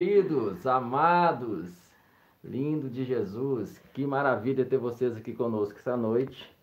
Queridos, 0.00 0.64
amados, 0.64 1.74
lindo 2.44 2.88
de 2.88 3.04
Jesus, 3.04 3.80
que 3.92 4.06
maravilha 4.06 4.64
ter 4.64 4.78
vocês 4.78 5.16
aqui 5.16 5.34
conosco 5.34 5.76
essa 5.76 5.96
noite. 5.96 6.56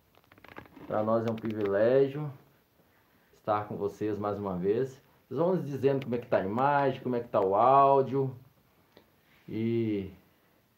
Para 0.88 1.04
nós 1.04 1.28
é 1.28 1.30
um 1.30 1.36
privilégio 1.36 2.32
estar 3.38 3.68
com 3.68 3.76
vocês 3.76 4.18
mais 4.18 4.40
uma 4.40 4.56
vez. 4.56 5.02
Vocês 5.28 5.38
vão 5.38 5.54
nos 5.54 5.66
dizendo 5.66 6.06
como 6.06 6.16
é 6.16 6.18
que 6.18 6.24
está 6.24 6.38
a 6.38 6.46
imagem, 6.46 7.02
como 7.02 7.18
é 7.18 7.20
que 7.20 7.26
está 7.26 7.42
o 7.42 7.56
áudio. 7.56 8.34
E 9.50 10.14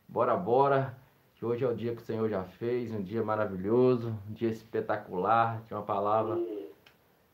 bora, 0.07 0.35
bora, 0.35 0.97
que 1.35 1.45
hoje 1.45 1.63
é 1.63 1.67
o 1.67 1.75
dia 1.75 1.93
que 1.95 2.01
o 2.01 2.05
Senhor 2.05 2.27
já 2.27 2.43
fez, 2.43 2.91
um 2.91 3.03
dia 3.03 3.21
maravilhoso, 3.21 4.17
um 4.27 4.33
dia 4.33 4.49
espetacular, 4.49 5.61
de 5.67 5.75
uma 5.75 5.83
palavra 5.83 6.35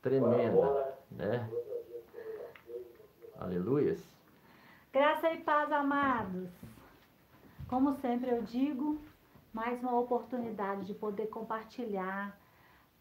tremenda, 0.02 0.96
né? 1.10 1.50
Aleluias. 3.40 4.13
Graça 4.94 5.34
e 5.34 5.40
paz, 5.40 5.72
amados. 5.72 6.52
Como 7.68 7.96
sempre 7.96 8.30
eu 8.30 8.44
digo, 8.44 9.02
mais 9.52 9.82
uma 9.82 10.00
oportunidade 10.00 10.86
de 10.86 10.94
poder 10.94 11.30
compartilhar 11.30 12.40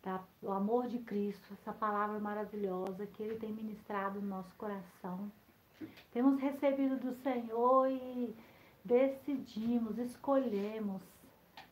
tá, 0.01 0.25
o 0.41 0.51
amor 0.51 0.89
de 0.89 1.01
Cristo, 1.01 1.53
essa 1.53 1.71
palavra 1.71 2.19
maravilhosa 2.19 3.07
que 3.07 3.23
Ele 3.23 3.39
tem 3.39 3.53
ministrado 3.53 4.23
no 4.23 4.27
nosso 4.27 4.55
coração. 4.57 5.31
Temos 6.11 6.41
recebido 6.41 6.97
do 6.97 7.13
Senhor 7.17 7.87
e 7.91 8.35
decidimos, 8.83 9.99
escolhemos 9.99 11.03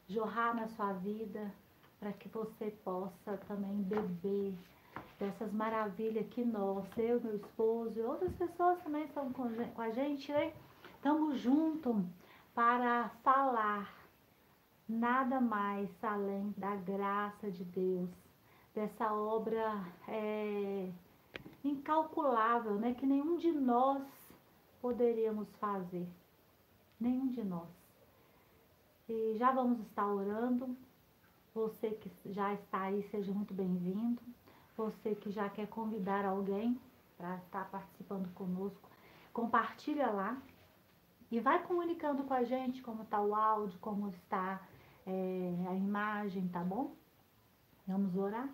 jorrar 0.07 0.55
na 0.55 0.69
sua 0.69 0.93
vida 0.93 1.51
para 1.99 2.13
que 2.13 2.29
você 2.29 2.71
possa 2.85 3.39
também 3.49 3.83
beber 3.85 4.55
dessas 5.21 5.53
maravilhas 5.53 6.27
que 6.31 6.43
nós, 6.43 6.87
eu, 6.97 7.21
meu 7.21 7.37
esposo 7.37 7.99
e 7.99 8.03
outras 8.03 8.33
pessoas 8.33 8.83
também 8.83 9.05
estão 9.05 9.31
com 9.31 9.45
a 9.77 9.91
gente, 9.91 10.33
né? 10.33 10.55
Estamos 10.97 11.39
juntos 11.39 11.95
para 12.55 13.11
falar 13.23 13.95
nada 14.89 15.39
mais 15.39 15.91
além 16.03 16.55
da 16.57 16.75
graça 16.75 17.51
de 17.51 17.63
Deus, 17.65 18.09
dessa 18.75 19.13
obra 19.13 19.85
é, 20.09 20.91
incalculável, 21.63 22.77
né? 22.77 22.95
Que 22.95 23.07
nenhum 23.07 23.37
de 23.37 23.53
nós 23.53 24.03
poderíamos 24.81 25.49
fazer. 25.57 26.09
Nenhum 26.99 27.29
de 27.29 27.45
nós. 27.45 27.69
E 29.07 29.37
já 29.37 29.53
vamos 29.53 29.81
estar 29.81 30.07
orando. 30.07 30.75
Você 31.55 31.91
que 31.91 32.11
já 32.33 32.55
está 32.55 32.83
aí, 32.83 33.03
seja 33.11 33.33
muito 33.33 33.53
bem-vindo. 33.53 34.23
Você 34.81 35.15
que 35.15 35.31
já 35.31 35.47
quer 35.51 35.67
convidar 35.67 36.25
alguém 36.25 36.81
para 37.19 37.37
estar 37.37 37.71
participando 37.71 38.33
conosco, 38.33 38.89
compartilha 39.31 40.09
lá 40.11 40.41
e 41.31 41.39
vai 41.39 41.63
comunicando 41.63 42.25
com 42.25 42.33
a 42.33 42.45
gente 42.45 42.81
como 42.81 43.03
está 43.03 43.21
o 43.21 43.35
áudio, 43.35 43.79
como 43.79 44.09
está 44.09 44.59
é, 45.07 45.67
a 45.69 45.75
imagem, 45.75 46.49
tá 46.49 46.61
bom? 46.61 46.95
Vamos 47.87 48.17
orar? 48.17 48.49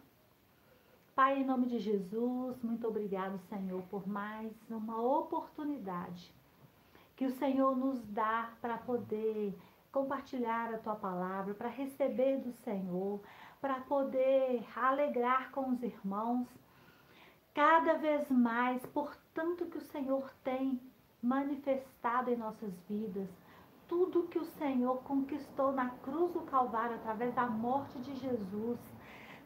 Pai, 1.15 1.43
em 1.43 1.45
nome 1.45 1.69
de 1.69 1.79
Jesus, 1.79 2.61
muito 2.61 2.89
obrigado, 2.89 3.39
Senhor, 3.49 3.81
por 3.83 4.09
mais 4.09 4.53
uma 4.69 5.01
oportunidade 5.01 6.35
que 7.15 7.25
o 7.25 7.31
Senhor 7.31 7.77
nos 7.77 8.05
dá 8.09 8.51
para 8.61 8.77
poder 8.77 9.57
compartilhar 9.93 10.75
a 10.75 10.79
tua 10.79 10.97
palavra, 10.97 11.55
para 11.55 11.69
receber 11.69 12.39
do 12.39 12.53
Senhor, 12.65 13.21
para 13.67 13.81
poder 13.81 14.65
alegrar 14.77 15.51
com 15.51 15.71
os 15.71 15.83
irmãos, 15.83 16.47
cada 17.53 17.95
vez 17.95 18.31
mais, 18.31 18.81
por 18.87 19.13
tanto 19.35 19.67
que 19.67 19.79
o 19.79 19.87
Senhor 19.91 20.33
tem 20.45 20.81
manifestado 21.21 22.31
em 22.31 22.37
nossas 22.37 22.73
vidas, 22.89 23.29
tudo 23.89 24.29
que 24.29 24.39
o 24.39 24.45
Senhor 24.45 25.03
conquistou 25.03 25.73
na 25.73 25.91
cruz 25.91 26.33
do 26.33 26.43
Calvário 26.43 26.95
através 26.95 27.35
da 27.35 27.47
morte 27.47 27.99
de 27.99 28.15
Jesus. 28.15 28.79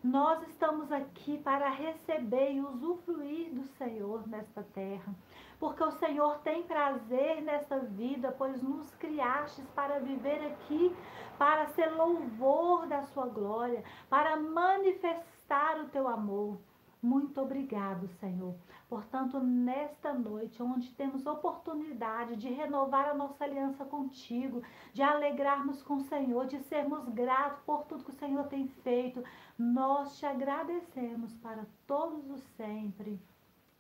Nós 0.05 0.47
estamos 0.49 0.93
aqui 0.93 1.39
para 1.39 1.71
receber 1.71 2.53
e 2.53 2.61
usufruir 2.61 3.55
do 3.55 3.65
Senhor 3.78 4.28
nesta 4.28 4.62
terra 4.75 5.15
porque 5.60 5.84
o 5.84 5.93
Senhor 5.93 6.38
tem 6.38 6.62
prazer 6.62 7.43
nessa 7.43 7.78
vida, 7.78 8.34
pois 8.37 8.62
nos 8.62 8.94
criastes 8.94 9.69
para 9.75 10.00
viver 10.00 10.43
aqui, 10.47 10.97
para 11.38 11.66
ser 11.66 11.91
louvor 11.91 12.87
da 12.87 13.03
sua 13.03 13.26
glória, 13.26 13.84
para 14.09 14.41
manifestar 14.41 15.78
o 15.78 15.88
teu 15.91 16.09
amor. 16.09 16.59
Muito 17.03 17.41
obrigado, 17.41 18.09
Senhor. 18.09 18.54
Portanto, 18.88 19.38
nesta 19.38 20.12
noite, 20.12 20.62
onde 20.62 20.93
temos 20.94 21.26
oportunidade 21.26 22.37
de 22.37 22.49
renovar 22.49 23.09
a 23.09 23.15
nossa 23.15 23.44
aliança 23.44 23.84
contigo, 23.84 24.62
de 24.93 25.03
alegrarmos 25.03 25.82
com 25.82 25.97
o 25.97 26.00
Senhor, 26.00 26.47
de 26.47 26.59
sermos 26.60 27.06
gratos 27.09 27.60
por 27.65 27.84
tudo 27.84 28.04
que 28.04 28.10
o 28.10 28.19
Senhor 28.19 28.47
tem 28.49 28.66
feito, 28.66 29.22
nós 29.59 30.19
te 30.19 30.26
agradecemos 30.26 31.34
para 31.37 31.66
todos 31.87 32.31
os 32.31 32.43
sempre. 32.56 33.20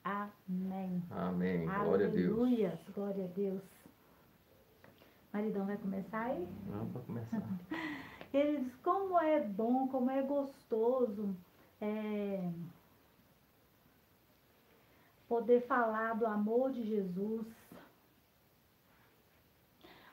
Amém. 0.04 1.02
Amém. 1.10 1.66
Glória 1.66 2.06
a 2.06 2.10
Deus. 2.10 2.38
Aleluia. 2.38 2.80
Glória 2.94 3.24
a 3.24 3.28
Deus. 3.28 3.62
Maridão 5.32 5.66
vai 5.66 5.76
começar 5.76 6.22
aí? 6.22 6.48
Vamos 6.66 6.92
para 6.92 7.02
começar. 7.02 7.42
Ele 8.32 8.60
diz 8.60 8.74
como 8.76 9.18
é 9.18 9.40
bom, 9.40 9.88
como 9.88 10.10
é 10.10 10.22
gostoso 10.22 11.36
é, 11.80 12.50
poder 15.28 15.66
falar 15.66 16.14
do 16.14 16.26
amor 16.26 16.72
de 16.72 16.84
Jesus. 16.84 17.46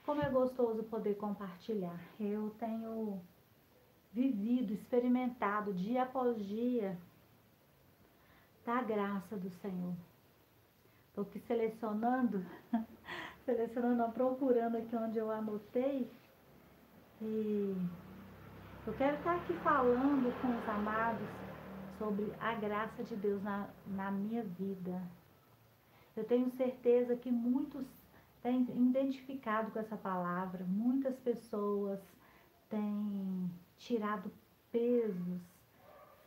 Como 0.06 0.22
é 0.22 0.30
gostoso 0.30 0.84
poder 0.84 1.16
compartilhar. 1.16 2.00
Eu 2.19 2.50
tenho 2.59 3.22
vivido, 4.14 4.74
experimentado 4.74 5.74
dia 5.74 6.04
após 6.04 6.38
dia 6.46 6.98
da 8.67 8.81
graça 8.81 9.38
do 9.38 9.50
Senhor. 9.50 9.95
Estou 11.07 11.23
aqui 11.23 11.39
selecionando, 11.39 12.45
selecionando, 13.45 14.11
procurando 14.11 14.75
aqui 14.75 14.94
onde 14.94 15.17
eu 15.17 15.31
anotei. 15.31 16.11
E 17.22 17.77
eu 18.85 18.94
quero 18.95 19.16
estar 19.16 19.38
aqui 19.38 19.53
falando 19.63 20.41
com 20.41 20.50
os 20.50 20.69
amados 20.69 21.29
sobre 21.97 22.33
a 22.41 22.56
graça 22.56 23.06
de 23.06 23.16
Deus 23.16 23.41
na, 23.41 23.69
na 23.85 24.11
minha 24.11 24.44
vida. 24.44 25.01
Eu 26.13 26.25
tenho 26.25 26.51
certeza 26.51 27.16
que 27.16 27.31
muitos 27.31 27.88
têm 28.44 28.63
identificado 28.63 29.72
com 29.72 29.79
essa 29.79 29.95
palavra, 29.95 30.66
muitas 30.67 31.17
pessoas 31.19 32.01
têm 32.69 33.50
tirado 33.77 34.29
pesos, 34.73 35.41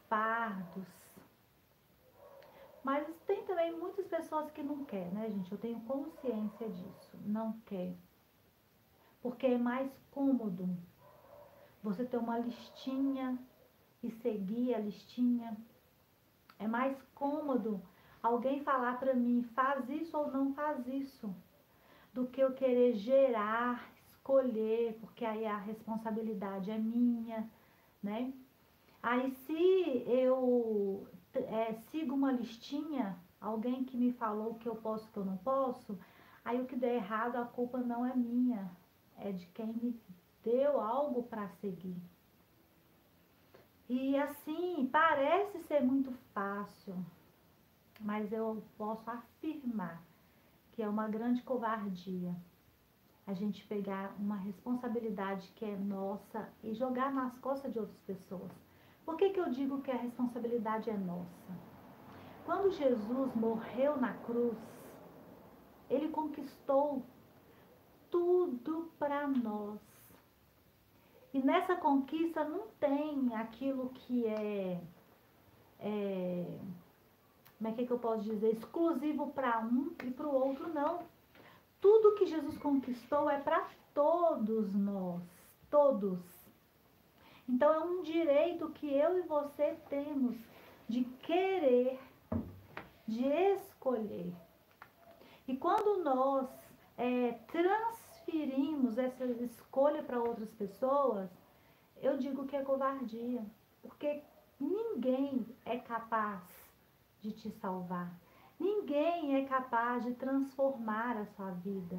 fardos, 0.08 0.88
mas 2.82 3.06
tem 3.26 3.44
também 3.44 3.76
muitas 3.76 4.06
pessoas 4.06 4.50
que 4.50 4.62
não 4.62 4.84
quer, 4.84 5.12
né, 5.12 5.28
gente? 5.30 5.52
Eu 5.52 5.58
tenho 5.58 5.80
consciência 5.80 6.68
disso. 6.68 7.16
Não 7.24 7.52
quer. 7.66 7.94
Porque 9.22 9.46
é 9.46 9.58
mais 9.58 9.90
cômodo 10.10 10.68
você 11.82 12.04
ter 12.04 12.16
uma 12.16 12.38
listinha 12.38 13.38
e 14.02 14.10
seguir 14.10 14.74
a 14.74 14.78
listinha. 14.78 15.56
É 16.58 16.66
mais 16.66 16.96
cômodo 17.14 17.82
alguém 18.22 18.62
falar 18.62 18.98
para 18.98 19.14
mim, 19.14 19.42
faz 19.54 19.88
isso 19.88 20.16
ou 20.16 20.30
não 20.30 20.52
faz 20.54 20.86
isso, 20.86 21.34
do 22.12 22.26
que 22.26 22.40
eu 22.40 22.52
querer 22.52 22.94
gerar, 22.94 23.90
escolher, 24.06 24.98
porque 25.00 25.24
aí 25.24 25.46
a 25.46 25.56
responsabilidade 25.56 26.70
é 26.70 26.78
minha, 26.78 27.48
né? 28.02 28.32
Aí 29.02 29.30
se 29.30 30.04
eu 30.06 31.06
é, 31.34 31.74
sigo 31.90 32.14
uma 32.14 32.32
listinha, 32.32 33.18
alguém 33.40 33.84
que 33.84 33.96
me 33.96 34.12
falou 34.12 34.54
que 34.54 34.68
eu 34.68 34.76
posso, 34.76 35.10
que 35.10 35.16
eu 35.16 35.24
não 35.24 35.36
posso, 35.38 35.98
aí 36.44 36.60
o 36.60 36.66
que 36.66 36.76
der 36.76 36.94
errado, 36.94 37.36
a 37.36 37.44
culpa 37.44 37.78
não 37.78 38.04
é 38.04 38.14
minha, 38.14 38.70
é 39.18 39.32
de 39.32 39.46
quem 39.48 39.72
me 39.72 40.00
deu 40.42 40.80
algo 40.80 41.22
para 41.24 41.48
seguir. 41.60 41.96
E 43.88 44.16
assim, 44.16 44.88
parece 44.90 45.58
ser 45.64 45.80
muito 45.80 46.12
fácil, 46.32 46.94
mas 48.00 48.32
eu 48.32 48.62
posso 48.78 49.08
afirmar 49.10 50.02
que 50.72 50.82
é 50.82 50.88
uma 50.88 51.08
grande 51.08 51.42
covardia 51.42 52.34
a 53.26 53.32
gente 53.32 53.64
pegar 53.66 54.14
uma 54.18 54.36
responsabilidade 54.36 55.52
que 55.54 55.64
é 55.64 55.76
nossa 55.76 56.48
e 56.62 56.74
jogar 56.74 57.12
nas 57.12 57.38
costas 57.38 57.72
de 57.72 57.78
outras 57.78 58.00
pessoas. 58.00 58.69
Por 59.10 59.16
que, 59.16 59.30
que 59.30 59.40
eu 59.40 59.50
digo 59.50 59.82
que 59.82 59.90
a 59.90 59.96
responsabilidade 59.96 60.88
é 60.88 60.96
nossa? 60.96 61.52
Quando 62.46 62.70
Jesus 62.70 63.34
morreu 63.34 63.96
na 63.96 64.14
cruz, 64.14 64.56
ele 65.90 66.10
conquistou 66.10 67.02
tudo 68.08 68.88
para 69.00 69.26
nós. 69.26 69.80
E 71.34 71.40
nessa 71.40 71.74
conquista 71.74 72.44
não 72.44 72.68
tem 72.78 73.34
aquilo 73.34 73.88
que 73.88 74.28
é, 74.28 74.80
é 75.80 76.58
como 77.58 77.68
é 77.68 77.72
que, 77.72 77.90
eu 77.90 77.98
posso 77.98 78.22
dizer, 78.22 78.52
exclusivo 78.52 79.32
para 79.32 79.58
um 79.58 79.92
e 80.04 80.10
para 80.12 80.28
o 80.28 80.32
outro, 80.32 80.72
não. 80.72 81.00
tudo 81.80 82.14
que 82.14 82.26
Jesus 82.26 82.56
conquistou 82.58 83.28
é 83.28 83.40
para 83.40 83.68
todos 83.92 84.72
nós, 84.72 85.20
todos. 85.68 86.39
Então 87.52 87.74
é 87.74 87.80
um 87.80 88.02
direito 88.02 88.70
que 88.70 88.86
eu 88.86 89.18
e 89.18 89.22
você 89.22 89.76
temos 89.88 90.36
de 90.88 91.02
querer, 91.02 91.98
de 93.08 93.26
escolher. 93.26 94.32
E 95.48 95.56
quando 95.56 96.04
nós 96.04 96.48
é, 96.96 97.32
transferimos 97.48 98.96
essa 98.98 99.24
escolha 99.24 100.00
para 100.00 100.22
outras 100.22 100.48
pessoas, 100.52 101.28
eu 102.00 102.16
digo 102.18 102.46
que 102.46 102.54
é 102.54 102.62
covardia. 102.62 103.44
Porque 103.82 104.22
ninguém 104.60 105.44
é 105.64 105.76
capaz 105.76 106.40
de 107.20 107.32
te 107.32 107.50
salvar. 107.50 108.14
Ninguém 108.60 109.34
é 109.34 109.44
capaz 109.46 110.04
de 110.04 110.14
transformar 110.14 111.16
a 111.16 111.26
sua 111.26 111.50
vida. 111.50 111.98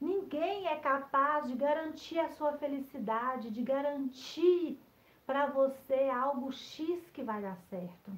Ninguém 0.00 0.68
é 0.68 0.76
capaz 0.76 1.48
de 1.48 1.54
garantir 1.54 2.18
a 2.18 2.30
sua 2.30 2.54
felicidade, 2.54 3.50
de 3.50 3.62
garantir 3.62 4.80
para 5.26 5.46
você 5.46 6.08
algo 6.08 6.52
X 6.52 7.10
que 7.10 7.22
vai 7.22 7.42
dar 7.42 7.56
certo. 7.68 8.12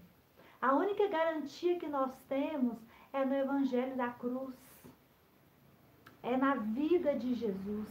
A 0.61 0.75
única 0.75 1.09
garantia 1.09 1.79
que 1.79 1.87
nós 1.87 2.13
temos 2.29 2.77
é 3.13 3.25
no 3.25 3.35
Evangelho 3.35 3.97
da 3.97 4.11
Cruz, 4.11 4.55
é 6.23 6.37
na 6.37 6.57
vida 6.57 7.15
de 7.15 7.35
Jesus. 7.35 7.89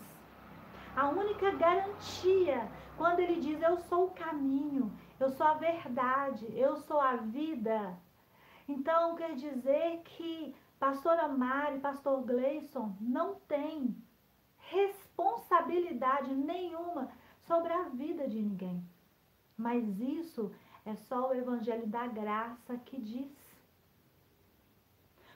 A 0.96 1.10
única 1.10 1.52
garantia, 1.52 2.69
quando 2.98 3.19
ele 3.19 3.40
diz: 3.40 3.62
Eu 3.62 3.78
sou 3.78 4.06
o 4.06 4.12
caminho, 4.12 4.92
eu 5.19 5.30
sou 5.31 5.48
a 5.48 5.54
verdade, 5.54 6.46
eu 6.56 6.75
sou 6.78 7.00
a 7.00 7.16
vida. 7.16 7.98
Então, 8.68 9.16
quer 9.16 9.34
dizer 9.34 10.02
que 10.04 10.54
pastora 10.78 11.28
Mari, 11.28 11.80
pastor 11.80 12.22
Gleison 12.24 12.96
não 13.00 13.36
tem 13.48 13.96
responsabilidade 14.58 16.34
nenhuma 16.34 17.10
sobre 17.48 17.72
a 17.72 17.84
vida 17.84 18.28
de 18.28 18.42
ninguém. 18.42 18.84
Mas 19.57 20.00
isso 20.00 20.51
é 20.86 20.95
só 20.95 21.30
o 21.30 21.33
evangelho 21.33 21.88
da 21.88 22.07
graça 22.07 22.77
que 22.86 23.01
diz. 23.01 23.31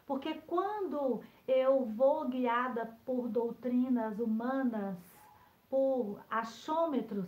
Porque 0.06 0.36
quando 0.46 1.22
eu 1.48 1.86
vou 1.86 2.28
guiada 2.28 2.98
por 3.06 3.28
doutrinas 3.28 4.20
humanas, 4.20 4.98
por 5.70 6.20
achômetros 6.30 7.26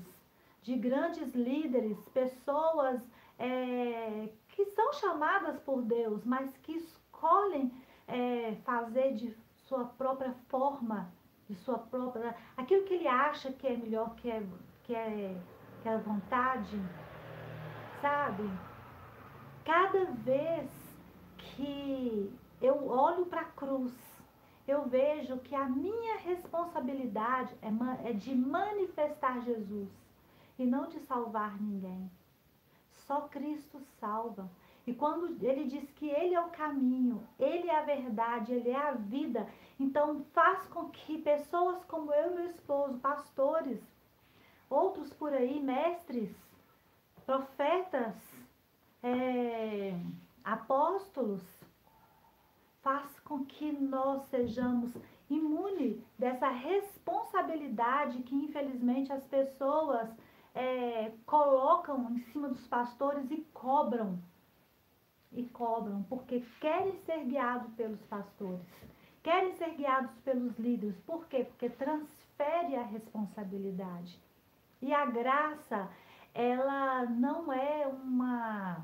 de 0.61 0.75
grandes 0.75 1.33
líderes, 1.33 1.97
pessoas 2.13 3.01
é, 3.39 4.29
que 4.49 4.65
são 4.65 4.93
chamadas 4.93 5.59
por 5.61 5.81
Deus, 5.81 6.23
mas 6.23 6.55
que 6.57 6.73
escolhem 6.73 7.71
é, 8.07 8.55
fazer 8.63 9.13
de 9.13 9.35
sua 9.65 9.85
própria 9.85 10.33
forma, 10.47 11.11
de 11.49 11.55
sua 11.55 11.79
própria. 11.79 12.35
aquilo 12.55 12.83
que 12.83 12.93
ele 12.93 13.07
acha 13.07 13.51
que 13.51 13.67
é 13.67 13.75
melhor, 13.75 14.15
que 14.15 14.29
é, 14.29 14.43
que 14.83 14.93
é, 14.93 15.35
que 15.83 15.89
é 15.89 15.93
a 15.93 15.97
vontade, 15.97 16.81
sabe? 18.01 18.49
Cada 19.65 20.05
vez 20.05 20.71
que 21.37 22.33
eu 22.61 22.87
olho 22.87 23.25
para 23.25 23.41
a 23.41 23.51
cruz, 23.51 23.93
eu 24.65 24.87
vejo 24.87 25.37
que 25.39 25.53
a 25.53 25.67
minha 25.67 26.17
responsabilidade 26.19 27.53
é, 27.61 28.09
é 28.09 28.13
de 28.13 28.33
manifestar 28.33 29.41
Jesus 29.41 29.89
e 30.57 30.65
não 30.65 30.87
de 30.87 31.01
salvar 31.01 31.61
ninguém. 31.61 32.09
Só 33.05 33.27
Cristo 33.27 33.81
salva. 33.99 34.49
E 34.87 34.93
quando 34.93 35.37
ele 35.45 35.65
diz 35.65 35.91
que 35.91 36.09
ele 36.09 36.33
é 36.33 36.39
o 36.39 36.49
caminho, 36.49 37.27
ele 37.37 37.69
é 37.69 37.77
a 37.77 37.83
verdade, 37.83 38.53
ele 38.53 38.69
é 38.69 38.89
a 38.89 38.91
vida, 38.91 39.47
então 39.77 40.25
faz 40.31 40.65
com 40.67 40.89
que 40.89 41.17
pessoas 41.17 41.83
como 41.85 42.13
eu 42.13 42.31
e 42.31 42.35
meu 42.35 42.45
esposo, 42.45 42.99
pastores, 42.99 43.81
outros 44.69 45.13
por 45.13 45.33
aí, 45.33 45.61
mestres, 45.61 46.29
profetas, 47.25 48.15
é, 49.01 49.93
apóstolos, 50.43 51.43
faz 52.81 53.19
com 53.21 53.45
que 53.45 53.71
nós 53.71 54.23
sejamos 54.25 54.93
imunes 55.29 55.97
dessa 56.19 56.49
responsabilidade 56.49 58.21
que 58.23 58.35
infelizmente 58.35 59.11
as 59.11 59.25
pessoas 59.25 60.09
é, 60.53 61.11
colocam 61.25 62.11
em 62.11 62.19
cima 62.19 62.49
dos 62.49 62.67
pastores 62.67 63.29
e 63.31 63.37
cobram. 63.53 64.19
E 65.31 65.47
cobram, 65.47 66.03
porque 66.03 66.41
querem 66.61 66.95
ser 67.05 67.25
guiados 67.25 67.73
pelos 67.73 68.01
pastores, 68.03 68.67
querem 69.23 69.53
ser 69.53 69.73
guiados 69.75 70.15
pelos 70.19 70.55
líderes. 70.59 70.99
Por 71.01 71.25
quê? 71.25 71.43
Porque 71.43 71.69
transfere 71.69 72.75
a 72.75 72.83
responsabilidade. 72.83 74.21
E 74.83 74.93
a 74.93 75.05
graça, 75.05 75.89
ela 76.33 77.05
não 77.05 77.53
é 77.53 77.87
uma, 77.87 78.83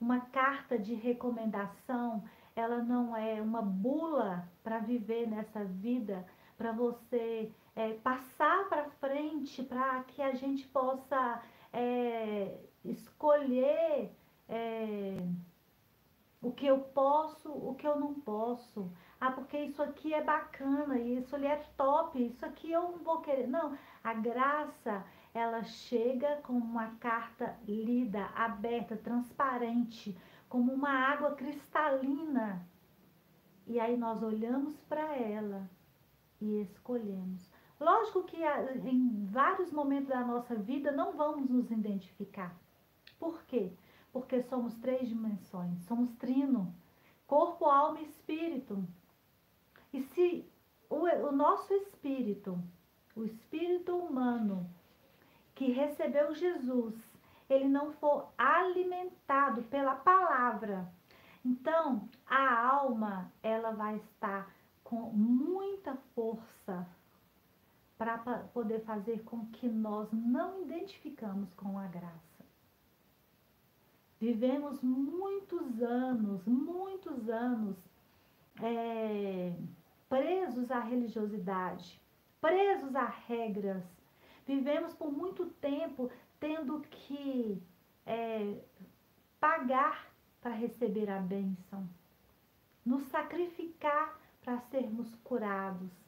uma 0.00 0.18
carta 0.18 0.76
de 0.76 0.94
recomendação, 0.94 2.24
ela 2.56 2.78
não 2.82 3.16
é 3.16 3.40
uma 3.40 3.62
bula 3.62 4.48
para 4.64 4.80
viver 4.80 5.28
nessa 5.28 5.64
vida, 5.64 6.26
para 6.58 6.72
você 6.72 7.52
é, 7.76 7.92
passar 7.92 8.68
para 8.68 8.90
frente 8.98 9.62
para 9.62 10.02
que 10.02 10.20
a 10.20 10.34
gente 10.34 10.66
possa 10.66 11.40
é, 11.72 12.58
escolher 12.84 14.10
é, 14.48 15.24
o 16.42 16.50
que 16.50 16.66
eu 16.66 16.80
posso, 16.80 17.48
o 17.48 17.76
que 17.76 17.86
eu 17.86 17.96
não 17.96 18.12
posso. 18.12 18.90
Ah, 19.20 19.30
porque 19.30 19.56
isso 19.56 19.82
aqui 19.82 20.12
é 20.12 20.22
bacana, 20.22 20.98
isso 20.98 21.34
ali 21.34 21.46
é 21.46 21.64
top, 21.76 22.22
isso 22.22 22.44
aqui 22.44 22.70
eu 22.70 22.82
não 22.82 22.98
vou 22.98 23.20
querer. 23.22 23.46
Não, 23.46 23.74
a 24.04 24.12
graça, 24.12 25.02
ela 25.32 25.64
chega 25.64 26.36
como 26.42 26.62
uma 26.62 26.94
carta 26.96 27.58
lida, 27.66 28.26
aberta, 28.36 28.96
transparente, 28.98 30.16
como 30.46 30.72
uma 30.72 30.90
água 30.90 31.34
cristalina. 31.34 32.64
E 33.66 33.80
aí 33.80 33.96
nós 33.96 34.22
olhamos 34.22 34.78
para 34.82 35.16
ela 35.16 35.68
e 36.38 36.60
escolhemos. 36.60 37.50
Lógico 37.80 38.24
que 38.24 38.36
em 38.84 39.24
vários 39.24 39.72
momentos 39.72 40.08
da 40.08 40.20
nossa 40.20 40.54
vida 40.54 40.92
não 40.92 41.16
vamos 41.16 41.48
nos 41.48 41.70
identificar. 41.70 42.54
Por 43.18 43.42
quê? 43.44 43.72
Porque 44.12 44.42
somos 44.42 44.74
três 44.76 45.08
dimensões, 45.08 45.80
somos 45.86 46.12
trino, 46.16 46.72
corpo, 47.26 47.64
alma 47.64 48.00
e 48.00 48.04
espírito. 48.04 48.86
E 49.92 50.02
se 50.02 50.46
o, 50.90 51.06
o 51.26 51.32
nosso 51.32 51.72
espírito, 51.72 52.62
o 53.16 53.24
espírito 53.24 53.96
humano 53.96 54.68
que 55.54 55.70
recebeu 55.70 56.34
Jesus, 56.34 56.94
ele 57.48 57.68
não 57.68 57.92
for 57.92 58.32
alimentado 58.36 59.62
pela 59.64 59.94
palavra, 59.94 60.88
então 61.44 62.08
a 62.26 62.66
alma 62.66 63.30
ela 63.42 63.70
vai 63.72 63.96
estar 63.96 64.50
com 64.82 65.10
muita 65.12 65.96
força 66.14 66.86
para 67.96 68.18
poder 68.52 68.80
fazer 68.80 69.22
com 69.24 69.46
que 69.46 69.68
nós 69.68 70.10
não 70.12 70.60
identificamos 70.62 71.52
com 71.54 71.78
a 71.78 71.86
graça. 71.86 72.44
Vivemos 74.20 74.80
muitos 74.82 75.82
anos, 75.82 76.44
muitos 76.46 77.28
anos 77.28 77.76
é, 78.62 79.52
presos 80.08 80.70
à 80.70 80.80
religiosidade, 80.80 82.00
presos 82.44 82.94
a 82.94 83.06
regras. 83.06 83.82
Vivemos 84.46 84.92
por 84.92 85.10
muito 85.10 85.46
tempo 85.46 86.10
tendo 86.38 86.80
que 86.82 87.62
é, 88.04 88.58
pagar 89.40 90.12
para 90.42 90.52
receber 90.52 91.08
a 91.08 91.18
bênção, 91.18 91.88
nos 92.84 93.04
sacrificar 93.04 94.20
para 94.42 94.58
sermos 94.58 95.14
curados 95.24 96.04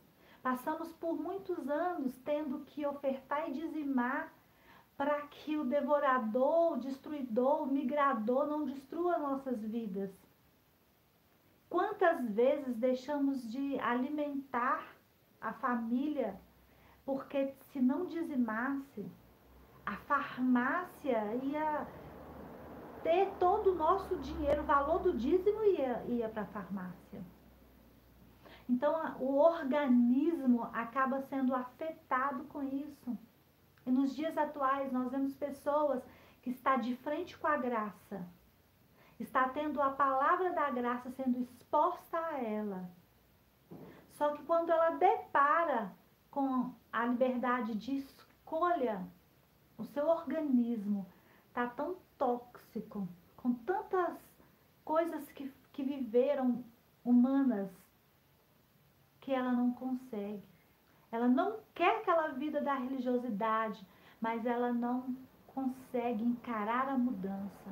Passamos 0.47 0.93
por 0.93 1.21
muitos 1.21 1.69
anos 1.69 2.17
tendo 2.25 2.61
que 2.67 2.87
ofertar 2.87 3.51
e 3.51 3.55
dizimar 3.55 4.33
para 4.97 5.23
que 5.23 5.57
o 5.57 5.65
devorador, 5.65 6.75
o 6.75 6.77
destruidor, 6.77 7.65
o 7.65 7.67
migrador 7.67 8.47
não 8.47 8.65
destrua 8.65 9.19
nossas 9.19 9.61
vidas. 9.61 10.13
Quantas 11.69 12.31
vezes 12.31 12.77
deixamos 12.77 13.43
de 13.51 13.77
alimentar 13.81 14.96
a 15.49 15.53
família 15.53 16.39
porque 17.07 17.55
se 17.71 17.81
não 17.81 18.05
dizimasse, 18.07 19.09
a 19.87 19.97
farmácia 19.97 21.37
ia 21.37 21.87
ter 23.05 23.31
todo 23.39 23.71
o 23.71 23.75
nosso 23.77 24.17
dinheiro, 24.17 24.63
o 24.63 24.67
valor 24.67 24.99
do 24.99 25.17
dízimo 25.17 25.63
ia, 25.63 26.03
ia 26.09 26.29
para 26.29 26.43
a 26.43 26.47
farmácia. 26.47 27.25
Então, 28.69 29.17
o 29.21 29.37
organismo 29.37 30.65
acaba 30.73 31.21
sendo 31.21 31.55
afetado 31.55 32.43
com 32.47 32.65
isso. 32.65 33.17
E 33.87 33.91
nos 33.93 34.17
dias 34.17 34.37
atuais, 34.37 34.91
nós 34.91 35.13
vemos 35.13 35.37
pessoas 35.37 36.03
que 36.43 36.51
está 36.51 36.77
de 36.77 36.97
frente 36.97 37.39
com 37.39 37.47
a 37.47 37.57
graça, 37.57 38.27
está 39.21 39.49
tendo 39.49 39.81
a 39.81 39.91
palavra 39.91 40.53
da 40.53 40.69
graça 40.71 41.09
sendo 41.13 41.39
exposta 41.39 42.19
a 42.19 42.43
ela. 42.43 42.91
Só 44.17 44.33
que 44.33 44.43
quando 44.45 44.71
ela 44.71 44.91
depara 44.91 45.93
com 46.31 46.71
a 46.93 47.05
liberdade 47.05 47.75
de 47.75 47.99
escolha, 47.99 49.07
o 49.77 49.85
seu 49.85 50.09
organismo 50.09 51.07
está 51.49 51.67
tão 51.67 51.97
tóxico, 52.17 53.07
com 53.37 53.53
tantas 53.53 54.19
coisas 54.85 55.31
que, 55.33 55.53
que 55.73 55.83
viveram 55.83 56.65
humanas, 57.05 57.71
que 59.21 59.33
ela 59.33 59.53
não 59.53 59.73
consegue. 59.73 60.43
Ela 61.13 61.29
não 61.29 61.59
quer 61.75 61.99
aquela 61.99 62.29
vida 62.29 62.61
da 62.61 62.75
religiosidade, 62.75 63.87
mas 64.21 64.47
ela 64.47 64.73
não 64.73 65.15
consegue 65.47 66.25
encarar 66.25 66.89
a 66.89 66.99
mudança. 66.99 67.71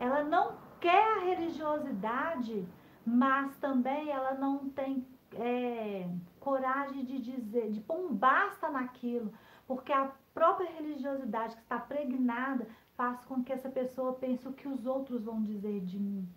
Ela 0.00 0.24
não 0.24 0.56
quer 0.80 1.18
a 1.18 1.20
religiosidade, 1.20 2.66
mas 3.06 3.56
também 3.58 4.10
ela 4.10 4.34
não 4.34 4.68
tem 4.68 5.06
é, 5.34 6.10
coragem 6.40 7.04
de 7.04 7.20
dizer, 7.20 7.70
de 7.70 7.80
pôr 7.80 8.10
um 8.10 8.12
basta 8.12 8.68
naquilo, 8.68 9.32
porque 9.64 9.92
a 9.92 10.10
própria 10.34 10.68
religiosidade 10.72 11.54
que 11.54 11.62
está 11.62 11.78
pregnada 11.78 12.66
faz 12.96 13.24
com 13.24 13.44
que 13.44 13.52
essa 13.52 13.68
pessoa 13.68 14.14
pense 14.14 14.46
o 14.48 14.52
que 14.52 14.66
os 14.66 14.86
outros 14.86 15.22
vão 15.24 15.42
dizer 15.42 15.80
de 15.82 15.98
mim. 15.98 16.28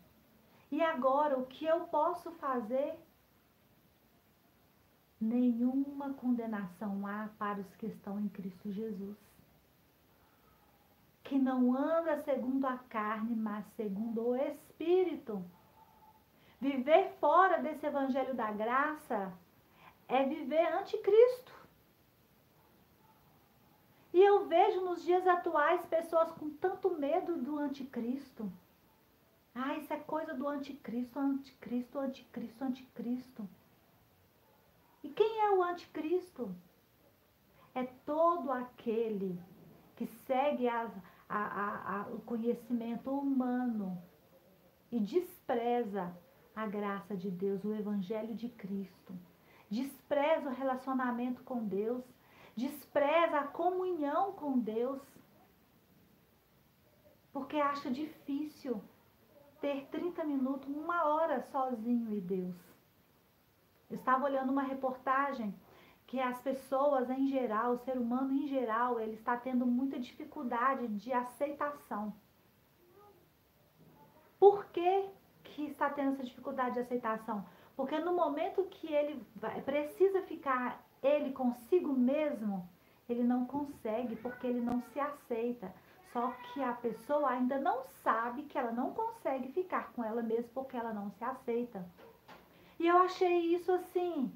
E 0.72 0.82
agora, 0.84 1.40
o 1.40 1.48
que 1.48 1.66
eu 1.66 1.82
posso 1.82 2.32
fazer? 2.34 2.94
Nenhuma 5.20 6.14
condenação 6.14 7.06
há 7.08 7.30
para 7.40 7.60
os 7.60 7.76
que 7.76 7.88
estão 7.88 8.20
em 8.20 8.30
Cristo 8.30 8.72
Jesus. 8.72 9.18
Que 11.24 11.38
não 11.38 11.76
anda 11.76 12.18
segundo 12.18 12.66
a 12.66 12.78
carne, 12.78 13.36
mas 13.36 13.66
segundo 13.76 14.30
o 14.30 14.36
Espírito. 14.36 15.44
Viver 16.60 17.14
fora 17.20 17.60
desse 17.60 17.86
evangelho 17.86 18.34
da 18.34 18.52
graça 18.52 19.32
é 20.08 20.26
viver 20.26 20.74
anticristo. 20.74 21.54
E 24.14 24.22
eu 24.22 24.48
vejo 24.48 24.82
nos 24.82 25.04
dias 25.04 25.26
atuais 25.26 25.86
pessoas 25.86 26.32
com 26.34 26.50
tanto 26.50 26.90
medo 26.90 27.38
do 27.38 27.58
anticristo. 27.58 28.52
Ah, 29.56 29.76
isso 29.76 29.94
é 29.94 29.98
coisa 29.98 30.34
do 30.34 30.48
anticristo, 30.48 31.18
anticristo, 31.20 32.00
anticristo, 32.00 32.64
anticristo. 32.64 33.50
E 35.04 35.10
quem 35.10 35.40
é 35.42 35.52
o 35.52 35.64
anticristo? 35.64 36.54
É 37.74 37.84
todo 38.06 38.52
aquele 38.52 39.40
que 39.96 40.08
segue 40.08 40.68
a, 40.68 40.90
a, 41.30 42.02
a, 42.02 42.08
o 42.08 42.20
conhecimento 42.22 43.12
humano 43.12 44.02
e 44.92 45.00
despreza 45.00 46.14
a 46.60 46.68
graça 46.68 47.16
de 47.16 47.32
Deus, 47.32 47.64
o 47.64 47.74
Evangelho 47.74 48.36
de 48.36 48.50
Cristo. 48.50 49.14
Despreza 49.70 50.50
o 50.50 50.54
relacionamento 50.54 51.42
com 51.44 51.64
Deus, 51.64 52.04
despreza 52.56 53.40
a 53.40 53.48
comunhão 53.48 54.34
com 54.34 54.60
Deus, 54.60 55.02
porque 57.32 57.58
acha 57.58 57.90
difícil 57.90 58.82
ter 59.62 59.88
30 59.88 60.24
minutos, 60.26 60.68
uma 60.76 61.06
hora 61.06 61.42
sozinho 61.44 62.14
e 62.14 62.20
Deus. 62.20 62.56
Eu 63.90 63.98
estava 63.98 64.26
olhando 64.26 64.52
uma 64.52 64.64
reportagem 64.64 65.56
que 66.08 66.20
as 66.20 66.42
pessoas 66.42 67.10
em 67.10 67.28
geral, 67.28 67.74
o 67.74 67.78
ser 67.78 67.98
humano 67.98 68.34
em 68.34 68.48
geral, 68.48 69.00
ele 69.00 69.14
está 69.14 69.38
tendo 69.38 69.66
muita 69.66 70.00
dificuldade 70.00 70.88
de 70.88 71.14
aceitação. 71.14 72.14
Por 74.40 74.66
que 74.68 75.10
que 75.50 75.66
está 75.66 75.90
tendo 75.90 76.14
essa 76.14 76.24
dificuldade 76.24 76.76
de 76.76 76.80
aceitação? 76.80 77.46
Porque 77.76 77.98
no 78.00 78.14
momento 78.14 78.64
que 78.66 78.94
ele 78.94 79.22
vai, 79.36 79.62
precisa 79.62 80.22
ficar 80.24 80.84
ele 81.02 81.32
consigo 81.32 81.94
mesmo, 81.94 82.68
ele 83.08 83.24
não 83.24 83.46
consegue 83.46 84.16
porque 84.18 84.48
ele 84.48 84.62
não 84.62 84.82
se 84.82 85.00
aceita. 85.00 85.74
Só 86.12 86.32
que 86.32 86.62
a 86.62 86.74
pessoa 86.74 87.30
ainda 87.30 87.60
não 87.60 87.84
sabe 88.04 88.44
que 88.44 88.58
ela 88.58 88.72
não 88.72 88.94
consegue 88.94 89.52
ficar 89.52 89.92
com 89.94 90.04
ela 90.04 90.22
mesma 90.22 90.50
porque 90.54 90.76
ela 90.76 90.92
não 90.92 91.12
se 91.12 91.24
aceita. 91.24 91.86
E 92.80 92.88
eu 92.88 92.98
achei 92.98 93.54
isso 93.54 93.72
assim 93.72 94.32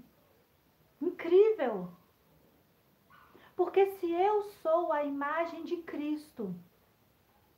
incrível. 1.02 1.90
Porque 3.56 3.86
se 3.98 4.12
eu 4.12 4.44
sou 4.62 4.92
a 4.92 5.04
imagem 5.04 5.64
de 5.64 5.78
Cristo, 5.78 6.56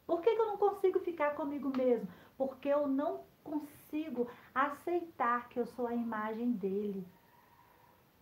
por 0.05 0.21
que, 0.21 0.33
que 0.33 0.41
eu 0.41 0.47
não 0.47 0.57
consigo 0.57 0.99
ficar 0.99 1.35
comigo 1.35 1.71
mesmo? 1.75 2.07
Porque 2.37 2.67
eu 2.67 2.87
não 2.87 3.23
consigo 3.45 4.27
aceitar 4.53 5.47
que 5.47 5.59
eu 5.59 5.65
sou 5.67 5.87
a 5.87 5.93
imagem 5.93 6.51
dele. 6.51 7.07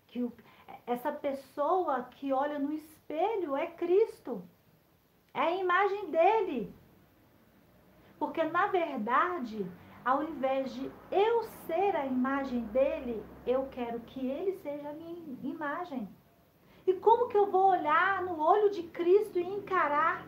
Que 0.08 0.22
o, 0.22 0.32
essa 0.86 1.12
pessoa 1.12 2.04
que 2.12 2.32
olha 2.32 2.60
no 2.60 2.72
espelho 2.74 3.56
é 3.56 3.68
Cristo. 3.68 4.44
É 5.34 5.42
a 5.42 5.52
imagem 5.52 6.12
dele. 6.12 6.76
Porque, 8.20 8.44
na 8.44 8.68
verdade, 8.68 9.66
ao 10.06 10.24
invés 10.24 10.72
de 10.74 10.92
eu 11.10 11.44
ser 11.66 11.96
a 11.96 12.06
imagem 12.06 12.62
dele, 12.66 13.24
eu 13.48 13.68
quero 13.72 14.00
que 14.02 14.28
ele 14.28 14.54
seja 14.60 14.90
a 14.90 14.94
minha 14.94 15.38
imagem. 15.42 16.08
E 16.86 16.94
como 16.94 17.30
que 17.30 17.38
eu 17.38 17.50
vou 17.50 17.70
olhar 17.72 18.22
no 18.22 18.40
olho 18.40 18.70
de 18.70 18.84
Cristo 18.84 19.40
e 19.40 19.44
encarar 19.44 20.28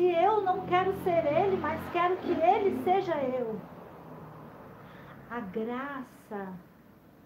se 0.00 0.06
eu 0.06 0.40
não 0.40 0.64
quero 0.64 0.94
ser 1.04 1.26
ele, 1.26 1.58
mas 1.58 1.78
quero 1.92 2.16
que 2.16 2.30
ele 2.30 2.82
seja 2.82 3.22
eu? 3.22 3.60
A 5.30 5.40
graça 5.40 6.54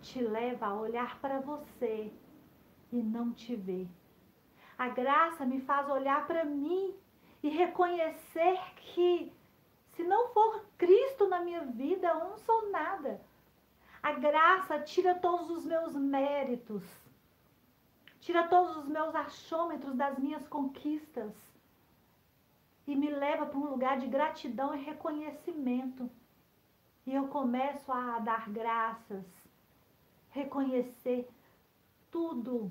te 0.03 0.21
leva 0.21 0.67
a 0.67 0.75
olhar 0.75 1.21
para 1.21 1.39
você 1.39 2.13
e 2.91 2.97
não 2.97 3.33
te 3.33 3.55
ver. 3.55 3.89
A 4.77 4.89
graça 4.89 5.47
me 5.47 5.61
faz 5.61 5.89
olhar 5.89 6.27
para 6.27 6.45
mim 6.45 6.93
e 7.45 7.49
reconhecer 7.49 8.59
que 8.77 9.33
se 9.91 10.03
não 10.03 10.31
for 10.31 10.67
Cristo 10.77 11.29
na 11.29 11.43
minha 11.43 11.61
vida, 11.61 12.09
eu 12.09 12.19
não 12.19 12.37
sou 12.39 12.73
nada. 12.73 13.21
A 14.03 14.15
graça 14.15 14.81
tira 14.81 15.15
todos 15.15 15.49
os 15.49 15.65
meus 15.65 15.95
méritos, 15.95 16.83
tira 18.19 18.49
todos 18.49 18.77
os 18.79 18.89
meus 18.89 19.15
achômetros 19.15 19.95
das 19.95 20.19
minhas 20.19 20.49
conquistas 20.49 21.54
e 22.87 22.95
me 22.95 23.11
leva 23.11 23.47
para 23.47 23.59
um 23.59 23.67
lugar 23.67 23.99
de 23.99 24.07
gratidão 24.07 24.75
e 24.75 24.83
reconhecimento. 24.83 26.11
E 27.07 27.15
eu 27.15 27.29
começo 27.29 27.91
a 27.93 28.19
dar 28.19 28.51
graças, 28.51 29.25
reconhecer 30.31 31.29
tudo 32.11 32.71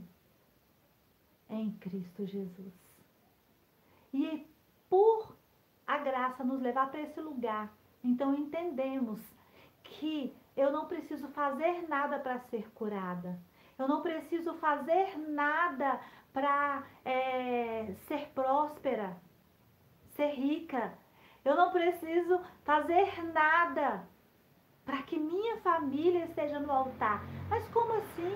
em 1.50 1.72
Cristo 1.74 2.26
Jesus. 2.26 2.74
E 4.14 4.48
por 4.90 5.36
a 5.86 5.98
graça 5.98 6.44
nos 6.44 6.62
levar 6.62 6.90
para 6.90 7.02
esse 7.02 7.20
lugar, 7.20 7.72
então 8.04 8.34
entendemos 8.34 9.22
que 9.84 10.36
eu 10.56 10.72
não 10.72 10.88
preciso 10.88 11.28
fazer 11.30 11.88
nada 11.88 12.20
para 12.20 12.40
ser 12.40 12.72
curada. 12.72 13.40
Eu 13.78 13.88
não 13.88 14.02
preciso 14.02 14.54
fazer 14.56 15.18
nada 15.18 16.00
para 16.32 16.84
é, 17.04 17.94
ser 18.08 18.30
próspera, 18.30 19.18
ser 20.16 20.30
rica. 20.30 20.94
Eu 21.44 21.56
não 21.56 21.72
preciso 21.72 22.40
fazer 22.64 23.24
nada 23.34 24.08
para 24.86 25.02
que 25.04 25.18
minha 25.18 25.58
família 25.58 26.26
esteja 26.26 26.60
no 26.60 26.72
altar. 26.72 27.24
Mas 27.50 27.68
como 27.70 27.94
assim? 27.94 28.36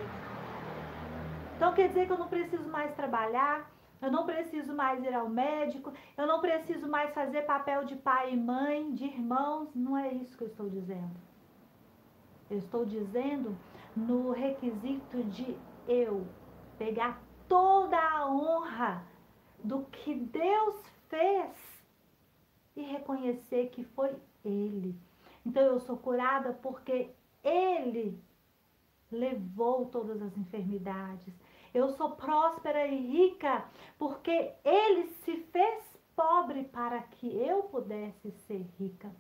Então 1.56 1.74
quer 1.74 1.88
dizer 1.90 2.06
que 2.06 2.14
eu 2.14 2.18
não 2.18 2.28
preciso 2.28 2.70
mais 2.70 2.94
trabalhar, 2.96 3.70
eu 4.02 4.12
não 4.12 4.26
preciso 4.26 4.76
mais 4.76 5.04
ir 5.04 5.14
ao 5.14 5.28
médico, 5.28 5.92
eu 6.16 6.28
não 6.28 6.40
preciso 6.40 6.88
mais 6.88 7.14
fazer 7.14 7.44
papel 7.44 7.84
de 7.86 7.96
pai 7.96 8.34
e 8.34 8.38
mãe, 8.38 8.94
de 8.94 9.06
irmãos. 9.06 9.74
Não 9.74 9.98
é 9.98 10.14
isso 10.14 10.38
que 10.38 10.44
eu 10.44 10.50
estou 10.50 10.70
dizendo. 10.70 11.16
Eu 12.50 12.60
estou 12.60 12.86
dizendo 12.86 13.58
no 13.96 14.32
requisito 14.32 15.24
de 15.24 15.58
eu 15.88 16.28
pegar 16.78 17.22
toda 17.48 17.98
a 17.98 18.30
honra 18.30 19.04
do 19.64 19.84
que 19.86 20.14
Deus 20.14 20.76
fez 21.10 21.52
e 22.76 22.82
reconhecer 22.82 23.70
que 23.70 23.84
foi 23.84 24.16
Ele. 24.44 24.96
Então 25.46 25.64
eu 25.64 25.80
sou 25.80 25.98
curada 25.98 26.54
porque 26.54 27.10
Ele 27.44 28.22
levou 29.12 29.86
todas 29.86 30.22
as 30.22 30.38
enfermidades. 30.38 31.34
Eu 31.74 31.90
sou 31.90 32.12
próspera 32.12 32.88
e 32.88 32.96
rica 32.96 33.66
porque 33.98 34.54
ele 34.64 35.08
se 35.08 35.38
fez 35.52 35.98
pobre 36.16 36.64
para 36.66 37.02
que 37.02 37.28
eu 37.28 37.64
pudesse 37.64 38.32
ser 38.48 38.66
rica. 38.80 39.12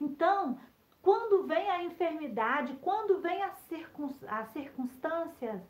Então, 0.00 0.58
quando 1.00 1.46
vem 1.46 1.70
a 1.70 1.84
enfermidade, 1.84 2.76
quando 2.82 3.20
vem 3.20 3.42
as, 3.42 3.56
circunstâncias, 4.52 5.62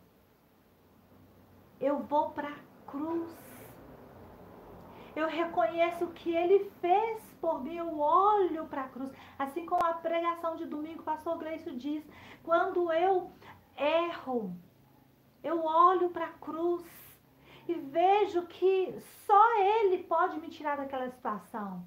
eu 1.80 1.98
vou 2.00 2.30
para 2.30 2.48
a 2.48 2.90
cruz. 2.90 3.48
Eu 5.18 5.28
reconheço 5.28 6.04
o 6.04 6.12
que 6.12 6.34
ele 6.34 6.70
fez 6.80 7.22
por 7.40 7.62
mim, 7.62 7.76
eu 7.76 7.98
olho 7.98 8.66
para 8.66 8.82
a 8.82 8.88
cruz. 8.88 9.12
Assim 9.38 9.66
como 9.66 9.84
a 9.84 9.94
pregação 9.94 10.56
de 10.56 10.64
domingo, 10.64 11.00
o 11.00 11.04
pastor 11.04 11.38
Gleicio 11.38 11.76
diz, 11.76 12.04
quando 12.42 12.92
eu 12.92 13.30
erro, 13.76 14.56
eu 15.42 15.64
olho 15.64 16.10
para 16.10 16.26
a 16.26 16.32
cruz 16.32 16.84
e 17.66 17.75
vejo 17.75 18.46
que 18.46 18.94
só 19.26 19.58
ele 19.58 20.04
pode 20.04 20.38
me 20.40 20.48
tirar 20.48 20.76
daquela 20.76 21.10
situação. 21.10 21.84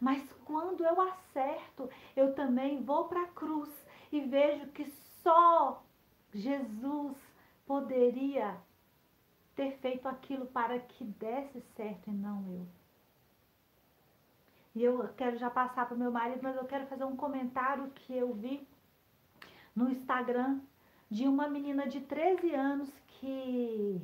Mas 0.00 0.22
quando 0.44 0.84
eu 0.84 1.00
acerto, 1.00 1.90
eu 2.16 2.34
também 2.34 2.82
vou 2.82 3.04
para 3.08 3.22
a 3.22 3.28
cruz 3.28 3.70
e 4.12 4.20
vejo 4.20 4.68
que 4.68 4.84
só 5.22 5.82
Jesus 6.32 7.16
poderia 7.66 8.56
ter 9.58 9.72
feito 9.78 10.06
aquilo 10.06 10.46
para 10.46 10.78
que 10.78 11.04
desse 11.04 11.60
certo 11.74 12.08
e 12.08 12.12
não 12.12 12.44
eu. 12.48 12.66
E 14.72 14.84
eu 14.84 15.08
quero 15.16 15.36
já 15.36 15.50
passar 15.50 15.84
para 15.86 15.96
o 15.96 15.98
meu 15.98 16.12
marido, 16.12 16.38
mas 16.40 16.56
eu 16.56 16.64
quero 16.64 16.86
fazer 16.86 17.02
um 17.02 17.16
comentário 17.16 17.90
que 17.90 18.16
eu 18.16 18.32
vi 18.32 18.64
no 19.74 19.90
Instagram 19.90 20.60
de 21.10 21.26
uma 21.26 21.48
menina 21.48 21.88
de 21.88 22.00
13 22.02 22.54
anos 22.54 22.88
que 23.08 24.00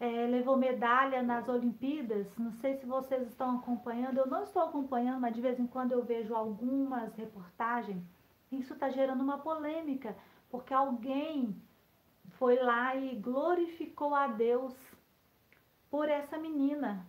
é, 0.00 0.26
levou 0.26 0.56
medalha 0.56 1.22
nas 1.22 1.46
Olimpíadas. 1.46 2.34
Não 2.38 2.52
sei 2.52 2.76
se 2.76 2.86
vocês 2.86 3.28
estão 3.28 3.58
acompanhando, 3.58 4.16
eu 4.16 4.26
não 4.26 4.42
estou 4.42 4.62
acompanhando, 4.62 5.20
mas 5.20 5.34
de 5.34 5.42
vez 5.42 5.60
em 5.60 5.66
quando 5.66 5.92
eu 5.92 6.02
vejo 6.02 6.34
algumas 6.34 7.14
reportagens. 7.14 8.02
Isso 8.50 8.72
está 8.72 8.88
gerando 8.88 9.22
uma 9.22 9.36
polêmica, 9.36 10.16
porque 10.48 10.72
alguém 10.72 11.54
foi 12.38 12.56
lá 12.56 12.94
e 12.94 13.16
glorificou 13.16 14.14
a 14.14 14.28
Deus 14.28 14.74
por 15.90 16.08
essa 16.08 16.38
menina. 16.38 17.04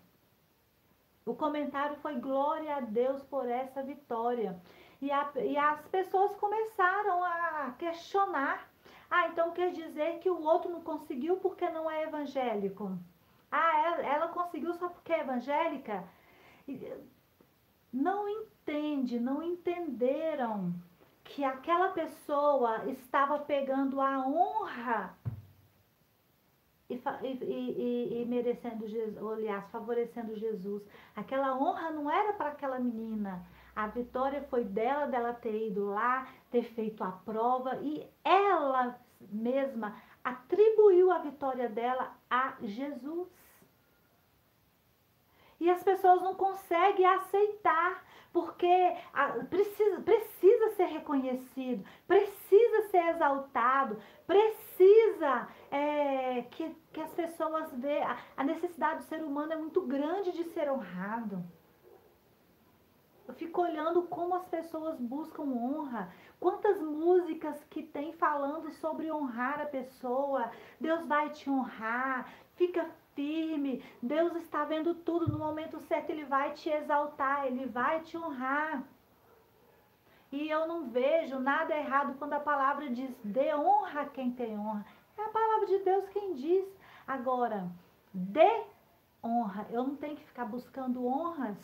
O 1.25 1.35
comentário 1.35 1.95
foi 1.97 2.15
glória 2.15 2.75
a 2.75 2.79
Deus 2.79 3.21
por 3.23 3.47
essa 3.47 3.83
vitória. 3.83 4.59
E, 4.99 5.11
a, 5.11 5.31
e 5.35 5.55
as 5.55 5.87
pessoas 5.87 6.35
começaram 6.35 7.23
a 7.23 7.75
questionar. 7.77 8.67
Ah, 9.09 9.27
então 9.27 9.51
quer 9.51 9.71
dizer 9.71 10.19
que 10.19 10.29
o 10.29 10.41
outro 10.41 10.71
não 10.71 10.81
conseguiu 10.81 11.37
porque 11.37 11.69
não 11.69 11.89
é 11.89 12.03
evangélico? 12.03 12.97
Ah, 13.51 13.79
ela, 13.85 14.05
ela 14.05 14.27
conseguiu 14.29 14.73
só 14.73 14.89
porque 14.89 15.13
é 15.13 15.19
evangélica? 15.19 16.03
Não 17.93 18.27
entende, 18.27 19.19
não 19.19 19.41
entenderam 19.41 20.73
que 21.29 21.43
aquela 21.43 21.89
pessoa 21.89 22.85
estava 22.87 23.39
pegando 23.39 24.01
a 24.01 24.25
honra 24.25 25.15
e, 26.89 26.95
e, 26.95 27.27
e, 27.43 28.21
e 28.21 28.25
merecendo 28.25 28.87
Jesus, 28.87 29.17
aliás, 29.17 29.63
favorecendo 29.69 30.35
Jesus. 30.35 30.81
Aquela 31.15 31.55
honra 31.55 31.91
não 31.91 32.09
era 32.09 32.33
para 32.33 32.49
aquela 32.49 32.79
menina. 32.79 33.45
A 33.75 33.87
vitória 33.87 34.41
foi 34.49 34.63
dela, 34.63 35.05
dela 35.05 35.33
ter 35.33 35.67
ido 35.67 35.85
lá, 35.85 36.27
ter 36.49 36.63
feito 36.63 37.03
a 37.03 37.11
prova 37.11 37.77
e 37.81 38.05
ela 38.23 38.99
mesma 39.31 39.95
atribuiu 40.23 41.11
a 41.11 41.19
vitória 41.19 41.69
dela 41.69 42.15
a 42.29 42.55
Jesus. 42.61 43.27
E 45.59 45.69
as 45.69 45.83
pessoas 45.83 46.21
não 46.21 46.35
conseguem 46.35 47.05
aceitar 47.05 48.03
porque 48.31 48.95
precisa, 49.49 50.01
precisa 50.01 50.69
ser 50.75 50.85
reconhecido, 50.85 51.83
precisa 52.07 52.89
ser 52.89 53.09
exaltado, 53.09 53.99
precisa 54.25 55.47
é, 55.71 56.43
que, 56.43 56.75
que 56.93 57.01
as 57.01 57.11
pessoas 57.11 57.73
vejam. 57.73 58.15
A 58.37 58.43
necessidade 58.43 58.99
do 58.99 59.05
ser 59.05 59.23
humano 59.23 59.53
é 59.53 59.57
muito 59.57 59.81
grande 59.81 60.31
de 60.31 60.43
ser 60.45 60.71
honrado. 60.71 61.43
Eu 63.27 63.33
fico 63.35 63.61
olhando 63.61 64.03
como 64.03 64.33
as 64.33 64.45
pessoas 64.47 64.99
buscam 64.99 65.43
honra. 65.43 66.11
Quantas 66.39 66.81
músicas 66.81 67.61
que 67.69 67.83
tem 67.83 68.13
falando 68.13 68.71
sobre 68.71 69.11
honrar 69.11 69.59
a 69.59 69.65
pessoa. 69.65 70.49
Deus 70.79 71.05
vai 71.05 71.29
te 71.31 71.49
honrar. 71.49 72.31
Fica 72.55 72.89
firme. 73.13 73.83
Deus 74.01 74.35
está 74.35 74.63
vendo 74.63 74.95
tudo. 74.95 75.31
No 75.31 75.37
momento 75.37 75.79
certo, 75.81 76.11
Ele 76.11 76.23
vai 76.23 76.53
te 76.53 76.69
exaltar, 76.69 77.45
Ele 77.45 77.65
vai 77.65 78.01
te 78.01 78.17
honrar. 78.17 78.83
E 80.31 80.47
eu 80.49 80.67
não 80.67 80.89
vejo 80.89 81.39
nada 81.39 81.75
errado 81.75 82.15
quando 82.17 82.33
a 82.33 82.39
palavra 82.39 82.89
diz: 82.89 83.13
dê 83.23 83.53
honra 83.53 84.01
a 84.01 84.09
quem 84.09 84.31
tem 84.31 84.57
honra. 84.57 84.85
É 85.17 85.23
a 85.23 85.29
palavra 85.29 85.65
de 85.65 85.79
Deus 85.79 86.07
quem 86.09 86.35
diz. 86.35 86.65
Agora, 87.05 87.69
dê 88.13 88.63
honra. 89.23 89.67
Eu 89.69 89.83
não 89.83 89.95
tenho 89.95 90.15
que 90.15 90.23
ficar 90.23 90.45
buscando 90.45 91.05
honras. 91.05 91.57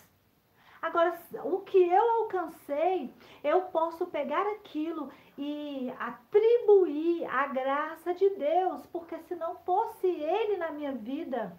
Agora, 0.86 1.20
o 1.44 1.62
que 1.62 1.80
eu 1.80 2.12
alcancei, 2.22 3.12
eu 3.44 3.62
posso 3.64 4.06
pegar 4.06 4.46
aquilo 4.52 5.12
e 5.36 5.92
atribuir 5.98 7.26
a 7.26 7.48
graça 7.48 8.14
de 8.14 8.30
Deus, 8.36 8.86
porque 8.88 9.18
se 9.18 9.34
não 9.34 9.56
fosse 9.56 10.06
Ele 10.06 10.58
na 10.58 10.72
minha 10.72 10.92
vida, 10.92 11.58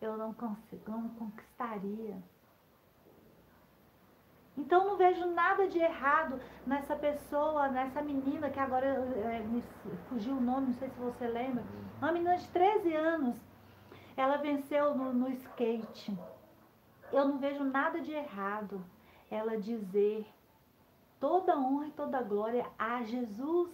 eu 0.00 0.16
não, 0.16 0.32
não 0.86 1.08
conquistaria. 1.08 2.22
Então 4.56 4.84
não 4.84 4.96
vejo 4.96 5.26
nada 5.26 5.66
de 5.66 5.80
errado 5.80 6.40
nessa 6.64 6.94
pessoa, 6.94 7.66
nessa 7.66 8.00
menina 8.00 8.48
que 8.48 8.60
agora 8.60 8.86
é, 8.86 9.40
me 9.40 9.60
fugiu 10.08 10.36
o 10.36 10.40
nome, 10.40 10.68
não 10.68 10.74
sei 10.74 10.88
se 10.88 11.00
você 11.00 11.26
lembra. 11.26 11.64
Uma 11.98 12.12
menina 12.12 12.36
de 12.36 12.46
13 12.50 12.94
anos. 12.94 13.36
Ela 14.16 14.36
venceu 14.36 14.94
no, 14.94 15.12
no 15.12 15.28
skate. 15.30 16.16
Eu 17.12 17.26
não 17.26 17.38
vejo 17.38 17.64
nada 17.64 18.00
de 18.00 18.12
errado 18.12 18.84
ela 19.30 19.58
dizer 19.58 20.26
toda 21.18 21.58
honra 21.58 21.86
e 21.86 21.92
toda 21.92 22.22
glória 22.22 22.66
a 22.78 23.02
Jesus. 23.02 23.70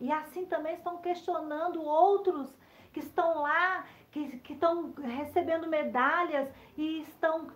E 0.00 0.12
assim 0.12 0.46
também 0.46 0.74
estão 0.74 0.98
questionando 0.98 1.82
outros 1.82 2.54
que 2.92 3.00
estão 3.00 3.42
lá, 3.42 3.84
que, 4.10 4.38
que 4.38 4.52
estão 4.52 4.92
recebendo 4.92 5.66
medalhas 5.66 6.48
e 6.76 7.00
estão 7.02 7.48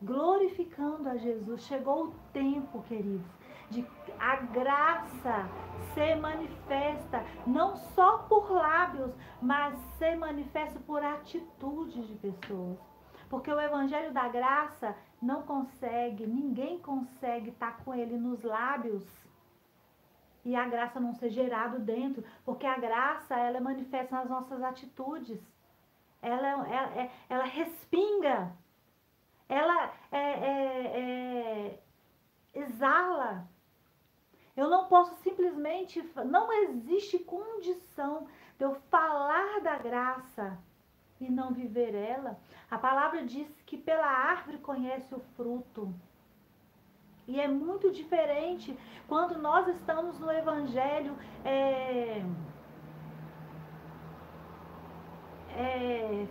glorificando 0.00 1.08
a 1.08 1.16
Jesus. 1.16 1.62
Chegou 1.62 2.06
o 2.06 2.14
tempo, 2.32 2.82
queridos, 2.82 3.30
de 3.70 3.86
a 4.18 4.36
graça 4.36 5.48
ser 5.94 6.16
manifesta, 6.16 7.24
não 7.46 7.76
só 7.76 8.18
por 8.18 8.50
lábios, 8.50 9.12
mas 9.40 9.78
ser 9.98 10.16
manifesta 10.16 10.78
por 10.80 11.02
atitudes 11.02 12.06
de 12.06 12.14
pessoas. 12.14 12.91
Porque 13.32 13.50
o 13.50 13.58
evangelho 13.58 14.12
da 14.12 14.28
graça 14.28 14.94
não 15.22 15.40
consegue, 15.40 16.26
ninguém 16.26 16.78
consegue 16.78 17.48
estar 17.48 17.82
com 17.82 17.94
ele 17.94 18.18
nos 18.18 18.42
lábios 18.42 19.02
e 20.44 20.54
a 20.54 20.68
graça 20.68 21.00
não 21.00 21.14
ser 21.14 21.30
gerado 21.30 21.78
dentro, 21.78 22.22
porque 22.44 22.66
a 22.66 22.76
graça 22.76 23.34
ela 23.34 23.56
é 23.56 23.60
manifesta 23.60 24.16
nas 24.16 24.28
nossas 24.28 24.62
atitudes. 24.62 25.40
Ela, 26.20 26.46
ela, 26.46 26.68
é, 26.68 27.04
é, 27.04 27.12
ela 27.26 27.44
respinga, 27.44 28.54
ela 29.48 29.90
é, 30.10 30.18
é, 30.18 31.00
é, 31.00 31.82
exala. 32.52 33.48
Eu 34.54 34.68
não 34.68 34.88
posso 34.88 35.14
simplesmente, 35.22 36.02
não 36.26 36.52
existe 36.52 37.18
condição 37.20 38.26
de 38.58 38.64
eu 38.66 38.74
falar 38.90 39.62
da 39.62 39.78
graça 39.78 40.60
e 41.24 41.30
não 41.30 41.52
viver 41.52 41.94
ela. 41.94 42.38
A 42.70 42.78
palavra 42.78 43.24
diz 43.24 43.48
que 43.64 43.76
pela 43.76 44.06
árvore 44.06 44.58
conhece 44.58 45.14
o 45.14 45.20
fruto. 45.36 45.94
E 47.26 47.40
é 47.40 47.46
muito 47.46 47.90
diferente 47.92 48.76
quando 49.06 49.38
nós 49.38 49.68
estamos 49.68 50.18
no 50.18 50.30
Evangelho. 50.30 51.16
É, 51.44 52.24
é, 55.54 56.26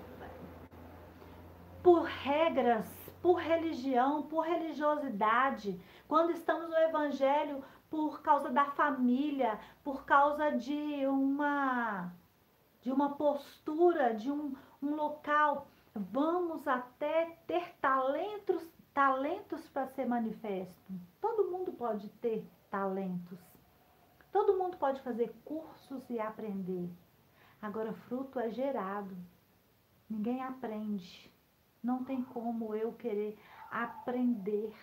por 1.82 2.04
regras, 2.04 2.86
por 3.22 3.36
religião, 3.36 4.24
por 4.24 4.42
religiosidade, 4.42 5.80
quando 6.08 6.32
estamos 6.32 6.70
no 6.70 6.76
Evangelho 6.76 7.64
por 7.90 8.22
causa 8.22 8.50
da 8.50 8.66
família, 8.66 9.60
por 9.84 10.06
causa 10.06 10.52
de 10.52 11.06
uma 11.08 12.12
de 12.82 12.92
uma 12.92 13.12
postura, 13.12 14.14
de 14.14 14.32
um, 14.32 14.56
um 14.82 14.96
local, 14.96 15.68
vamos 15.94 16.68
até 16.68 17.38
ter 17.46 17.76
talentos, 17.80 18.64
talentos 18.94 19.68
para 19.70 19.88
ser 19.88 20.06
manifesto. 20.06 20.94
Todo 21.20 21.52
mundo 21.52 21.72
pode 21.74 22.10
ter 22.10 22.46
talentos. 22.70 23.40
Todo 24.32 24.58
mundo 24.58 24.78
pode 24.78 25.02
fazer 25.02 25.34
cursos 25.44 26.10
e 26.10 26.20
aprender. 26.20 26.90
Agora, 27.62 27.94
fruto 27.94 28.40
é 28.40 28.50
gerado. 28.50 29.16
Ninguém 30.10 30.42
aprende. 30.42 31.32
Não 31.84 32.04
tem 32.04 32.24
como 32.24 32.74
eu 32.74 32.94
querer 32.94 33.38
aprender 33.70 34.74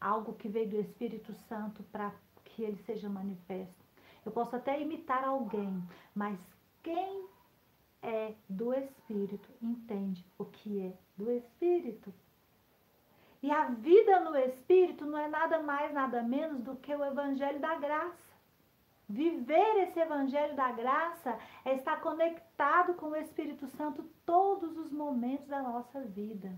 algo 0.00 0.34
que 0.34 0.48
veio 0.48 0.70
do 0.70 0.76
Espírito 0.76 1.32
Santo 1.48 1.82
para 1.84 2.12
que 2.44 2.62
ele 2.62 2.76
seja 2.84 3.08
manifesto. 3.08 3.82
Eu 4.24 4.32
posso 4.32 4.54
até 4.54 4.80
imitar 4.80 5.24
alguém, 5.24 5.82
mas 6.14 6.38
quem 6.82 7.26
é 8.02 8.34
do 8.48 8.74
Espírito 8.74 9.48
entende 9.62 10.24
o 10.36 10.44
que 10.44 10.80
é 10.86 10.92
do 11.16 11.30
Espírito. 11.30 12.12
E 13.42 13.50
a 13.50 13.66
vida 13.66 14.20
no 14.20 14.36
Espírito 14.36 15.04
não 15.04 15.18
é 15.18 15.28
nada 15.28 15.62
mais, 15.62 15.92
nada 15.92 16.22
menos 16.22 16.62
do 16.62 16.76
que 16.76 16.94
o 16.94 17.04
Evangelho 17.04 17.60
da 17.60 17.74
Graça. 17.76 18.32
Viver 19.08 19.82
esse 19.82 20.00
Evangelho 20.00 20.54
da 20.54 20.70
Graça 20.72 21.38
é 21.64 21.74
estar 21.74 22.00
conectado 22.00 22.94
com 22.94 23.06
o 23.06 23.16
Espírito 23.16 23.66
Santo 23.66 24.04
todos 24.24 24.76
os 24.76 24.92
momentos 24.92 25.46
da 25.46 25.60
nossa 25.60 26.00
vida. 26.00 26.52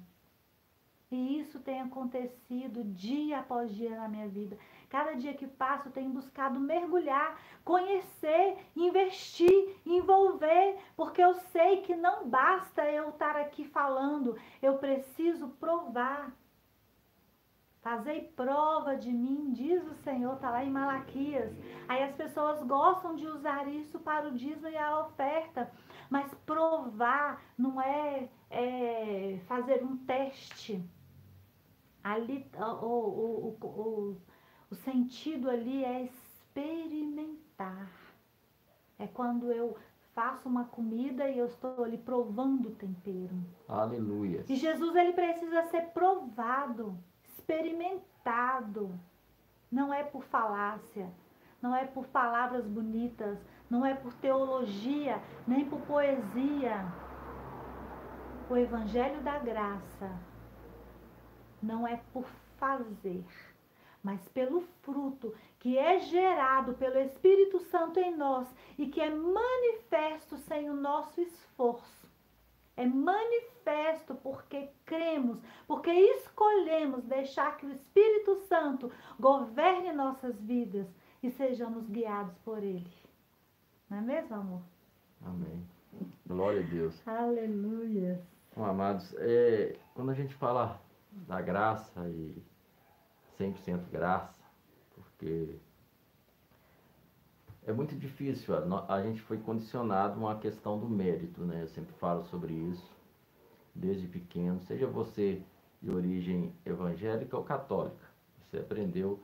E 1.11 1.39
isso 1.39 1.61
tem 1.61 1.81
acontecido 1.81 2.85
dia 2.85 3.41
após 3.41 3.75
dia 3.75 3.97
na 3.97 4.09
minha 4.09 4.29
vida. 4.29 4.59
Cada 4.95 5.15
dia 5.15 5.35
que 5.35 5.49
passo, 5.49 5.91
tenho 5.91 6.11
buscado 6.11 6.61
mergulhar, 6.61 7.37
conhecer, 7.65 8.57
investir, 8.77 9.77
envolver, 9.85 10.79
porque 10.95 11.21
eu 11.21 11.35
sei 11.35 11.83
que 11.83 11.97
não 11.97 12.29
basta 12.31 12.89
eu 12.89 13.09
estar 13.09 13.35
aqui 13.35 13.65
falando, 13.65 14.39
eu 14.63 14.79
preciso 14.79 15.49
provar. 15.59 16.33
Fazei 17.83 18.21
prova 18.37 18.95
de 18.95 19.11
mim, 19.11 19.53
diz 19.53 19.85
o 19.85 19.95
Senhor, 19.95 20.35
está 20.37 20.49
lá 20.49 20.65
em 20.65 20.71
Malaquias. 20.71 21.53
Aí 21.89 22.05
as 22.05 22.15
pessoas 22.15 22.63
gostam 22.63 23.17
de 23.17 23.27
usar 23.27 23.67
isso 23.67 23.99
para 23.99 24.29
o 24.29 24.33
dízimo 24.33 24.69
e 24.69 24.77
a 24.77 25.01
oferta. 25.01 25.73
Mas 26.09 26.33
provar 26.47 27.43
não 27.59 27.81
é, 27.81 28.29
é 28.49 29.41
fazer 29.49 29.83
um 29.83 29.97
teste. 29.97 30.81
Ali, 32.05 32.47
o, 32.61 33.57
o 34.71 34.75
sentido 34.75 35.51
ali 35.51 35.85
é 35.85 36.03
experimentar. 36.03 37.91
É 38.99 39.07
quando 39.07 39.51
eu 39.53 39.77
faço 40.15 40.49
uma 40.49 40.65
comida 40.65 41.29
e 41.29 41.39
eu 41.39 41.47
estou 41.47 41.85
ali 41.85 41.99
provando 41.99 42.69
o 42.69 42.75
tempero. 42.75 43.37
Aleluia. 43.69 44.45
E 44.49 44.55
Jesus 44.55 44.95
ele 44.95 45.13
precisa 45.13 45.65
ser 45.65 45.87
provado 45.89 46.97
experimentado. 47.45 48.99
Não 49.71 49.93
é 49.93 50.03
por 50.03 50.25
falácia, 50.25 51.11
não 51.61 51.75
é 51.75 51.85
por 51.85 52.07
palavras 52.07 52.67
bonitas, 52.67 53.39
não 53.69 53.85
é 53.85 53.95
por 53.95 54.15
teologia, 54.15 55.21
nem 55.47 55.69
por 55.69 55.81
poesia. 55.83 56.87
O 58.49 58.57
Evangelho 58.57 59.21
da 59.23 59.39
Graça 59.39 60.11
não 61.63 61.87
é 61.87 62.01
por 62.13 62.25
fazer, 62.57 63.25
mas 64.05 64.29
pelo 64.29 64.61
fruto 64.83 65.35
que 65.59 65.79
é 65.79 65.99
gerado 65.99 66.75
pelo 66.75 66.99
Espírito 66.99 67.59
Santo 67.59 67.99
em 67.99 68.15
nós 68.15 68.47
e 68.79 68.87
que 68.87 69.01
é 69.01 69.09
manifesto 69.09 70.37
sem 70.37 70.69
o 70.69 70.75
nosso 70.75 71.23
esforço. 71.23 72.05
É 72.77 72.85
manifesto 72.85 74.15
porque 74.17 74.69
cremos, 74.85 75.39
porque 75.67 75.91
escolhemos 75.91 77.03
deixar 77.05 77.57
que 77.57 77.65
o 77.65 77.73
Espírito 77.73 78.37
Santo 78.47 78.93
governe 79.19 79.93
nossas 79.93 80.39
vidas 80.41 80.87
e 81.23 81.31
sejamos 81.31 81.89
guiados 81.89 82.37
por 82.45 82.63
Ele. 82.63 82.93
Não 83.89 83.99
é 83.99 84.01
mesmo, 84.03 84.37
amor? 84.37 84.63
Amém. 85.25 85.67
Glória 86.27 86.61
a 86.61 86.67
Deus. 86.67 87.09
Aleluia. 87.09 88.21
Bom, 88.55 88.65
amados, 88.65 89.15
é, 89.19 89.77
quando 89.95 90.11
a 90.11 90.15
gente 90.15 90.35
fala 90.35 90.81
da 91.13 91.41
graça 91.41 92.07
e 92.09 92.43
100% 93.39 93.91
graça, 93.91 94.43
porque 94.95 95.59
é 97.67 97.73
muito 97.73 97.97
difícil. 97.97 98.55
A, 98.89 99.03
gente 99.03 99.21
foi 99.23 99.39
condicionado 99.39 100.15
a 100.15 100.19
uma 100.19 100.39
questão 100.39 100.79
do 100.79 100.89
mérito, 100.89 101.43
né? 101.43 101.63
Eu 101.63 101.69
sempre 101.69 101.93
falo 101.95 102.25
sobre 102.25 102.53
isso, 102.53 102.91
desde 103.75 104.07
pequeno. 104.07 104.61
Seja 104.61 104.87
você 104.87 105.43
de 105.83 105.91
origem 105.91 106.53
evangélica 106.65 107.37
ou 107.37 107.45
católica, 107.45 108.09
você 108.41 108.59
aprendeu 108.59 109.21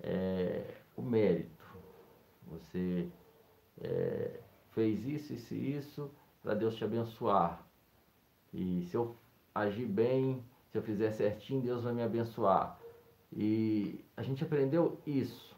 é, 0.00 0.74
o 0.96 1.02
mérito. 1.02 1.64
Você 2.46 3.08
é, 3.80 4.40
fez 4.70 5.06
isso, 5.06 5.34
isso 5.34 5.54
e 5.54 5.76
isso 5.76 6.10
para 6.42 6.54
Deus 6.54 6.76
te 6.76 6.84
abençoar. 6.84 7.62
E 8.52 8.82
se 8.84 8.96
eu 8.96 9.16
agir 9.54 9.86
bem, 9.86 10.42
se 10.70 10.78
eu 10.78 10.82
fizer 10.82 11.10
certinho, 11.12 11.62
Deus 11.62 11.82
vai 11.82 11.92
me 11.92 12.02
abençoar. 12.02 12.77
E 13.32 14.04
a 14.16 14.22
gente 14.22 14.42
aprendeu 14.42 15.00
isso. 15.06 15.56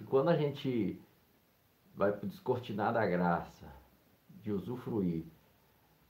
E 0.00 0.04
quando 0.04 0.28
a 0.28 0.36
gente 0.36 1.00
vai 1.94 2.12
descortinar 2.22 2.92
da 2.92 3.06
graça, 3.06 3.66
de 4.42 4.52
usufruir 4.52 5.24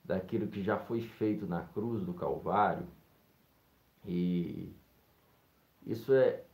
daquilo 0.04 0.48
que 0.48 0.62
já 0.62 0.78
foi 0.78 1.00
feito 1.00 1.46
na 1.46 1.62
cruz 1.62 2.04
do 2.04 2.14
Calvário. 2.14 2.86
E 4.04 4.72
isso 5.86 6.12
é 6.12 6.44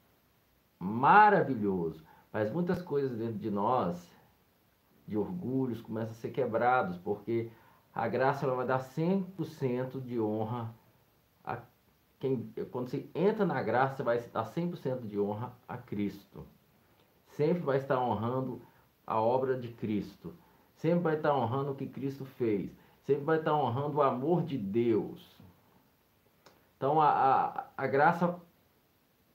maravilhoso. 0.78 2.04
Mas 2.32 2.50
muitas 2.50 2.80
coisas 2.80 3.16
dentro 3.18 3.38
de 3.38 3.50
nós, 3.50 4.10
de 5.06 5.16
orgulhos, 5.16 5.82
começam 5.82 6.12
a 6.12 6.14
ser 6.14 6.30
quebrados, 6.30 6.96
porque 6.98 7.50
a 7.94 8.08
graça 8.08 8.46
ela 8.46 8.54
vai 8.54 8.66
dar 8.66 8.80
100% 8.80 10.00
de 10.00 10.18
honra 10.18 10.74
a 11.44 11.56
quem. 12.22 12.52
Quando 12.70 12.88
você 12.88 13.10
entra 13.12 13.44
na 13.44 13.60
graça, 13.60 13.96
você 13.96 14.02
vai 14.04 14.20
dar 14.20 14.44
100% 14.44 15.08
de 15.08 15.18
honra 15.18 15.52
a 15.66 15.76
Cristo. 15.76 16.46
Sempre 17.26 17.64
vai 17.64 17.78
estar 17.78 17.98
honrando 17.98 18.62
a 19.04 19.20
obra 19.20 19.58
de 19.58 19.68
Cristo. 19.68 20.32
Sempre 20.76 21.00
vai 21.00 21.16
estar 21.16 21.36
honrando 21.36 21.72
o 21.72 21.74
que 21.74 21.86
Cristo 21.86 22.24
fez. 22.24 22.70
Sempre 23.04 23.24
vai 23.24 23.38
estar 23.38 23.54
honrando 23.54 23.98
o 23.98 24.02
amor 24.02 24.44
de 24.44 24.56
Deus. 24.56 25.36
Então 26.76 27.00
a, 27.00 27.08
a, 27.08 27.66
a 27.76 27.86
graça, 27.88 28.40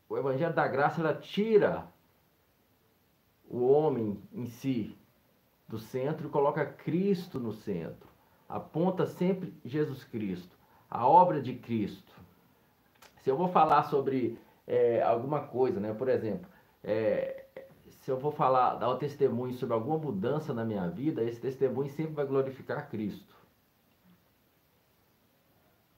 o 0.07 0.17
Evangelho 0.17 0.53
da 0.53 0.67
Graça, 0.67 1.01
ela 1.01 1.13
tira 1.13 1.85
o 3.49 3.65
homem 3.67 4.21
em 4.31 4.45
si 4.45 4.97
do 5.67 5.77
centro 5.77 6.27
e 6.27 6.31
coloca 6.31 6.65
Cristo 6.65 7.37
no 7.37 7.51
centro. 7.51 8.07
Aponta 8.47 9.05
sempre 9.05 9.53
Jesus 9.65 10.05
Cristo, 10.05 10.55
a 10.89 11.05
obra 11.05 11.41
de 11.41 11.53
Cristo. 11.53 12.26
Se 13.27 13.31
eu 13.31 13.35
vou 13.35 13.49
falar 13.49 13.83
sobre 13.83 14.39
é, 14.65 15.03
alguma 15.03 15.41
coisa, 15.41 15.81
né? 15.81 15.93
Por 15.93 16.07
exemplo, 16.07 16.49
é, 16.81 17.43
se 17.89 18.09
eu 18.09 18.17
vou 18.17 18.31
falar, 18.31 18.75
dar 18.75 18.89
um 18.89 18.97
testemunho 18.97 19.53
sobre 19.53 19.75
alguma 19.75 19.97
mudança 19.97 20.53
na 20.53 20.63
minha 20.63 20.87
vida, 20.87 21.21
esse 21.21 21.41
testemunho 21.41 21.89
sempre 21.89 22.13
vai 22.13 22.25
glorificar 22.25 22.89
Cristo. 22.89 23.35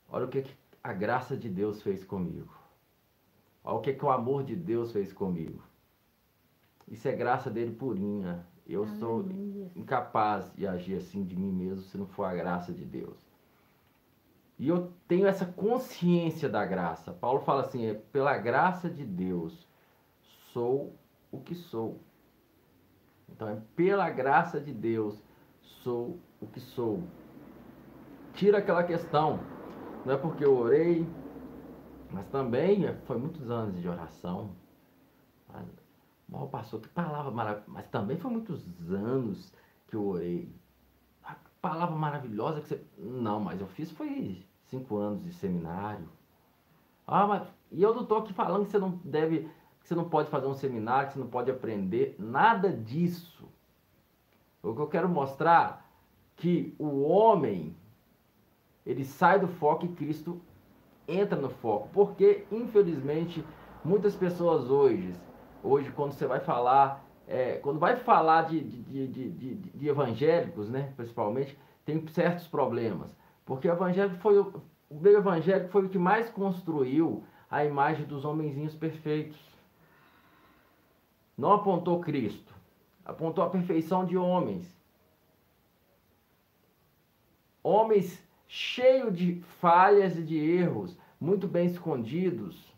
Olha 0.10 0.26
o 0.26 0.28
que 0.28 0.44
a 0.84 0.92
graça 0.92 1.38
de 1.38 1.48
Deus 1.48 1.84
fez 1.84 2.04
comigo. 2.04 2.52
Olha 3.64 3.76
o 3.78 3.82
que, 3.82 3.94
que 3.94 4.04
o 4.04 4.10
amor 4.10 4.44
de 4.44 4.56
Deus 4.56 4.92
fez 4.92 5.14
comigo. 5.14 5.62
Isso 6.88 7.08
é 7.08 7.12
graça 7.12 7.52
dele 7.52 7.76
purinha. 7.76 8.44
Eu 8.66 8.86
Aleluia. 8.86 9.00
sou 9.00 9.26
incapaz 9.76 10.52
de 10.56 10.66
agir 10.66 10.98
assim 10.98 11.24
de 11.24 11.36
mim 11.36 11.52
mesmo 11.52 11.84
se 11.84 11.96
não 11.96 12.08
for 12.08 12.24
a 12.24 12.34
graça 12.34 12.74
de 12.74 12.86
Deus. 12.86 13.29
E 14.60 14.68
eu 14.68 14.92
tenho 15.08 15.26
essa 15.26 15.46
consciência 15.46 16.50
da 16.50 16.66
graça. 16.66 17.14
Paulo 17.14 17.40
fala 17.40 17.62
assim: 17.62 17.86
é, 17.86 17.94
pela 17.94 18.38
graça 18.38 18.90
de 18.90 19.06
Deus 19.06 19.66
sou 20.52 20.94
o 21.32 21.40
que 21.40 21.56
sou. 21.56 22.02
Então 23.30 23.48
é 23.48 23.58
pela 23.74 24.10
graça 24.10 24.60
de 24.60 24.74
Deus 24.74 25.24
sou 25.62 26.20
o 26.42 26.48
que 26.48 26.60
sou. 26.60 27.02
Tira 28.34 28.58
aquela 28.58 28.84
questão, 28.84 29.40
não 30.06 30.14
é 30.14 30.18
porque 30.18 30.44
eu 30.44 30.58
orei, 30.58 31.08
mas 32.12 32.28
também 32.28 32.94
foi 33.06 33.18
muitos 33.18 33.50
anos 33.50 33.80
de 33.82 33.88
oração. 33.88 34.52
Mal 36.28 36.48
passou, 36.48 36.80
que 36.80 36.88
palavra 36.90 37.32
maravilhosa, 37.32 37.72
mas 37.72 37.88
também 37.88 38.18
foi 38.18 38.30
muitos 38.32 38.64
anos 38.92 39.54
que 39.88 39.96
eu 39.96 40.06
orei. 40.06 40.54
A 41.24 41.36
palavra 41.62 41.96
maravilhosa 41.96 42.62
que 42.62 42.68
você. 42.68 42.86
Não, 42.98 43.40
mas 43.40 43.60
eu 43.60 43.68
fiz 43.68 43.90
foi 43.92 44.10
cinco 44.70 44.98
anos 44.98 45.24
de 45.24 45.34
seminário. 45.34 46.08
Ah, 47.06 47.28
mas. 47.28 47.48
E 47.72 47.82
eu 47.82 47.94
não 47.94 48.04
estou 48.04 48.18
aqui 48.18 48.34
falando 48.34 48.66
que 48.66 48.72
você 48.72 48.80
não 48.80 49.00
deve 49.04 49.50
você 49.90 49.96
não 49.96 50.08
pode 50.08 50.30
fazer 50.30 50.46
um 50.46 50.54
seminário, 50.54 51.08
que 51.08 51.14
você 51.14 51.20
não 51.20 51.28
pode 51.28 51.50
aprender, 51.50 52.16
nada 52.20 52.72
disso. 52.72 53.50
O 54.62 54.76
que 54.76 54.82
eu 54.82 54.88
quero 54.88 55.10
mostrar 55.10 55.90
que 56.36 56.76
o 56.78 57.02
homem 57.02 57.76
ele 58.86 59.04
sai 59.04 59.40
do 59.40 59.48
foco 59.48 59.86
e 59.86 59.90
Cristo 59.90 60.40
entra 61.08 61.40
no 61.40 61.50
foco, 61.50 61.90
porque 61.92 62.46
infelizmente 62.52 63.44
muitas 63.84 64.16
pessoas 64.16 64.70
hoje, 64.70 65.14
hoje 65.64 65.92
quando 65.92 66.12
você 66.12 66.28
vai 66.28 66.40
falar, 66.40 67.04
é, 67.28 67.54
quando 67.58 67.80
vai 67.80 67.96
falar 67.96 68.44
de, 68.44 68.62
de, 68.62 69.08
de, 69.08 69.30
de, 69.32 69.56
de 69.56 69.88
evangélicos, 69.88 70.70
né, 70.70 70.94
principalmente, 70.96 71.58
tem 71.84 72.06
certos 72.08 72.48
problemas, 72.48 73.16
porque 73.50 73.68
o 73.68 73.72
evangélico 73.72 74.18
foi 74.18 74.38
o 74.38 74.62
meio 74.92 75.18
evangélico 75.18 75.72
foi 75.72 75.88
o 75.88 75.90
que 75.90 75.98
mais 75.98 76.30
construiu 76.30 77.24
a 77.50 77.66
imagem 77.66 78.06
dos 78.06 78.24
homenzinhos 78.24 78.76
perfeitos 78.76 79.40
não 81.36 81.54
apontou 81.54 82.00
Cristo, 82.00 82.54
apontou 83.04 83.44
a 83.44 83.50
perfeição 83.50 84.06
de 84.06 84.16
homens. 84.16 84.78
homens 87.64 88.22
cheios 88.48 89.18
de 89.18 89.42
falhas 89.60 90.18
e 90.18 90.24
de 90.24 90.38
erros, 90.38 90.96
muito 91.20 91.48
bem 91.48 91.66
escondidos. 91.66 92.72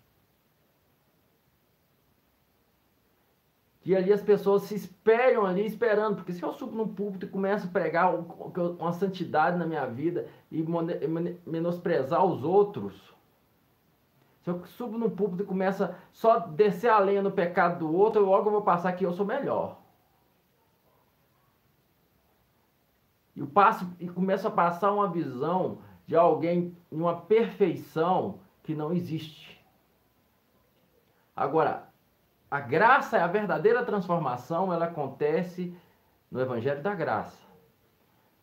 Que 3.81 3.95
ali 3.95 4.13
as 4.13 4.21
pessoas 4.21 4.63
se 4.63 4.75
espelham 4.75 5.43
ali 5.43 5.65
esperando, 5.65 6.15
porque 6.17 6.31
se 6.31 6.43
eu 6.43 6.53
subo 6.53 6.75
no 6.75 6.87
púlpito 6.87 7.25
e 7.25 7.29
começo 7.29 7.67
a 7.67 7.71
pregar 7.71 8.13
uma 8.79 8.93
santidade 8.93 9.57
na 9.57 9.65
minha 9.65 9.85
vida 9.87 10.27
e 10.51 10.63
menosprezar 11.45 12.23
os 12.23 12.43
outros, 12.43 13.11
se 14.41 14.49
eu 14.49 14.63
subo 14.65 14.97
no 14.97 15.09
púlpito 15.09 15.43
e 15.43 15.45
começo 15.45 15.83
a 15.83 15.95
só 16.11 16.39
descer 16.39 16.89
a 16.89 16.99
lenha 16.99 17.23
no 17.23 17.31
pecado 17.31 17.79
do 17.79 17.95
outro, 17.95 18.21
eu 18.21 18.25
logo 18.25 18.51
vou 18.51 18.61
passar 18.61 18.93
que 18.93 19.05
eu 19.05 19.13
sou 19.13 19.25
melhor. 19.25 19.79
E, 23.35 23.43
passo, 23.45 23.87
e 23.99 24.07
começo 24.07 24.47
a 24.47 24.51
passar 24.51 24.91
uma 24.91 25.09
visão 25.09 25.79
de 26.05 26.15
alguém 26.15 26.77
em 26.91 26.99
uma 26.99 27.21
perfeição 27.21 28.39
que 28.61 28.75
não 28.75 28.93
existe. 28.93 29.59
Agora, 31.35 31.90
a 32.51 32.59
graça, 32.59 33.23
a 33.23 33.27
verdadeira 33.27 33.85
transformação, 33.85 34.73
ela 34.73 34.87
acontece 34.87 35.73
no 36.29 36.41
Evangelho 36.41 36.83
da 36.83 36.93
Graça. 36.93 37.39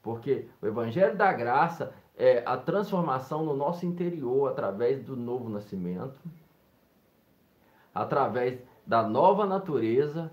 Porque 0.03 0.49
o 0.63 0.67
Evangelho 0.67 1.15
da 1.15 1.31
Graça 1.31 1.93
é 2.17 2.43
a 2.47 2.57
transformação 2.57 3.45
no 3.45 3.55
nosso 3.55 3.85
interior 3.85 4.51
através 4.51 5.05
do 5.05 5.15
novo 5.15 5.51
nascimento, 5.51 6.19
através 7.95 8.59
da 8.87 9.03
nova 9.03 9.45
natureza 9.45 10.33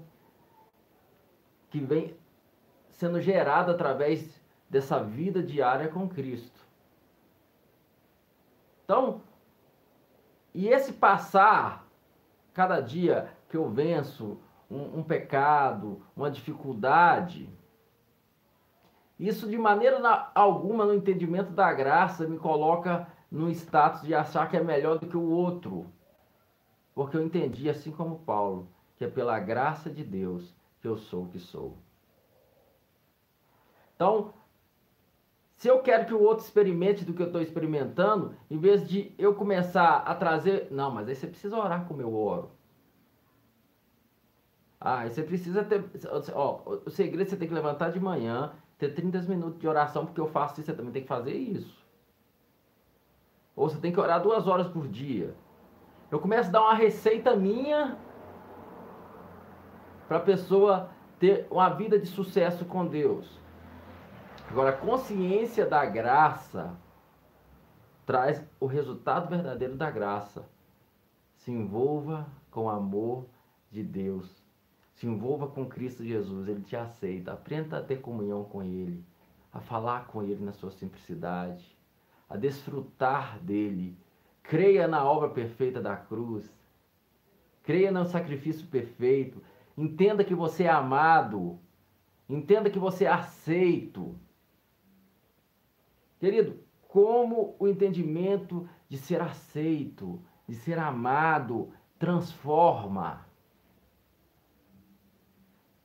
que 1.70 1.82
vem 1.82 2.16
sendo 2.92 3.20
gerada 3.20 3.74
através 3.74 4.42
dessa 4.70 5.04
vida 5.04 5.44
diária 5.44 5.90
com 5.90 6.08
Cristo. 6.08 6.62
Então, 8.86 9.22
e 10.54 10.70
esse 10.70 10.94
passar 10.94 11.86
cada 12.54 12.80
dia 12.80 13.35
que 13.56 13.58
eu 13.58 13.70
venço 13.70 14.38
um, 14.70 15.00
um 15.00 15.04
pecado, 15.04 16.02
uma 16.14 16.30
dificuldade, 16.30 17.50
isso 19.18 19.48
de 19.48 19.58
maneira 19.58 19.98
alguma 20.36 20.84
no 20.84 20.94
entendimento 20.94 21.52
da 21.52 21.72
graça 21.72 22.28
me 22.28 22.38
coloca 22.38 23.08
no 23.32 23.50
status 23.50 24.02
de 24.02 24.14
achar 24.14 24.50
que 24.50 24.58
é 24.58 24.62
melhor 24.62 25.00
do 25.00 25.08
que 25.08 25.16
o 25.16 25.30
outro. 25.30 25.86
Porque 26.94 27.16
eu 27.16 27.24
entendi, 27.24 27.70
assim 27.70 27.92
como 27.92 28.20
Paulo, 28.20 28.68
que 28.98 29.06
é 29.06 29.08
pela 29.08 29.40
graça 29.40 29.90
de 29.90 30.04
Deus 30.04 30.54
que 30.82 30.88
eu 30.88 30.98
sou 30.98 31.24
o 31.24 31.30
que 31.30 31.40
sou. 31.40 31.78
Então, 33.96 34.34
se 35.56 35.70
eu 35.70 35.80
quero 35.80 36.06
que 36.06 36.14
o 36.14 36.22
outro 36.22 36.44
experimente 36.44 37.06
do 37.06 37.14
que 37.14 37.22
eu 37.22 37.28
estou 37.28 37.42
experimentando, 37.42 38.36
em 38.52 38.58
vez 38.58 38.86
de 38.86 39.16
eu 39.18 39.34
começar 39.34 40.00
a 40.00 40.14
trazer. 40.14 40.68
Não, 40.72 40.92
mas 40.92 41.08
aí 41.08 41.16
você 41.16 41.26
precisa 41.26 41.58
orar 41.58 41.86
como 41.86 42.02
eu 42.02 42.14
oro. 42.14 42.55
Ah, 44.88 45.10
você 45.10 45.24
precisa 45.24 45.64
ter. 45.64 45.84
Ó, 46.36 46.62
o 46.86 46.92
segredo 46.92 47.28
você 47.28 47.36
tem 47.36 47.48
que 47.48 47.54
levantar 47.56 47.92
de 47.92 48.00
manhã, 48.00 48.54
ter 48.78 48.90
30 48.90 49.24
minutos 49.24 49.60
de 49.60 49.68
oração, 49.68 50.06
porque 50.06 50.22
eu 50.22 50.28
faço 50.28 50.62
isso, 50.62 50.70
você 50.70 50.78
também 50.78 50.92
tem 50.92 51.02
que 51.02 51.08
fazer 51.08 51.34
isso. 51.34 51.84
Ou 53.56 53.68
você 53.68 53.80
tem 53.80 53.92
que 53.92 54.00
orar 54.00 54.22
duas 54.22 54.48
horas 54.48 54.68
por 54.68 54.88
dia. 54.88 55.34
Eu 56.12 56.20
começo 56.20 56.50
a 56.50 56.52
dar 56.52 56.62
uma 56.62 56.76
receita 56.76 57.36
minha 57.36 57.98
para 60.08 60.18
a 60.18 60.22
pessoa 60.22 60.92
ter 61.18 61.48
uma 61.50 61.70
vida 61.70 61.98
de 61.98 62.06
sucesso 62.06 62.64
com 62.64 62.86
Deus. 62.86 63.42
Agora, 64.48 64.70
a 64.70 64.78
consciência 64.78 65.66
da 65.66 65.84
graça 65.84 66.78
traz 68.06 68.40
o 68.60 68.68
resultado 68.68 69.30
verdadeiro 69.30 69.76
da 69.76 69.90
graça. 69.90 70.48
Se 71.38 71.52
envolva 71.52 72.28
com 72.52 72.66
o 72.66 72.70
amor 72.70 73.26
de 73.72 73.82
Deus 73.82 74.45
se 74.96 75.06
envolva 75.06 75.48
com 75.48 75.66
Cristo 75.66 76.04
Jesus, 76.04 76.48
Ele 76.48 76.62
te 76.62 76.76
aceita. 76.76 77.34
Aprenda 77.34 77.78
a 77.78 77.84
ter 77.84 78.00
comunhão 78.00 78.46
com 78.46 78.64
Ele, 78.64 79.04
a 79.52 79.60
falar 79.60 80.08
com 80.08 80.24
Ele 80.24 80.44
na 80.44 80.54
sua 80.54 80.72
simplicidade, 80.72 81.78
a 82.30 82.38
desfrutar 82.38 83.40
dEle. 83.40 83.98
Creia 84.42 84.88
na 84.88 85.04
obra 85.04 85.30
perfeita 85.30 85.82
da 85.82 85.98
cruz. 85.98 86.50
Creia 87.64 87.92
no 87.92 88.06
sacrifício 88.06 88.68
perfeito. 88.68 89.42
Entenda 89.78 90.24
que 90.24 90.36
você 90.36 90.64
é 90.64 90.70
amado. 90.70 91.60
Entenda 92.30 92.70
que 92.70 92.80
você 92.80 93.06
é 93.06 93.12
aceito. 93.12 94.16
Querido, 96.20 96.58
como 96.88 97.56
o 97.60 97.68
entendimento 97.68 98.70
de 98.88 98.98
ser 98.98 99.20
aceito, 99.20 100.22
de 100.48 100.56
ser 100.56 100.80
amado, 100.80 101.74
transforma 102.00 103.25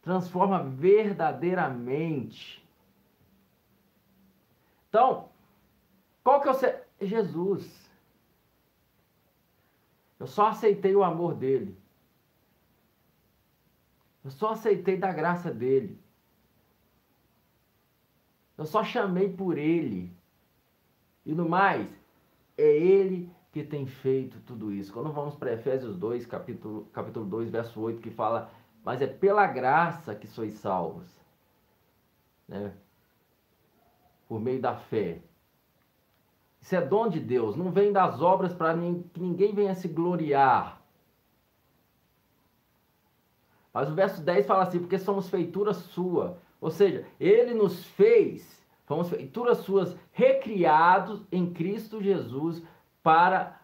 transforma 0.03 0.63
verdadeiramente. 0.63 2.65
Então, 4.89 5.29
qual 6.23 6.41
que 6.41 6.49
é 6.49 6.51
o 6.51 6.55
seu... 6.55 6.81
Jesus. 7.01 7.91
Eu 10.19 10.27
só 10.27 10.49
aceitei 10.49 10.95
o 10.95 11.03
amor 11.03 11.35
dele. 11.35 11.79
Eu 14.23 14.31
só 14.31 14.51
aceitei 14.51 14.99
da 14.99 15.11
graça 15.13 15.51
dele. 15.51 15.99
Eu 18.59 18.67
só 18.67 18.85
chamei 18.85 19.33
por 19.33 19.57
ele. 19.57 20.13
E 21.25 21.35
no 21.35 21.49
mais, 21.49 21.89
é 22.59 22.71
ele 22.71 23.33
que 23.53 23.65
tem 23.65 23.87
feito 23.87 24.39
tudo 24.41 24.73
isso. 24.73 24.93
Quando 24.93 25.11
vamos 25.11 25.35
para 25.35 25.55
Efésios 25.55 25.97
2, 25.97 26.27
capítulo, 26.27 26.85
capítulo 26.93 27.25
2, 27.25 27.51
verso 27.51 27.81
8, 27.81 28.03
que 28.03 28.11
fala 28.11 28.51
mas 28.85 29.01
é 29.03 29.07
pela 29.07 29.47
graça 29.47 30.15
que 30.15 30.27
sois 30.27 30.55
salvos, 30.55 31.09
né? 32.49 32.73
Por 34.29 34.41
meio 34.41 34.61
da 34.61 34.77
fé. 34.77 35.21
Isso 36.61 36.75
é 36.77 36.81
dom 36.81 37.09
de 37.09 37.21
Deus, 37.21 37.57
não 37.57 37.71
vem 37.71 37.93
das 37.93 38.21
obras 38.21 38.55
para 38.55 38.75
que 38.75 39.21
ninguém 39.21 39.55
venha 39.55 39.75
se 39.75 39.89
gloriar. 39.89 40.81
Mas 43.73 43.89
o 43.89 43.95
verso 43.95 44.21
10 44.23 44.47
fala 44.47 44.65
assim: 44.65 44.79
porque 44.79 44.99
somos 44.99 45.29
feitura 45.29 45.73
sua. 45.73 46.39
Ou 46.61 46.71
seja, 46.71 47.07
ele 47.19 47.55
nos 47.55 47.85
fez, 47.85 48.63
fomos 48.85 49.09
feituras 49.09 49.59
suas, 49.59 49.97
recriados 50.13 51.23
em 51.33 51.53
Cristo 51.53 52.03
Jesus 52.03 52.63
para 53.03 53.59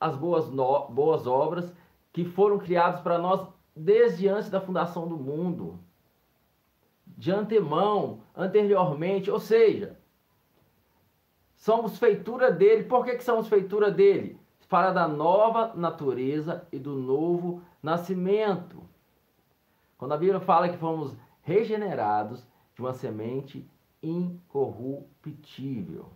as 0.00 0.16
boas, 0.16 0.50
no, 0.50 0.88
boas 0.88 1.26
obras 1.26 1.72
que 2.12 2.24
foram 2.24 2.58
criadas 2.58 3.00
para 3.00 3.18
nós 3.18 3.46
desde 3.74 4.28
antes 4.28 4.50
da 4.50 4.60
fundação 4.60 5.08
do 5.08 5.16
mundo, 5.16 5.78
de 7.06 7.30
antemão, 7.30 8.22
anteriormente, 8.34 9.30
ou 9.30 9.38
seja, 9.38 9.98
somos 11.54 11.98
feitura 11.98 12.50
dele. 12.50 12.84
Por 12.84 13.04
que, 13.04 13.16
que 13.16 13.24
somos 13.24 13.48
feitura 13.48 13.90
dele? 13.90 14.38
Para 14.68 14.92
da 14.92 15.08
nova 15.08 15.74
natureza 15.74 16.66
e 16.70 16.78
do 16.78 16.94
novo 16.94 17.62
nascimento. 17.82 18.88
Quando 19.98 20.12
a 20.12 20.16
Bíblia 20.16 20.40
fala 20.40 20.68
que 20.68 20.78
fomos 20.78 21.16
regenerados 21.42 22.46
de 22.74 22.80
uma 22.80 22.94
semente 22.94 23.68
incorruptível. 24.02 26.10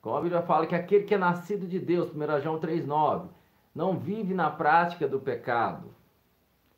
Como 0.00 0.16
a 0.16 0.20
Bíblia 0.20 0.42
fala 0.42 0.66
que 0.66 0.74
aquele 0.74 1.04
que 1.04 1.14
é 1.14 1.18
nascido 1.18 1.66
de 1.66 1.78
Deus, 1.78 2.10
1 2.14 2.40
João 2.40 2.60
3,9, 2.60 3.28
não 3.76 3.98
vive 3.98 4.32
na 4.32 4.50
prática 4.50 5.06
do 5.06 5.20
pecado 5.20 5.94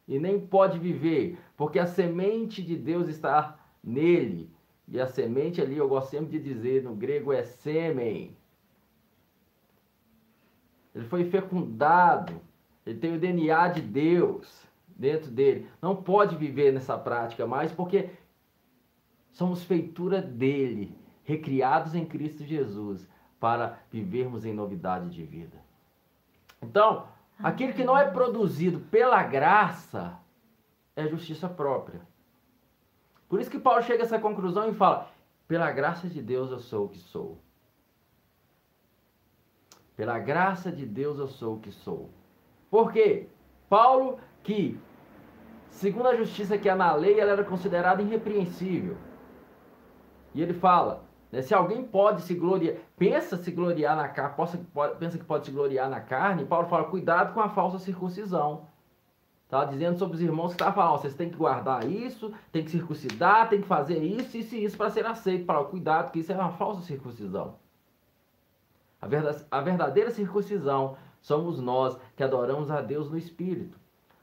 e 0.08 0.18
nem 0.18 0.44
pode 0.44 0.80
viver, 0.80 1.38
porque 1.56 1.78
a 1.78 1.86
semente 1.86 2.60
de 2.60 2.76
Deus 2.76 3.08
está 3.08 3.56
nele. 3.82 4.50
E 4.88 5.00
a 5.00 5.06
semente 5.06 5.62
ali, 5.62 5.76
eu 5.76 5.88
gosto 5.88 6.10
sempre 6.10 6.36
de 6.36 6.42
dizer, 6.42 6.82
no 6.82 6.96
grego 6.96 7.32
é 7.32 7.44
sêmen. 7.44 8.36
Ele 10.92 11.04
foi 11.04 11.24
fecundado, 11.26 12.40
ele 12.84 12.98
tem 12.98 13.14
o 13.14 13.20
DNA 13.20 13.68
de 13.68 13.80
Deus 13.80 14.66
dentro 14.88 15.30
dele. 15.30 15.68
Não 15.80 15.94
pode 15.94 16.34
viver 16.34 16.72
nessa 16.72 16.98
prática 16.98 17.46
mais, 17.46 17.70
porque 17.70 18.10
somos 19.30 19.62
feitura 19.62 20.20
dele, 20.20 20.98
recriados 21.22 21.94
em 21.94 22.04
Cristo 22.04 22.42
Jesus, 22.42 23.08
para 23.38 23.78
vivermos 23.88 24.44
em 24.44 24.52
novidade 24.52 25.10
de 25.10 25.22
vida. 25.22 25.67
Então, 26.60 27.06
aquilo 27.42 27.72
que 27.72 27.84
não 27.84 27.96
é 27.96 28.10
produzido 28.10 28.80
pela 28.80 29.22
graça 29.22 30.18
é 30.96 31.06
justiça 31.06 31.48
própria. 31.48 32.00
Por 33.28 33.40
isso 33.40 33.50
que 33.50 33.58
Paulo 33.58 33.82
chega 33.82 34.02
a 34.02 34.06
essa 34.06 34.18
conclusão 34.18 34.68
e 34.68 34.74
fala: 34.74 35.08
pela 35.46 35.70
graça 35.70 36.08
de 36.08 36.20
Deus 36.20 36.50
eu 36.50 36.58
sou 36.58 36.86
o 36.86 36.88
que 36.88 36.98
sou. 36.98 37.38
Pela 39.96 40.18
graça 40.18 40.70
de 40.70 40.86
Deus 40.86 41.18
eu 41.18 41.26
sou 41.26 41.56
o 41.56 41.60
que 41.60 41.72
sou. 41.72 42.10
Por 42.70 42.92
quê? 42.92 43.28
Paulo, 43.68 44.18
que, 44.42 44.78
segundo 45.70 46.08
a 46.08 46.16
justiça 46.16 46.56
que 46.56 46.68
há 46.68 46.76
na 46.76 46.92
lei, 46.94 47.18
ela 47.18 47.32
era 47.32 47.44
considerada 47.44 48.02
irrepreensível. 48.02 48.96
E 50.34 50.42
ele 50.42 50.54
fala, 50.54 51.07
se 51.42 51.54
alguém 51.54 51.84
pode 51.84 52.22
se 52.22 52.34
gloriar, 52.34 52.76
pensa 52.96 53.36
se 53.36 53.50
gloriar 53.50 53.94
na 53.94 54.08
carne, 54.08 54.34
possa, 54.34 54.58
pode, 54.72 54.96
pensa 54.96 55.18
que 55.18 55.24
pode 55.24 55.44
se 55.44 55.52
gloriar 55.52 55.88
na 55.88 56.00
carne, 56.00 56.44
Paulo 56.44 56.68
fala, 56.68 56.84
cuidado 56.84 57.34
com 57.34 57.40
a 57.40 57.48
falsa 57.48 57.78
circuncisão. 57.78 58.66
Tá 59.48 59.64
dizendo 59.64 59.98
sobre 59.98 60.16
os 60.16 60.22
irmãos 60.22 60.48
que 60.48 60.54
está 60.54 60.70
falando, 60.72 61.00
vocês 61.00 61.14
têm 61.14 61.30
que 61.30 61.36
guardar 61.36 61.88
isso, 61.88 62.32
tem 62.52 62.62
que 62.62 62.70
circuncidar, 62.70 63.48
tem 63.48 63.62
que 63.62 63.66
fazer 63.66 63.98
isso, 63.98 64.36
isso 64.36 64.54
e 64.54 64.64
isso 64.64 64.76
para 64.76 64.90
ser 64.90 65.06
aceito. 65.06 65.46
Para 65.46 65.64
cuidado, 65.64 66.04
porque 66.04 66.18
isso 66.18 66.32
é 66.32 66.34
uma 66.34 66.52
falsa 66.52 66.82
circuncisão. 66.82 67.56
A 69.00 69.60
verdadeira 69.60 70.10
circuncisão 70.10 70.96
somos 71.20 71.60
nós 71.60 71.98
que 72.14 72.22
adoramos 72.22 72.70
a 72.70 72.82
Deus 72.82 73.10
no 73.10 73.16
Espírito. 73.16 73.78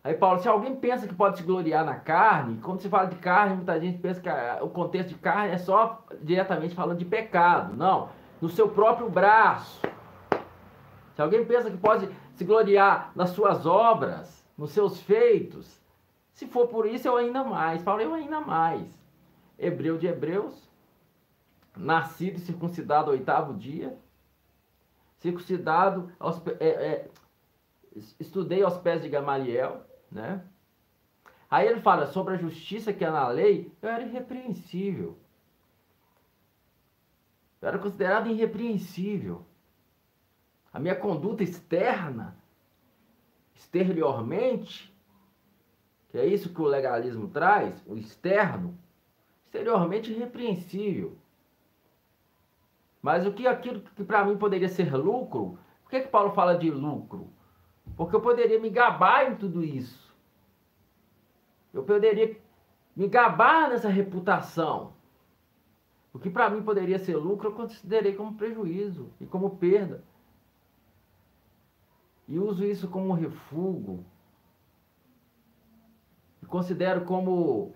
Aí 0.05 0.13
Paulo, 0.13 0.39
se 0.39 0.47
alguém 0.47 0.75
pensa 0.75 1.07
que 1.07 1.15
pode 1.15 1.37
se 1.37 1.43
gloriar 1.43 1.83
na 1.83 1.95
carne, 1.95 2.61
quando 2.61 2.79
se 2.79 2.87
fala 2.87 3.07
de 3.07 3.15
carne, 3.15 3.55
muita 3.55 3.79
gente 3.79 3.97
pensa 3.97 4.21
que 4.21 4.29
o 4.63 4.69
contexto 4.69 5.09
de 5.09 5.15
carne 5.15 5.51
é 5.51 5.57
só 5.57 6.05
diretamente 6.21 6.75
falando 6.75 6.99
de 6.99 7.05
pecado. 7.05 7.75
Não, 7.75 8.09
no 8.39 8.47
seu 8.47 8.69
próprio 8.69 9.09
braço. 9.09 9.81
Se 11.15 11.21
alguém 11.23 11.43
pensa 11.43 11.71
que 11.71 11.77
pode 11.77 12.07
se 12.35 12.45
gloriar 12.45 13.13
nas 13.15 13.31
suas 13.31 13.65
obras, 13.65 14.45
nos 14.55 14.69
seus 14.69 15.01
feitos, 15.01 15.81
se 16.33 16.45
for 16.45 16.67
por 16.67 16.85
isso, 16.85 17.07
eu 17.07 17.17
ainda 17.17 17.43
mais. 17.43 17.81
Paulo, 17.81 18.03
eu 18.03 18.13
ainda 18.13 18.39
mais. 18.39 18.87
Hebreu 19.57 19.97
de 19.97 20.05
Hebreus, 20.05 20.69
nascido 21.75 22.37
e 22.37 22.41
circuncidado 22.41 23.09
ao 23.09 23.17
oitavo 23.17 23.55
dia, 23.55 23.97
circuncidado, 25.17 26.11
aos, 26.19 26.39
é, 26.59 26.67
é, 26.67 27.09
estudei 28.19 28.61
aos 28.61 28.77
pés 28.77 29.01
de 29.01 29.09
Gamaliel, 29.09 29.81
né? 30.15 30.41
Aí 31.51 31.67
ele 31.67 31.81
fala 31.81 32.07
sobre 32.07 32.33
a 32.33 32.37
justiça 32.37 32.93
que 32.93 33.03
é 33.03 33.09
na 33.09 33.27
lei, 33.27 33.71
eu 33.81 33.89
era 33.89 34.03
irrepreensível. 34.03 35.17
Eu 37.61 37.67
era 37.67 37.77
considerado 37.77 38.29
irrepreensível. 38.29 39.45
A 40.73 40.79
minha 40.79 40.95
conduta 40.95 41.43
externa, 41.43 42.35
exteriormente, 43.53 44.93
que 46.09 46.17
é 46.17 46.25
isso 46.25 46.53
que 46.53 46.61
o 46.61 46.65
legalismo 46.65 47.27
traz, 47.27 47.83
o 47.85 47.95
externo, 47.95 48.77
exteriormente 49.45 50.11
irrepreensível. 50.11 51.17
Mas 53.01 53.25
o 53.25 53.33
que 53.33 53.45
aquilo 53.45 53.81
que 53.81 54.03
para 54.03 54.25
mim 54.25 54.37
poderia 54.37 54.67
ser 54.67 54.95
lucro, 54.95 55.59
por 55.83 55.91
que, 55.91 56.01
que 56.01 56.07
Paulo 56.07 56.31
fala 56.31 56.57
de 56.57 56.71
lucro? 56.71 57.29
Porque 57.95 58.15
eu 58.15 58.21
poderia 58.21 58.59
me 58.59 58.69
gabar 58.69 59.31
em 59.31 59.35
tudo 59.35 59.63
isso. 59.63 60.04
Eu 61.75 61.83
poderia 61.83 62.39
me 62.95 63.09
gabar 63.09 63.69
nessa 63.69 63.89
reputação. 63.89 64.93
O 66.13 66.17
que 66.17 66.29
para 66.29 66.49
mim 66.49 66.63
poderia 66.63 66.97
ser 66.97 67.17
lucro, 67.17 67.49
eu 67.49 67.53
considerei 67.53 68.15
como 68.15 68.37
prejuízo 68.37 69.11
e 69.19 69.25
como 69.25 69.57
perda. 69.57 70.01
E 72.29 72.39
uso 72.39 72.63
isso 72.63 72.87
como 72.87 73.13
refúgio. 73.13 74.05
E 76.41 76.45
considero 76.45 77.03
como 77.03 77.73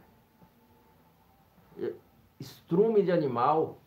estrume 2.40 3.04
de 3.04 3.12
animal. 3.12 3.82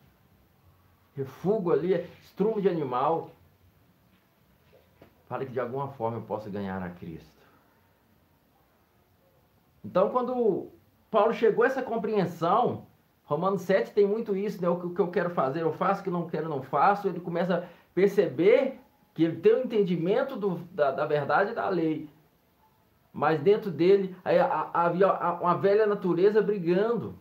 Refúgio 1.15 1.71
ali 1.71 1.95
é 1.95 2.07
estrume 2.21 2.61
de 2.61 2.69
animal. 2.69 3.31
Para 5.27 5.43
que 5.43 5.51
de 5.51 5.59
alguma 5.59 5.87
forma 5.87 6.17
eu 6.17 6.21
possa 6.21 6.51
ganhar 6.51 6.83
a 6.83 6.91
Cristo. 6.91 7.32
Então, 9.83 10.09
quando 10.09 10.69
Paulo 11.11 11.33
chegou 11.33 11.63
a 11.63 11.67
essa 11.67 11.81
compreensão, 11.81 12.87
Romanos 13.23 13.61
7 13.63 13.91
tem 13.91 14.07
muito 14.07 14.35
isso, 14.35 14.61
né? 14.61 14.69
O 14.69 14.89
que 14.89 14.99
eu 14.99 15.09
quero 15.09 15.29
fazer, 15.29 15.61
eu 15.61 15.73
faço, 15.73 16.01
o 16.01 16.03
que 16.03 16.09
não 16.09 16.27
quero, 16.27 16.49
não 16.49 16.61
faço. 16.61 17.07
Ele 17.07 17.19
começa 17.19 17.57
a 17.57 17.63
perceber 17.93 18.79
que 19.13 19.23
ele 19.23 19.39
tem 19.39 19.53
o 19.53 19.57
um 19.57 19.63
entendimento 19.63 20.35
do, 20.35 20.55
da, 20.71 20.91
da 20.91 21.05
verdade 21.05 21.53
da 21.53 21.67
lei. 21.69 22.09
Mas 23.11 23.39
dentro 23.39 23.69
dele 23.69 24.15
havia 24.73 25.13
uma 25.39 25.55
velha 25.55 25.85
natureza 25.85 26.41
brigando. 26.41 27.15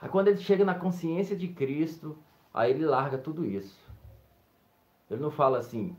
Aí 0.00 0.08
quando 0.08 0.28
ele 0.28 0.38
chega 0.38 0.64
na 0.64 0.74
consciência 0.74 1.36
de 1.36 1.48
Cristo, 1.48 2.18
aí 2.52 2.70
ele 2.70 2.84
larga 2.84 3.18
tudo 3.18 3.44
isso. 3.44 3.78
Ele 5.10 5.20
não 5.20 5.30
fala 5.30 5.58
assim, 5.58 5.96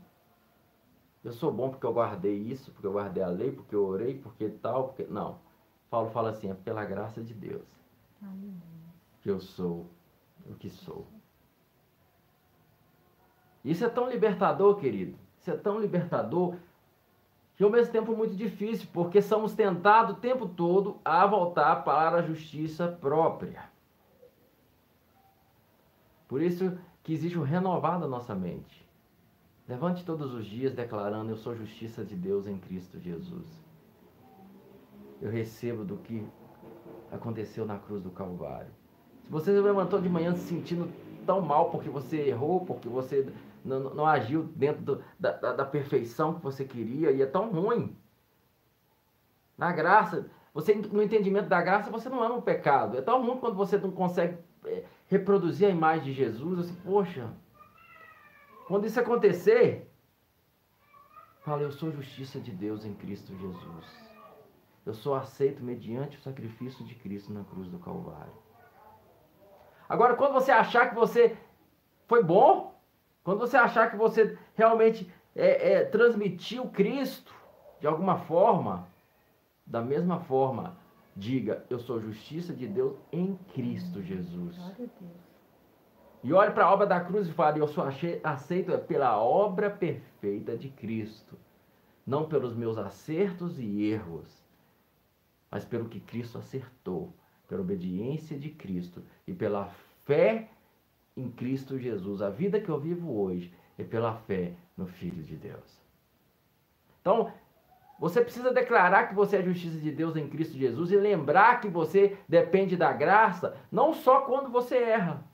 eu 1.24 1.32
sou 1.32 1.52
bom 1.52 1.70
porque 1.70 1.86
eu 1.86 1.92
guardei 1.92 2.36
isso, 2.36 2.72
porque 2.72 2.86
eu 2.86 2.92
guardei 2.92 3.22
a 3.22 3.28
lei, 3.28 3.52
porque 3.52 3.74
eu 3.74 3.84
orei, 3.84 4.18
porque 4.18 4.48
tal, 4.48 4.88
porque. 4.88 5.04
Não. 5.04 5.38
Paulo 5.90 6.10
fala 6.10 6.30
assim, 6.30 6.50
é 6.50 6.54
pela 6.54 6.84
graça 6.84 7.22
de 7.22 7.34
Deus 7.34 7.72
que 9.20 9.30
eu 9.30 9.40
sou 9.40 9.86
o 10.46 10.54
que 10.54 10.68
sou. 10.68 11.06
Isso 13.64 13.84
é 13.84 13.88
tão 13.88 14.10
libertador, 14.10 14.76
querido. 14.76 15.16
Isso 15.38 15.50
é 15.50 15.56
tão 15.56 15.78
libertador 15.78 16.56
que 17.56 17.62
ao 17.62 17.70
mesmo 17.70 17.92
tempo 17.92 18.16
muito 18.16 18.34
difícil, 18.34 18.88
porque 18.92 19.22
somos 19.22 19.54
tentados 19.54 20.16
o 20.16 20.20
tempo 20.20 20.48
todo 20.48 21.00
a 21.04 21.24
voltar 21.26 21.84
para 21.84 22.18
a 22.18 22.22
justiça 22.22 22.88
própria. 22.88 23.70
Por 26.26 26.42
isso 26.42 26.76
que 27.04 27.12
existe 27.12 27.38
o 27.38 27.42
renovar 27.42 28.00
da 28.00 28.08
nossa 28.08 28.34
mente. 28.34 28.84
Levante 29.68 30.04
todos 30.04 30.34
os 30.34 30.44
dias 30.44 30.74
declarando: 30.74 31.30
Eu 31.30 31.36
sou 31.36 31.54
justiça 31.54 32.04
de 32.04 32.16
Deus 32.16 32.46
em 32.46 32.58
Cristo 32.58 32.98
Jesus. 32.98 33.46
Eu 35.20 35.30
recebo 35.30 35.84
do 35.84 35.96
que 35.98 36.26
aconteceu 37.10 37.64
na 37.64 37.78
cruz 37.78 38.02
do 38.02 38.10
Calvário. 38.10 38.72
Se 39.22 39.30
você 39.30 39.52
levantou 39.52 40.00
de 40.00 40.08
manhã 40.08 40.34
se 40.34 40.48
sentindo 40.48 40.90
tão 41.24 41.40
mal 41.40 41.70
porque 41.70 41.88
você 41.88 42.28
errou, 42.28 42.64
porque 42.64 42.88
você 42.88 43.32
não, 43.64 43.94
não 43.94 44.06
agiu 44.06 44.44
dentro 44.56 44.82
do, 44.82 45.04
da, 45.18 45.32
da, 45.32 45.52
da 45.52 45.64
perfeição 45.64 46.34
que 46.34 46.42
você 46.42 46.64
queria 46.64 47.12
e 47.12 47.22
é 47.22 47.26
tão 47.26 47.50
ruim. 47.52 47.96
Na 49.56 49.70
graça, 49.70 50.28
você 50.52 50.74
no 50.74 51.02
entendimento 51.02 51.48
da 51.48 51.62
graça, 51.62 51.90
você 51.90 52.08
não 52.08 52.22
ama 52.22 52.36
o 52.36 52.42
pecado. 52.42 52.98
É 52.98 53.02
tão 53.02 53.24
ruim 53.24 53.38
quando 53.38 53.54
você 53.54 53.78
não 53.78 53.92
consegue 53.92 54.38
é, 54.66 54.84
reproduzir 55.06 55.68
a 55.68 55.70
imagem 55.70 56.04
de 56.06 56.12
Jesus. 56.12 56.58
Assim, 56.58 56.74
poxa, 56.84 57.30
quando 58.72 58.86
isso 58.86 58.98
acontecer, 58.98 59.86
fala, 61.42 61.60
eu 61.60 61.70
sou 61.70 61.92
justiça 61.92 62.40
de 62.40 62.50
Deus 62.50 62.86
em 62.86 62.94
Cristo 62.94 63.36
Jesus. 63.36 63.86
Eu 64.86 64.94
sou 64.94 65.14
aceito 65.14 65.62
mediante 65.62 66.16
o 66.16 66.22
sacrifício 66.22 66.82
de 66.86 66.94
Cristo 66.94 67.34
na 67.34 67.44
cruz 67.44 67.68
do 67.68 67.78
Calvário. 67.78 68.32
Agora, 69.86 70.16
quando 70.16 70.32
você 70.32 70.50
achar 70.50 70.88
que 70.88 70.94
você 70.94 71.36
foi 72.08 72.24
bom, 72.24 72.74
quando 73.22 73.40
você 73.40 73.58
achar 73.58 73.90
que 73.90 73.96
você 73.98 74.38
realmente 74.54 75.06
é, 75.36 75.72
é, 75.72 75.84
transmitiu 75.84 76.66
Cristo 76.68 77.34
de 77.78 77.86
alguma 77.86 78.20
forma, 78.20 78.88
da 79.66 79.82
mesma 79.82 80.20
forma, 80.20 80.78
diga: 81.14 81.62
Eu 81.68 81.78
sou 81.78 82.00
justiça 82.00 82.54
de 82.54 82.66
Deus 82.66 82.96
em 83.12 83.36
Cristo 83.52 84.00
Jesus. 84.00 84.56
Glória 84.56 84.72
a 84.72 84.98
Deus. 84.98 85.31
E 86.22 86.32
olhe 86.32 86.52
para 86.52 86.66
a 86.66 86.72
obra 86.72 86.86
da 86.86 87.00
cruz 87.00 87.28
e 87.28 87.32
fale: 87.32 87.60
Eu 87.60 87.66
sou 87.66 87.84
aceito 88.22 88.78
pela 88.80 89.18
obra 89.18 89.68
perfeita 89.68 90.56
de 90.56 90.68
Cristo, 90.68 91.36
não 92.06 92.28
pelos 92.28 92.54
meus 92.54 92.78
acertos 92.78 93.58
e 93.58 93.82
erros, 93.86 94.44
mas 95.50 95.64
pelo 95.64 95.88
que 95.88 95.98
Cristo 95.98 96.38
acertou, 96.38 97.12
pela 97.48 97.60
obediência 97.60 98.38
de 98.38 98.50
Cristo 98.50 99.02
e 99.26 99.34
pela 99.34 99.66
fé 100.04 100.48
em 101.16 101.28
Cristo 101.28 101.76
Jesus. 101.76 102.22
A 102.22 102.30
vida 102.30 102.60
que 102.60 102.68
eu 102.68 102.78
vivo 102.78 103.20
hoje 103.20 103.52
é 103.76 103.82
pela 103.82 104.14
fé 104.14 104.52
no 104.76 104.86
Filho 104.86 105.24
de 105.24 105.34
Deus. 105.34 105.82
Então, 107.00 107.32
você 107.98 108.20
precisa 108.20 108.52
declarar 108.52 109.08
que 109.08 109.14
você 109.14 109.36
é 109.36 109.38
a 109.40 109.44
justiça 109.44 109.78
de 109.78 109.90
Deus 109.90 110.16
em 110.16 110.28
Cristo 110.28 110.56
Jesus 110.56 110.92
e 110.92 110.96
lembrar 110.96 111.60
que 111.60 111.68
você 111.68 112.16
depende 112.28 112.76
da 112.76 112.92
graça, 112.92 113.56
não 113.72 113.92
só 113.92 114.20
quando 114.20 114.48
você 114.50 114.76
erra 114.76 115.31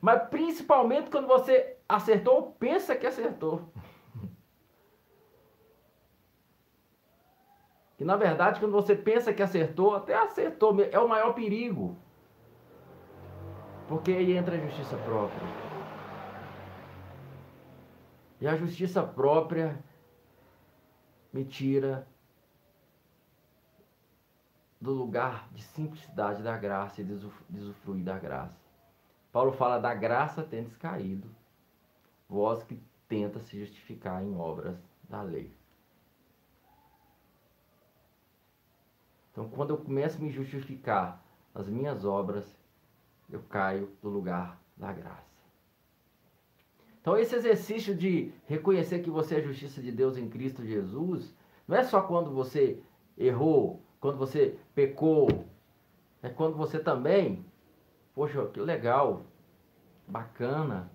mas 0.00 0.28
principalmente 0.28 1.10
quando 1.10 1.26
você 1.26 1.76
acertou, 1.88 2.52
pensa 2.58 2.94
que 2.94 3.06
acertou. 3.06 3.72
Que 7.96 8.04
na 8.04 8.16
verdade, 8.16 8.60
quando 8.60 8.72
você 8.72 8.94
pensa 8.94 9.34
que 9.34 9.42
acertou, 9.42 9.96
até 9.96 10.14
acertou, 10.14 10.76
é 10.80 10.98
o 11.00 11.08
maior 11.08 11.32
perigo. 11.34 11.96
Porque 13.88 14.12
aí 14.12 14.36
entra 14.36 14.54
a 14.54 14.60
justiça 14.60 14.96
própria. 14.98 15.42
E 18.40 18.46
a 18.46 18.54
justiça 18.54 19.02
própria 19.02 19.82
me 21.32 21.44
tira 21.44 22.06
do 24.80 24.92
lugar 24.92 25.48
de 25.52 25.62
simplicidade 25.62 26.40
da 26.40 26.56
graça 26.56 27.00
e 27.00 27.04
de 27.04 27.12
usufruir 27.58 28.04
da 28.04 28.16
graça. 28.16 28.67
Paulo 29.32 29.52
fala 29.52 29.78
da 29.78 29.94
graça 29.94 30.42
tendes 30.42 30.76
caído, 30.76 31.28
vós 32.28 32.62
que 32.62 32.80
tenta 33.08 33.40
se 33.40 33.58
justificar 33.58 34.22
em 34.22 34.34
obras 34.36 34.76
da 35.08 35.22
lei. 35.22 35.52
Então, 39.30 39.48
quando 39.48 39.70
eu 39.70 39.78
começo 39.78 40.18
a 40.18 40.20
me 40.20 40.30
justificar 40.30 41.22
as 41.54 41.68
minhas 41.68 42.04
obras, 42.04 42.44
eu 43.30 43.42
caio 43.42 43.90
do 44.02 44.08
lugar 44.08 44.60
da 44.76 44.92
graça. 44.92 45.28
Então, 47.00 47.16
esse 47.16 47.36
exercício 47.36 47.94
de 47.94 48.32
reconhecer 48.46 48.98
que 48.98 49.10
você 49.10 49.36
é 49.36 49.38
a 49.38 49.42
justiça 49.42 49.80
de 49.80 49.92
Deus 49.92 50.18
em 50.18 50.28
Cristo 50.28 50.64
Jesus, 50.64 51.34
não 51.66 51.76
é 51.76 51.84
só 51.84 52.02
quando 52.02 52.30
você 52.30 52.82
errou, 53.16 53.80
quando 54.00 54.18
você 54.18 54.58
pecou, 54.74 55.28
é 56.22 56.28
quando 56.28 56.56
você 56.56 56.78
também, 56.78 57.44
poxa, 58.18 58.44
que 58.46 58.58
legal, 58.58 59.22
bacana, 60.08 60.90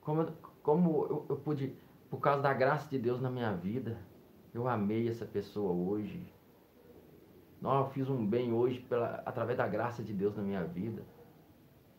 como, 0.00 0.32
como 0.62 1.04
eu, 1.04 1.26
eu 1.28 1.36
pude, 1.36 1.76
por 2.08 2.18
causa 2.18 2.40
da 2.40 2.54
graça 2.54 2.88
de 2.88 2.98
Deus 2.98 3.20
na 3.20 3.30
minha 3.30 3.52
vida, 3.52 3.98
eu 4.54 4.66
amei 4.66 5.06
essa 5.06 5.26
pessoa 5.26 5.70
hoje. 5.70 6.26
Não, 7.60 7.80
eu 7.80 7.90
fiz 7.90 8.08
um 8.08 8.26
bem 8.26 8.54
hoje 8.54 8.80
pela, 8.80 9.22
através 9.26 9.58
da 9.58 9.68
graça 9.68 10.02
de 10.02 10.14
Deus 10.14 10.34
na 10.34 10.42
minha 10.42 10.64
vida. 10.64 11.04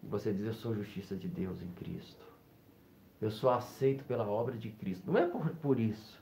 E 0.01 0.07
você 0.07 0.34
diz, 0.34 0.47
eu 0.47 0.53
sou 0.53 0.74
justiça 0.74 1.16
de 1.16 1.28
Deus 1.28 1.62
em 1.62 1.70
Cristo. 1.74 2.26
Eu 3.22 3.30
sou 3.30 3.51
aceito 3.51 4.03
pela 4.05 4.28
obra 4.28 4.57
de 4.57 4.72
Cristo. 4.72 5.12
Não 5.12 5.20
é 5.20 5.28
por, 5.28 5.47
por 5.57 5.80
isso. 5.80 6.20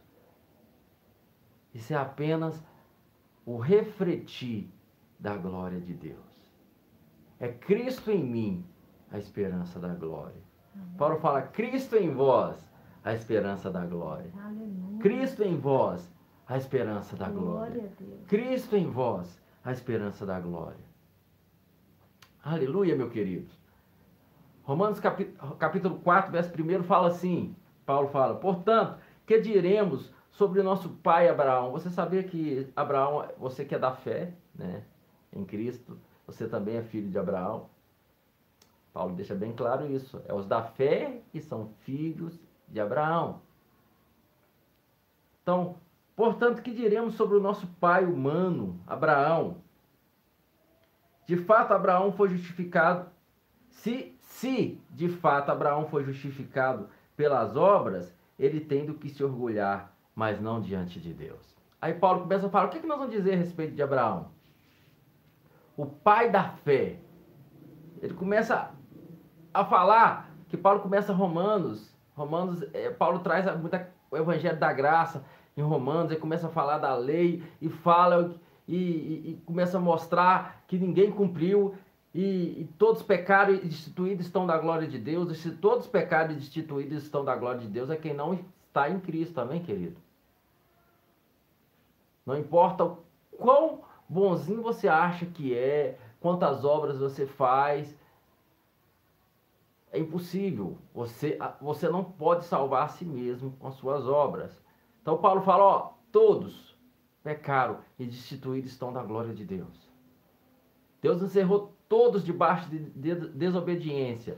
Isso 1.73 1.93
é 1.93 1.95
apenas 1.95 2.61
o 3.45 3.55
refletir 3.55 4.69
da 5.17 5.37
glória 5.37 5.79
de 5.79 5.93
Deus. 5.93 6.26
É 7.39 7.47
Cristo 7.47 8.11
em 8.11 8.23
mim 8.23 8.65
a 9.11 9.17
esperança 9.17 9.79
da 9.79 9.93
glória. 9.93 10.41
Amém. 10.73 10.97
Paulo 10.97 11.17
fala: 11.17 11.41
Cristo 11.41 11.95
em 11.95 12.13
vós 12.13 12.57
a 13.03 13.13
esperança 13.13 13.69
da 13.69 13.85
glória. 13.85 14.31
Aleluia. 14.43 14.99
Cristo 14.99 15.43
em 15.43 15.57
vós 15.57 16.11
a 16.47 16.57
esperança 16.57 17.15
da 17.15 17.29
glória. 17.29 17.81
glória 17.81 18.17
Cristo 18.27 18.75
em 18.75 18.89
vós 18.89 19.41
a 19.63 19.71
esperança 19.71 20.25
da 20.25 20.39
glória. 20.39 20.87
Aleluia, 22.43 22.95
meu 22.95 23.09
querido. 23.09 23.49
Romanos 24.63 24.99
capítulo 25.59 25.99
4, 25.99 26.31
verso 26.31 26.51
1 26.51 26.83
fala 26.83 27.07
assim: 27.07 27.55
Paulo 27.85 28.09
fala, 28.09 28.35
portanto, 28.35 28.97
que 29.25 29.39
diremos 29.39 30.13
sobre 30.31 30.59
o 30.59 30.63
nosso 30.63 30.89
pai 30.89 31.29
Abraão? 31.29 31.71
Você 31.71 31.89
sabia 31.89 32.23
que 32.23 32.71
Abraão, 32.75 33.25
você 33.37 33.63
que 33.63 33.75
é 33.75 33.79
da 33.79 33.91
fé, 33.91 34.33
né, 34.53 34.83
em 35.31 35.45
Cristo, 35.45 35.97
você 36.27 36.47
também 36.47 36.75
é 36.75 36.83
filho 36.83 37.09
de 37.09 37.17
Abraão. 37.17 37.69
Paulo 38.93 39.15
deixa 39.15 39.33
bem 39.33 39.53
claro 39.53 39.89
isso. 39.89 40.21
É 40.27 40.33
os 40.33 40.45
da 40.45 40.61
fé 40.61 41.21
que 41.31 41.41
são 41.41 41.69
filhos 41.79 42.37
de 42.67 42.79
Abraão. 42.79 43.41
Então, 45.41 45.77
portanto, 46.15 46.61
que 46.61 46.73
diremos 46.73 47.15
sobre 47.15 47.37
o 47.37 47.41
nosso 47.41 47.65
pai 47.79 48.05
humano, 48.05 48.77
Abraão? 48.85 49.57
De 51.25 51.37
fato, 51.37 51.73
Abraão 51.73 52.11
foi 52.11 52.29
justificado 52.29 53.09
se 53.69 54.13
se 54.37 54.79
de 54.91 55.09
fato 55.09 55.51
Abraão 55.51 55.87
foi 55.87 56.03
justificado 56.03 56.89
pelas 57.15 57.55
obras, 57.55 58.13
ele 58.37 58.59
tem 58.59 58.85
do 58.85 58.93
que 58.93 59.09
se 59.09 59.23
orgulhar, 59.23 59.91
mas 60.13 60.39
não 60.39 60.61
diante 60.61 60.99
de 60.99 61.13
Deus. 61.13 61.55
Aí 61.81 61.93
Paulo 61.93 62.21
começa 62.21 62.47
a 62.47 62.49
falar: 62.49 62.67
o 62.67 62.69
que, 62.69 62.77
é 62.77 62.81
que 62.81 62.87
nós 62.87 62.97
vamos 62.97 63.13
dizer 63.13 63.33
a 63.33 63.37
respeito 63.37 63.73
de 63.73 63.81
Abraão? 63.81 64.29
O 65.77 65.85
pai 65.85 66.29
da 66.29 66.49
fé. 66.49 66.99
Ele 68.01 68.13
começa 68.13 68.71
a 69.53 69.63
falar 69.63 70.29
que 70.49 70.57
Paulo 70.57 70.81
começa 70.81 71.13
Romanos. 71.13 71.95
Romanos, 72.15 72.63
é, 72.73 72.89
Paulo 72.89 73.19
traz 73.19 73.45
muita, 73.59 73.89
o 74.11 74.17
evangelho 74.17 74.59
da 74.59 74.73
graça 74.73 75.23
em 75.55 75.61
Romanos, 75.61 76.11
ele 76.11 76.19
começa 76.19 76.47
a 76.47 76.51
falar 76.51 76.77
da 76.77 76.95
lei 76.95 77.43
e 77.61 77.69
fala 77.69 78.35
e, 78.67 78.75
e, 78.75 79.31
e 79.31 79.41
começa 79.45 79.77
a 79.77 79.81
mostrar 79.81 80.63
que 80.67 80.77
ninguém 80.77 81.11
cumpriu 81.11 81.75
e, 82.13 82.61
e, 82.61 82.69
todos 82.77 83.03
pecaram 83.03 83.53
e 83.53 83.59
destituídos 83.59 84.25
estão 84.25 84.47
da 84.47 84.57
glória 84.57 84.87
de 84.87 84.97
Deus, 84.97 85.29
e 85.29 85.35
se 85.35 85.51
todos 85.51 85.85
pecaram 85.85 86.31
e 86.31 86.35
destituídos 86.35 87.03
estão 87.03 87.23
da 87.23 87.35
glória 87.35 87.61
de 87.61 87.67
Deus, 87.67 87.89
é 87.89 87.95
quem 87.95 88.13
não 88.13 88.39
está 88.67 88.89
em 88.89 88.99
Cristo, 88.99 89.39
amém, 89.39 89.61
querido? 89.61 89.97
Não 92.25 92.37
importa 92.37 92.83
o 92.83 92.97
quão 93.37 93.81
bonzinho 94.09 94.61
você 94.61 94.87
acha 94.87 95.25
que 95.25 95.53
é, 95.53 95.97
quantas 96.19 96.63
obras 96.63 96.97
você 96.97 97.25
faz, 97.25 97.95
é 99.91 99.99
impossível. 99.99 100.77
Você, 100.93 101.37
você 101.61 101.89
não 101.89 102.03
pode 102.03 102.45
salvar 102.45 102.85
a 102.85 102.87
si 102.87 103.05
mesmo 103.05 103.51
com 103.59 103.67
as 103.67 103.75
suas 103.75 104.05
obras. 104.07 104.61
Então 105.01 105.17
Paulo 105.17 105.41
fala, 105.41 105.63
ó, 105.63 105.93
todos 106.11 106.75
pecaram 107.23 107.79
e 107.99 108.05
destituídos 108.05 108.71
estão 108.71 108.93
da 108.93 109.03
glória 109.03 109.33
de 109.33 109.45
Deus. 109.45 109.89
Deus 111.01 111.21
encerrou 111.21 111.73
todos 111.87 112.23
debaixo 112.23 112.69
de 112.69 112.79
desobediência, 112.79 114.37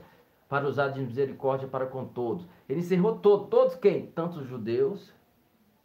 para 0.50 0.66
usar 0.66 0.88
de 0.88 1.00
misericórdia 1.00 1.68
para 1.68 1.86
com 1.86 2.04
todos. 2.04 2.44
Ele 2.68 2.80
encerrou 2.80 3.16
todos, 3.18 3.48
todos 3.48 3.76
quem? 3.76 4.06
Tanto 4.06 4.40
os 4.40 4.48
judeus, 4.48 5.12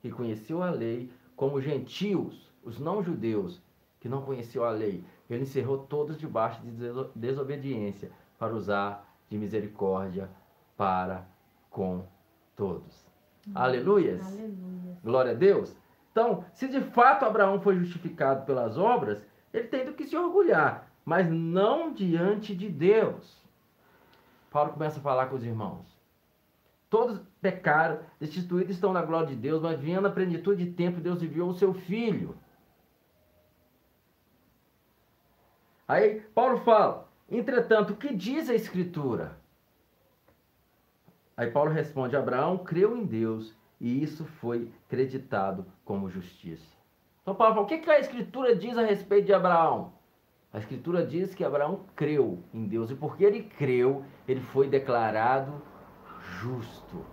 que 0.01 0.09
conheciam 0.09 0.63
a 0.63 0.71
lei, 0.71 1.11
como 1.35 1.57
os 1.57 1.63
gentios, 1.63 2.51
os 2.63 2.79
não-judeus, 2.79 3.61
que 4.05 4.09
não 4.09 4.21
conheciam 4.21 4.63
a 4.63 4.69
lei. 4.69 5.03
Ele 5.27 5.41
encerrou 5.41 5.79
todos 5.79 6.15
debaixo 6.15 6.61
de 6.61 6.71
desobediência, 7.15 8.11
para 8.37 8.53
usar 8.53 9.11
de 9.27 9.35
misericórdia 9.35 10.29
para 10.77 11.25
com 11.71 12.05
todos. 12.55 13.03
Hum, 13.47 13.53
Aleluias. 13.55 14.23
Aleluia. 14.23 14.97
Glória 15.03 15.31
a 15.31 15.33
Deus. 15.33 15.75
Então, 16.11 16.45
se 16.53 16.67
de 16.67 16.81
fato 16.81 17.25
Abraão 17.25 17.59
foi 17.59 17.77
justificado 17.77 18.45
pelas 18.45 18.77
obras, 18.77 19.25
ele 19.51 19.69
tem 19.69 19.83
do 19.83 19.93
que 19.93 20.05
se 20.05 20.15
orgulhar 20.15 20.87
mas 21.03 21.29
não 21.29 21.93
diante 21.93 22.55
de 22.55 22.67
Deus. 22.67 23.39
Paulo 24.49 24.73
começa 24.73 24.99
a 24.99 25.03
falar 25.03 25.27
com 25.27 25.35
os 25.35 25.43
irmãos. 25.43 25.85
Todos 26.89 27.19
pecaram, 27.39 27.99
destituídos 28.19 28.75
estão 28.75 28.91
na 28.91 29.03
glória 29.03 29.27
de 29.27 29.35
Deus, 29.35 29.61
mas 29.61 29.79
vindo 29.79 30.07
a 30.07 30.11
plenitude 30.11 30.65
de 30.65 30.71
tempo, 30.71 30.99
Deus 30.99 31.21
enviou 31.21 31.49
o 31.49 31.53
seu 31.53 31.73
filho. 31.73 32.35
Aí 35.87 36.21
Paulo 36.33 36.57
fala: 36.59 37.07
entretanto, 37.29 37.93
o 37.93 37.95
que 37.95 38.13
diz 38.13 38.49
a 38.49 38.55
Escritura? 38.55 39.37
Aí 41.37 41.51
Paulo 41.51 41.71
responde: 41.71 42.15
Abraão 42.15 42.57
creu 42.57 42.95
em 42.95 43.05
Deus 43.05 43.55
e 43.79 44.01
isso 44.01 44.25
foi 44.25 44.71
creditado 44.87 45.65
como 45.83 46.09
justiça. 46.09 46.75
Então 47.21 47.35
Paulo 47.35 47.55
fala: 47.55 47.65
o 47.65 47.69
que, 47.69 47.89
a 47.89 47.99
Escritura 47.99 48.55
diz 48.55 48.77
a 48.77 48.85
respeito 48.85 49.25
de 49.25 49.33
Abraão? 49.33 49.93
A 50.53 50.57
Escritura 50.57 51.05
diz 51.05 51.35
que 51.35 51.43
Abraão 51.43 51.81
creu 51.95 52.41
em 52.53 52.65
Deus 52.65 52.89
e 52.89 52.95
porque 52.95 53.25
ele 53.25 53.43
creu, 53.43 54.05
ele 54.25 54.39
foi 54.39 54.69
declarado 54.69 55.61
justo. 56.39 57.05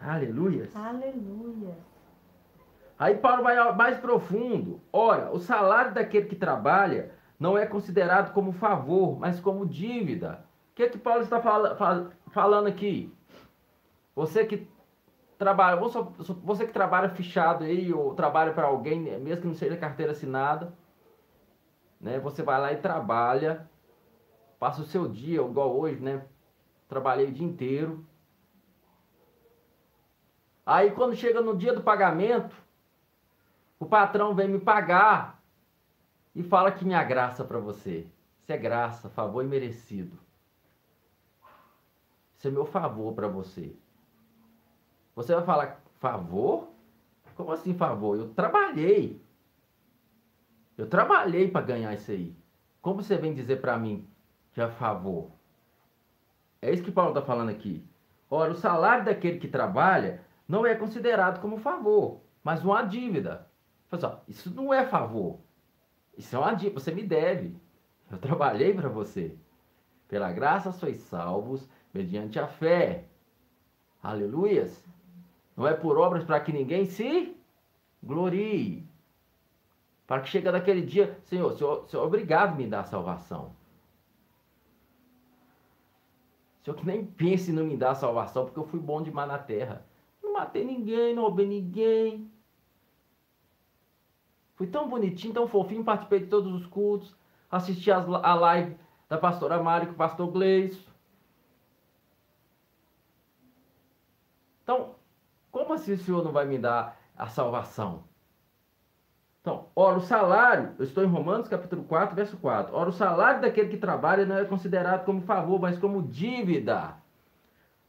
Aleluias. 0.00 0.74
Aleluia. 0.74 1.76
Aí 3.00 3.16
Paulo 3.16 3.42
vai 3.42 3.56
mais 3.74 3.98
profundo. 3.98 4.82
Ora, 4.92 5.32
o 5.32 5.38
salário 5.38 5.94
daquele 5.94 6.26
que 6.26 6.36
trabalha 6.36 7.14
não 7.38 7.56
é 7.56 7.64
considerado 7.64 8.34
como 8.34 8.52
favor, 8.52 9.18
mas 9.18 9.40
como 9.40 9.64
dívida. 9.64 10.44
O 10.70 10.74
que 10.74 10.82
é 10.82 10.88
que 10.90 10.98
Paulo 10.98 11.22
está 11.22 11.40
fala, 11.40 11.74
fala, 11.76 12.10
falando 12.28 12.66
aqui? 12.66 13.10
Você 14.14 14.44
que 14.44 14.68
trabalha, 15.38 15.80
você 15.80 16.66
que 16.66 16.74
trabalha 16.74 17.08
fichado 17.08 17.64
aí 17.64 17.90
ou 17.90 18.14
trabalha 18.14 18.52
para 18.52 18.66
alguém, 18.66 19.00
mesmo 19.00 19.40
que 19.40 19.48
não 19.48 19.54
seja 19.54 19.78
carteira 19.78 20.12
assinada, 20.12 20.74
né? 21.98 22.18
Você 22.18 22.42
vai 22.42 22.60
lá 22.60 22.70
e 22.70 22.82
trabalha, 22.82 23.66
passa 24.58 24.82
o 24.82 24.84
seu 24.84 25.08
dia, 25.08 25.40
igual 25.40 25.74
hoje, 25.74 26.02
né? 26.02 26.22
Trabalhei 26.86 27.28
o 27.28 27.32
dia 27.32 27.46
inteiro. 27.46 28.04
Aí 30.66 30.90
quando 30.90 31.16
chega 31.16 31.40
no 31.40 31.56
dia 31.56 31.72
do 31.72 31.82
pagamento, 31.82 32.54
o 33.80 33.86
patrão 33.86 34.34
vem 34.34 34.46
me 34.46 34.60
pagar 34.60 35.42
e 36.34 36.42
fala 36.42 36.70
que 36.70 36.84
minha 36.84 37.02
graça 37.02 37.42
para 37.42 37.58
você. 37.58 38.06
Isso 38.42 38.52
é 38.52 38.58
graça, 38.58 39.08
favor 39.08 39.42
imerecido. 39.42 40.18
Isso 42.36 42.46
é 42.46 42.50
meu 42.50 42.66
favor 42.66 43.14
para 43.14 43.26
você. 43.26 43.74
Você 45.16 45.34
vai 45.34 45.44
falar, 45.44 45.80
favor? 45.98 46.68
Como 47.34 47.52
assim 47.52 47.74
favor? 47.74 48.18
Eu 48.18 48.28
trabalhei. 48.34 49.20
Eu 50.76 50.86
trabalhei 50.86 51.50
para 51.50 51.64
ganhar 51.64 51.94
isso 51.94 52.10
aí. 52.10 52.36
Como 52.82 53.02
você 53.02 53.16
vem 53.16 53.32
dizer 53.32 53.62
para 53.62 53.78
mim 53.78 54.06
que 54.52 54.60
é 54.60 54.68
favor? 54.68 55.30
É 56.60 56.70
isso 56.70 56.82
que 56.82 56.92
Paulo 56.92 57.12
está 57.12 57.22
falando 57.22 57.48
aqui. 57.48 57.82
Ora, 58.28 58.52
o 58.52 58.56
salário 58.56 59.06
daquele 59.06 59.38
que 59.38 59.48
trabalha 59.48 60.22
não 60.46 60.66
é 60.66 60.74
considerado 60.74 61.40
como 61.40 61.56
favor, 61.56 62.20
mas 62.44 62.62
uma 62.62 62.82
dívida. 62.82 63.49
Pessoal, 63.90 64.22
isso 64.28 64.54
não 64.54 64.72
é 64.72 64.86
favor. 64.86 65.40
Isso 66.16 66.36
é 66.36 66.38
uma 66.38 66.54
dívida. 66.54 66.78
Você 66.78 66.92
me 66.92 67.02
deve. 67.02 67.56
Eu 68.10 68.18
trabalhei 68.18 68.72
para 68.72 68.88
você. 68.88 69.36
Pela 70.08 70.32
graça 70.32 70.70
sois 70.72 71.00
salvos 71.02 71.68
mediante 71.92 72.38
a 72.38 72.46
fé. 72.46 73.04
Aleluias. 74.02 74.84
Não 75.56 75.66
é 75.66 75.74
por 75.74 75.98
obras 75.98 76.24
para 76.24 76.40
que 76.40 76.52
ninguém 76.52 76.84
se 76.86 77.36
glorie. 78.02 78.86
Para 80.06 80.22
que 80.22 80.28
chegue 80.28 80.50
naquele 80.50 80.82
dia, 80.82 81.18
Senhor, 81.24 81.52
Senhor, 81.52 81.88
Senhor 81.88 82.02
é 82.02 82.06
obrigado 82.06 82.52
a 82.52 82.56
me 82.56 82.66
dar 82.66 82.84
salvação. 82.84 83.54
Senhor, 86.62 86.76
que 86.76 86.86
nem 86.86 87.04
pense 87.04 87.50
em 87.50 87.54
não 87.54 87.64
me 87.64 87.76
dar 87.76 87.94
salvação, 87.94 88.44
porque 88.44 88.58
eu 88.58 88.66
fui 88.66 88.80
bom 88.80 89.02
demais 89.02 89.28
na 89.28 89.38
terra. 89.38 89.84
Não 90.22 90.32
matei 90.32 90.64
ninguém, 90.64 91.14
não 91.14 91.22
roubei 91.22 91.46
ninguém. 91.46 92.29
Fui 94.60 94.66
tão 94.66 94.90
bonitinho, 94.90 95.32
tão 95.32 95.48
fofinho, 95.48 95.82
participei 95.82 96.20
de 96.20 96.26
todos 96.26 96.52
os 96.52 96.66
cultos, 96.66 97.16
assisti 97.50 97.90
as, 97.90 98.06
a 98.06 98.34
live 98.34 98.76
da 99.08 99.16
pastora 99.16 99.62
Mari 99.62 99.86
com 99.86 99.92
o 99.92 99.96
pastor 99.96 100.30
Gleison. 100.30 100.82
Então, 104.62 104.96
como 105.50 105.72
assim 105.72 105.94
o 105.94 105.98
Senhor 105.98 106.22
não 106.22 106.30
vai 106.30 106.44
me 106.44 106.58
dar 106.58 107.00
a 107.16 107.26
salvação? 107.26 108.04
Então, 109.40 109.68
ora, 109.74 109.96
o 109.96 110.02
salário, 110.02 110.74
eu 110.78 110.84
estou 110.84 111.02
em 111.02 111.06
Romanos 111.06 111.48
capítulo 111.48 111.82
4, 111.84 112.14
verso 112.14 112.36
4. 112.36 112.76
Ora, 112.76 112.90
o 112.90 112.92
salário 112.92 113.40
daquele 113.40 113.70
que 113.70 113.78
trabalha 113.78 114.26
não 114.26 114.36
é 114.36 114.44
considerado 114.44 115.06
como 115.06 115.22
favor, 115.22 115.58
mas 115.58 115.78
como 115.78 116.02
dívida. 116.02 116.96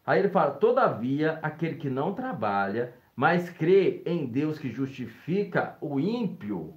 Aí 0.05 0.19
ele 0.19 0.29
fala: 0.29 0.51
Todavia, 0.51 1.37
aquele 1.43 1.75
que 1.75 1.89
não 1.89 2.13
trabalha, 2.13 2.95
mas 3.21 3.51
crê 3.51 4.01
em 4.03 4.25
Deus 4.25 4.57
que 4.57 4.71
justifica 4.71 5.77
o 5.79 5.99
ímpio. 5.99 6.73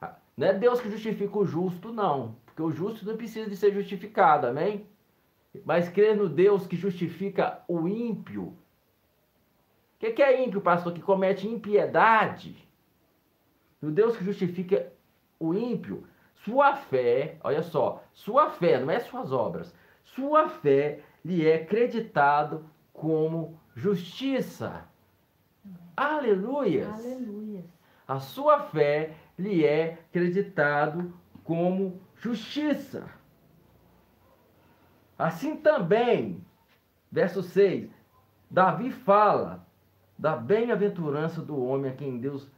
Ah, 0.00 0.16
não 0.34 0.46
é 0.46 0.54
Deus 0.54 0.80
que 0.80 0.90
justifica 0.90 1.38
o 1.38 1.44
justo, 1.44 1.92
não. 1.92 2.36
Porque 2.46 2.62
o 2.62 2.72
justo 2.72 3.04
não 3.04 3.18
precisa 3.18 3.46
de 3.46 3.54
ser 3.54 3.70
justificado, 3.74 4.46
amém? 4.46 4.86
Mas 5.62 5.90
crê 5.90 6.14
no 6.14 6.26
Deus 6.26 6.66
que 6.66 6.74
justifica 6.74 7.62
o 7.68 7.86
ímpio. 7.86 8.44
O 8.44 8.56
que, 9.98 10.12
que 10.12 10.22
é 10.22 10.42
ímpio, 10.42 10.62
pastor? 10.62 10.94
Que 10.94 11.02
comete 11.02 11.46
impiedade 11.46 12.56
no 13.82 13.90
Deus 13.90 14.16
que 14.16 14.24
justifica 14.24 14.90
o 15.38 15.52
ímpio, 15.52 16.04
sua 16.46 16.76
fé, 16.76 17.36
olha 17.44 17.62
só, 17.62 18.02
sua 18.14 18.48
fé, 18.52 18.80
não 18.80 18.90
é 18.90 19.00
suas 19.00 19.30
obras, 19.32 19.74
sua 20.02 20.48
fé 20.48 21.00
lhe 21.22 21.46
é 21.46 21.62
creditado 21.62 22.64
como 22.90 23.60
justiça. 23.74 24.88
Aleluias. 25.96 26.92
Aleluia. 26.92 27.64
A 28.06 28.20
sua 28.20 28.60
fé 28.60 29.16
lhe 29.38 29.64
é 29.64 29.98
creditado 30.12 31.12
como 31.42 32.00
justiça. 32.16 33.08
Assim 35.18 35.56
também, 35.56 36.44
verso 37.10 37.42
6, 37.42 37.90
Davi 38.50 38.90
fala 38.90 39.66
da 40.18 40.36
bem-aventurança 40.36 41.42
do 41.42 41.62
homem 41.62 41.90
a 41.90 41.94
quem 41.94 42.18
Deus 42.18 42.50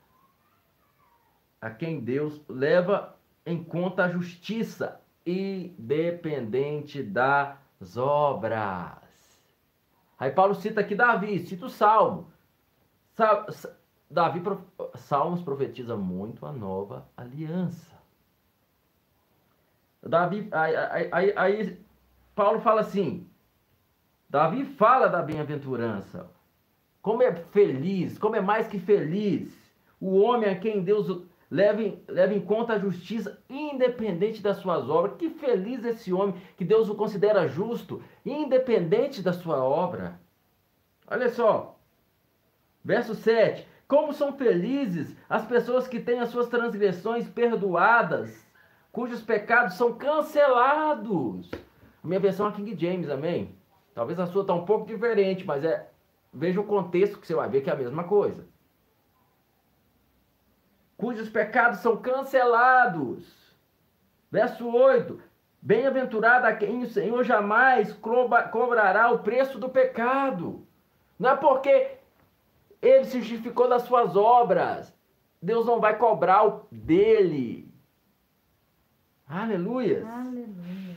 a 1.60 1.70
quem 1.70 1.98
Deus 1.98 2.40
leva 2.48 3.16
em 3.44 3.64
conta 3.64 4.04
a 4.04 4.08
justiça, 4.08 5.00
independente 5.26 7.02
das 7.02 7.96
obras. 7.96 9.42
Aí 10.16 10.30
Paulo 10.30 10.54
cita 10.54 10.80
aqui 10.80 10.94
Davi, 10.94 11.40
cita 11.40 11.66
o 11.66 11.70
Salmo. 11.70 12.32
Davi, 14.10 14.42
Salmos 14.94 15.42
profetiza 15.42 15.96
muito 15.96 16.46
a 16.46 16.52
nova 16.52 17.06
aliança. 17.16 17.96
Davi, 20.02 20.48
aí, 20.52 21.08
aí, 21.12 21.32
aí 21.36 21.80
Paulo 22.34 22.60
fala 22.60 22.80
assim, 22.80 23.28
Davi 24.28 24.64
fala 24.64 25.08
da 25.08 25.22
bem-aventurança. 25.22 26.30
Como 27.02 27.22
é 27.22 27.34
feliz, 27.34 28.18
como 28.18 28.36
é 28.36 28.40
mais 28.40 28.68
que 28.68 28.78
feliz 28.78 29.52
o 30.00 30.16
homem 30.16 30.48
a 30.48 30.58
quem 30.58 30.82
Deus 30.82 31.26
Leve, 31.50 32.04
leve 32.06 32.34
em 32.34 32.40
conta 32.40 32.74
a 32.74 32.78
justiça, 32.78 33.42
independente 33.48 34.42
das 34.42 34.58
suas 34.58 34.88
obras. 34.88 35.16
Que 35.16 35.30
feliz 35.30 35.82
esse 35.84 36.12
homem 36.12 36.34
que 36.56 36.64
Deus 36.64 36.88
o 36.90 36.94
considera 36.94 37.48
justo, 37.48 38.02
independente 38.24 39.22
da 39.22 39.32
sua 39.32 39.64
obra. 39.64 40.20
Olha 41.06 41.30
só, 41.30 41.77
verso 42.88 43.14
7. 43.14 43.68
Como 43.86 44.12
são 44.12 44.32
felizes 44.32 45.14
as 45.28 45.44
pessoas 45.46 45.86
que 45.86 46.00
têm 46.00 46.20
as 46.20 46.30
suas 46.30 46.48
transgressões 46.48 47.28
perdoadas, 47.28 48.46
cujos 48.90 49.22
pecados 49.22 49.74
são 49.74 49.94
cancelados. 49.94 51.50
Minha 52.02 52.20
versão 52.20 52.48
é 52.48 52.52
King 52.52 52.74
James, 52.78 53.10
amém? 53.10 53.54
Talvez 53.94 54.18
a 54.18 54.26
sua 54.26 54.42
está 54.42 54.54
um 54.54 54.64
pouco 54.64 54.86
diferente, 54.86 55.44
mas 55.44 55.62
é 55.64 55.90
veja 56.32 56.60
o 56.60 56.66
contexto 56.66 57.18
que 57.18 57.26
você 57.26 57.34
vai 57.34 57.48
ver 57.48 57.60
que 57.60 57.70
é 57.70 57.72
a 57.72 57.76
mesma 57.76 58.04
coisa 58.04 58.44
cujos 60.98 61.30
pecados 61.30 61.78
são 61.78 61.96
cancelados. 61.96 63.56
Verso 64.30 64.68
8: 64.68 65.18
Bem-aventurado 65.62 66.46
a 66.46 66.52
quem 66.52 66.82
o 66.82 66.90
Senhor 66.90 67.24
jamais 67.24 67.92
cobrará 68.50 69.10
o 69.12 69.20
preço 69.20 69.58
do 69.58 69.70
pecado. 69.70 70.66
Não 71.18 71.30
é 71.30 71.36
porque 71.36 71.97
ele 72.80 73.04
se 73.04 73.20
justificou 73.20 73.68
das 73.68 73.82
suas 73.82 74.16
obras. 74.16 74.94
Deus 75.40 75.66
não 75.66 75.80
vai 75.80 75.96
cobrar 75.96 76.46
o 76.46 76.66
dele. 76.70 77.72
Aleluia. 79.28 80.06
Aleluia. 80.06 80.96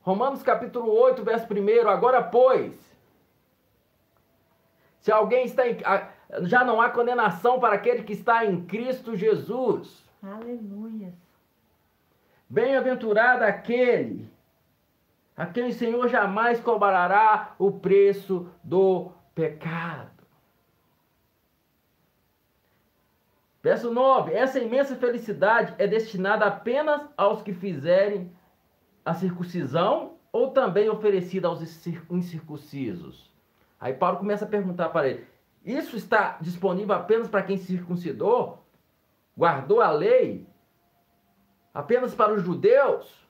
Romanos 0.00 0.42
capítulo 0.42 0.92
8, 0.92 1.24
verso 1.24 1.46
1. 1.52 1.88
Agora, 1.88 2.22
pois, 2.22 2.74
se 5.00 5.10
alguém 5.10 5.46
está 5.46 5.66
em 5.66 5.78
já 6.42 6.64
não 6.64 6.80
há 6.80 6.90
condenação 6.90 7.60
para 7.60 7.74
aquele 7.74 8.02
que 8.02 8.12
está 8.12 8.44
em 8.44 8.64
Cristo 8.64 9.16
Jesus. 9.16 10.04
Aleluia. 10.22 11.12
Bem-aventurado 12.48 13.44
aquele 13.44 14.30
a 15.36 15.46
quem 15.46 15.68
o 15.68 15.72
Senhor 15.72 16.08
jamais 16.08 16.60
cobrará 16.60 17.54
o 17.58 17.72
preço 17.72 18.48
do 18.62 19.10
pecado. 19.34 20.13
Verso 23.64 23.90
9: 23.90 24.34
Essa 24.34 24.60
imensa 24.60 24.94
felicidade 24.94 25.74
é 25.78 25.86
destinada 25.86 26.44
apenas 26.44 27.00
aos 27.16 27.40
que 27.40 27.54
fizerem 27.54 28.30
a 29.02 29.14
circuncisão 29.14 30.18
ou 30.30 30.50
também 30.50 30.90
oferecida 30.90 31.48
aos 31.48 31.62
incircuncisos? 32.10 33.32
Aí 33.80 33.94
Paulo 33.94 34.18
começa 34.18 34.44
a 34.44 34.48
perguntar 34.48 34.90
para 34.90 35.08
ele: 35.08 35.26
isso 35.64 35.96
está 35.96 36.36
disponível 36.42 36.94
apenas 36.94 37.26
para 37.26 37.42
quem 37.42 37.56
circuncidou, 37.56 38.62
guardou 39.34 39.80
a 39.80 39.90
lei, 39.90 40.46
apenas 41.72 42.14
para 42.14 42.34
os 42.34 42.42
judeus, 42.42 43.26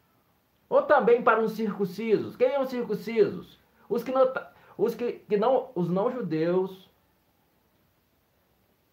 ou 0.69 0.83
também 0.83 1.23
para 1.23 1.41
os 1.41 1.53
circuncisos? 1.53 2.35
Quem 2.35 2.51
são 2.51 2.63
os 2.63 2.71
circuncisos? 2.71 3.61
Os 3.89 4.03
que 4.03 4.11
não, 4.11 4.33
os 4.77 4.97
que, 4.97 5.13
que 5.13 5.37
não, 5.37 5.71
os 5.77 5.89
não 5.89 6.11
judeus, 6.11 6.91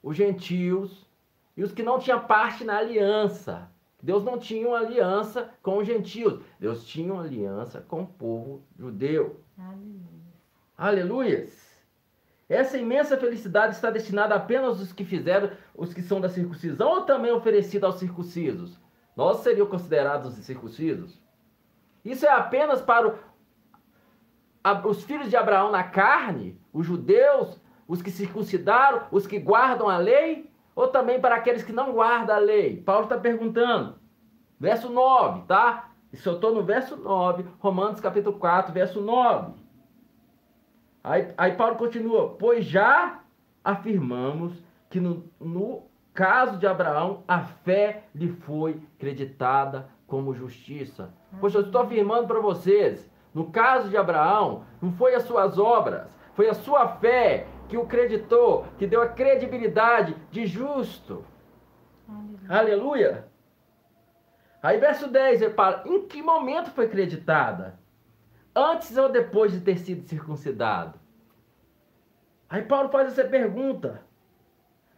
os 0.04 0.16
gentios 0.16 1.10
e 1.56 1.64
os 1.64 1.72
que 1.72 1.84
não 1.84 2.00
tinham 2.00 2.20
parte 2.22 2.64
na 2.64 2.78
aliança. 2.78 3.70
Deus 4.02 4.24
não 4.24 4.40
tinha 4.40 4.68
uma 4.68 4.80
aliança 4.80 5.52
com 5.62 5.78
os 5.78 5.86
gentios. 5.86 6.42
Deus 6.60 6.86
tinha 6.86 7.14
uma 7.14 7.24
aliança 7.24 7.82
com 7.82 8.02
o 8.02 8.08
povo 8.08 8.64
judeu. 8.78 9.40
Aleluia. 9.58 10.02
Aleluias. 10.78 11.72
Essa 12.50 12.78
imensa 12.78 13.16
felicidade 13.16 13.76
está 13.76 13.90
destinada 13.90 14.36
apenas 14.36 14.80
aos 14.80 14.92
que 14.92 15.06
fizeram, 15.06 15.52
os 15.74 15.94
que 15.94 16.02
são 16.02 16.20
da 16.20 16.28
circuncisão, 16.28 16.90
ou 16.90 17.02
também 17.04 17.32
oferecida 17.32 17.86
aos 17.86 17.96
circuncisos? 17.96 18.78
Nós 19.16 19.38
seriam 19.38 19.68
considerados 19.68 20.34
circuncisos? 20.34 21.22
Isso 22.04 22.26
é 22.26 22.30
apenas 22.30 22.82
para 22.82 23.08
o, 23.08 23.18
a, 24.62 24.86
os 24.86 25.04
filhos 25.04 25.30
de 25.30 25.38
Abraão 25.38 25.72
na 25.72 25.84
carne, 25.84 26.60
os 26.74 26.86
judeus, 26.86 27.58
os 27.88 28.02
que 28.02 28.12
circuncidaram, 28.12 29.08
os 29.12 29.26
que 29.26 29.40
guardam 29.40 29.88
a 29.88 29.98
lei, 29.98 30.51
ou 30.82 30.88
também 30.88 31.22
para 31.22 31.36
aqueles 31.36 31.64
que 31.64 31.72
não 31.72 31.92
guardam 31.94 32.36
a 32.36 32.40
lei? 32.40 32.82
Paulo 32.82 33.04
está 33.04 33.18
perguntando. 33.18 33.96
Verso 34.60 34.90
9, 34.90 35.44
tá? 35.48 35.92
Isso 36.12 36.28
eu 36.28 36.34
estou 36.34 36.54
no 36.54 36.64
verso 36.64 36.98
9, 36.98 37.46
Romanos 37.60 38.00
capítulo 38.00 38.38
4, 38.38 38.74
verso 38.74 39.00
9. 39.00 39.54
Aí, 41.04 41.34
aí 41.38 41.52
Paulo 41.54 41.76
continua, 41.76 42.36
pois 42.38 42.66
já 42.66 43.22
afirmamos 43.64 44.54
que 44.90 45.00
no, 45.00 45.24
no 45.40 45.84
caso 46.14 46.58
de 46.58 46.66
Abraão, 46.68 47.24
a 47.28 47.40
fé 47.42 48.06
lhe 48.14 48.30
foi 48.30 48.82
creditada 48.98 49.88
como 50.08 50.34
justiça. 50.34 51.14
Pois 51.40 51.54
eu 51.54 51.62
estou 51.62 51.82
afirmando 51.82 52.28
para 52.28 52.40
vocês, 52.40 53.10
no 53.34 53.52
caso 53.52 53.88
de 53.88 53.98
Abraão, 53.98 54.64
não 54.82 54.92
foi 54.92 55.16
as 55.16 55.24
suas 55.24 55.58
obras, 55.58 56.08
foi 56.34 56.50
a 56.50 56.54
sua 56.54 56.88
fé 56.88 57.48
que 57.72 57.78
o 57.78 57.86
creditou, 57.86 58.66
que 58.78 58.86
deu 58.86 59.02
a 59.02 59.08
credibilidade 59.08 60.14
de 60.30 60.46
justo. 60.46 61.24
Aleluia. 62.06 62.50
Aleluia. 62.50 63.28
Aí 64.62 64.78
verso 64.78 65.08
10, 65.08 65.42
ele 65.42 65.54
fala, 65.54 65.82
em 65.86 66.06
que 66.06 66.22
momento 66.22 66.70
foi 66.72 66.90
creditada? 66.90 67.80
Antes 68.54 68.98
ou 68.98 69.08
depois 69.08 69.54
de 69.54 69.62
ter 69.62 69.78
sido 69.78 70.06
circuncidado? 70.06 71.00
Aí 72.50 72.62
Paulo 72.62 72.90
faz 72.90 73.08
essa 73.08 73.24
pergunta. 73.24 74.04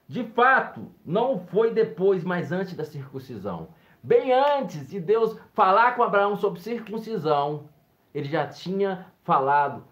de 0.08 0.24
fato, 0.24 0.92
não 1.06 1.46
foi 1.46 1.72
depois, 1.72 2.24
mas 2.24 2.52
antes 2.52 2.76
da 2.76 2.84
circuncisão. 2.84 3.68
Bem 4.02 4.34
antes 4.34 4.88
de 4.88 5.00
Deus 5.00 5.40
falar 5.54 5.96
com 5.96 6.02
Abraão 6.02 6.36
sobre 6.36 6.60
circuncisão, 6.60 7.70
ele 8.16 8.28
já 8.28 8.48
tinha 8.48 9.06
falado, 9.24 9.84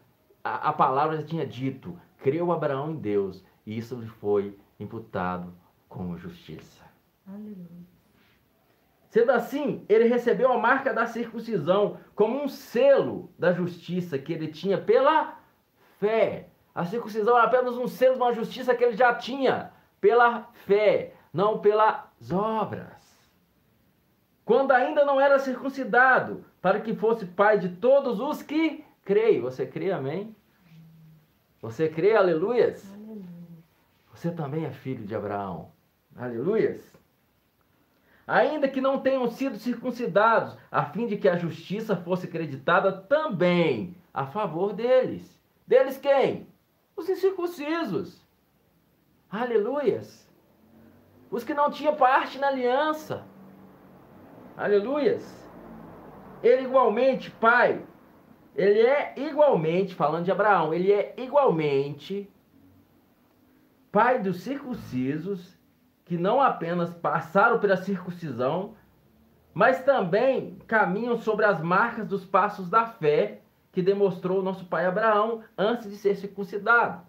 a, 0.43 0.69
a 0.69 0.73
palavra 0.73 1.17
já 1.17 1.23
tinha 1.23 1.45
dito: 1.45 1.95
creu 2.21 2.51
Abraão 2.51 2.91
em 2.91 2.95
Deus, 2.95 3.43
e 3.65 3.77
isso 3.77 3.95
lhe 3.95 4.07
foi 4.07 4.57
imputado 4.79 5.53
como 5.89 6.17
justiça. 6.17 6.83
Aleluia. 7.27 7.91
Sendo 9.09 9.31
assim, 9.31 9.85
ele 9.89 10.05
recebeu 10.05 10.51
a 10.53 10.57
marca 10.57 10.93
da 10.93 11.05
circuncisão 11.05 11.97
como 12.15 12.41
um 12.41 12.47
selo 12.47 13.29
da 13.37 13.51
justiça 13.51 14.17
que 14.17 14.31
ele 14.31 14.47
tinha 14.47 14.77
pela 14.77 15.37
fé. 15.99 16.47
A 16.73 16.85
circuncisão 16.85 17.35
era 17.35 17.45
apenas 17.45 17.77
um 17.77 17.87
selo 17.87 18.15
de 18.15 18.21
uma 18.21 18.33
justiça 18.33 18.73
que 18.73 18.83
ele 18.85 18.95
já 18.95 19.13
tinha 19.13 19.73
pela 19.99 20.49
fé, 20.65 21.13
não 21.33 21.59
pelas 21.59 22.31
obras. 22.31 23.01
Quando 24.45 24.71
ainda 24.71 25.03
não 25.03 25.19
era 25.19 25.39
circuncidado, 25.39 26.45
para 26.61 26.79
que 26.79 26.95
fosse 26.95 27.25
pai 27.25 27.59
de 27.59 27.67
todos 27.67 28.19
os 28.19 28.41
que 28.41 28.85
creem. 29.03 29.41
Você 29.41 29.65
crê, 29.65 29.91
amém? 29.91 30.33
Você 31.61 31.87
crê, 31.87 32.15
aleluias? 32.15 32.91
Aleluia. 32.93 33.25
Você 34.11 34.31
também 34.31 34.65
é 34.65 34.71
filho 34.71 35.05
de 35.05 35.15
Abraão. 35.15 35.71
Aleluias. 36.15 36.81
Ainda 38.25 38.67
que 38.67 38.81
não 38.81 38.99
tenham 38.99 39.29
sido 39.29 39.57
circuncidados, 39.57 40.57
a 40.71 40.85
fim 40.85 41.05
de 41.05 41.17
que 41.17 41.29
a 41.29 41.37
justiça 41.37 41.95
fosse 41.95 42.27
creditada 42.27 42.91
também 42.91 43.95
a 44.13 44.25
favor 44.25 44.73
deles. 44.73 45.39
Deles 45.67 45.97
quem? 45.97 46.47
Os 46.95 47.07
incircuncisos. 47.09 48.21
Aleluias. 49.29 50.29
Os 51.29 51.43
que 51.43 51.53
não 51.53 51.69
tinham 51.69 51.95
parte 51.95 52.39
na 52.39 52.47
aliança. 52.47 53.23
Aleluias. 54.57 55.49
Ele 56.43 56.63
igualmente, 56.63 57.31
pai, 57.31 57.85
ele 58.55 58.81
é 58.81 59.13
igualmente, 59.17 59.95
falando 59.95 60.25
de 60.25 60.31
Abraão, 60.31 60.73
ele 60.73 60.91
é 60.91 61.13
igualmente 61.17 62.29
pai 63.91 64.21
dos 64.21 64.41
circuncisos, 64.41 65.57
que 66.05 66.17
não 66.17 66.41
apenas 66.41 66.93
passaram 66.93 67.59
pela 67.59 67.77
circuncisão, 67.77 68.75
mas 69.53 69.83
também 69.83 70.57
caminham 70.67 71.17
sobre 71.17 71.45
as 71.45 71.61
marcas 71.61 72.07
dos 72.07 72.25
passos 72.25 72.69
da 72.69 72.85
fé 72.85 73.41
que 73.71 73.81
demonstrou 73.81 74.41
nosso 74.41 74.65
pai 74.65 74.85
Abraão 74.85 75.43
antes 75.57 75.89
de 75.89 75.97
ser 75.97 76.15
circuncidado. 76.15 77.05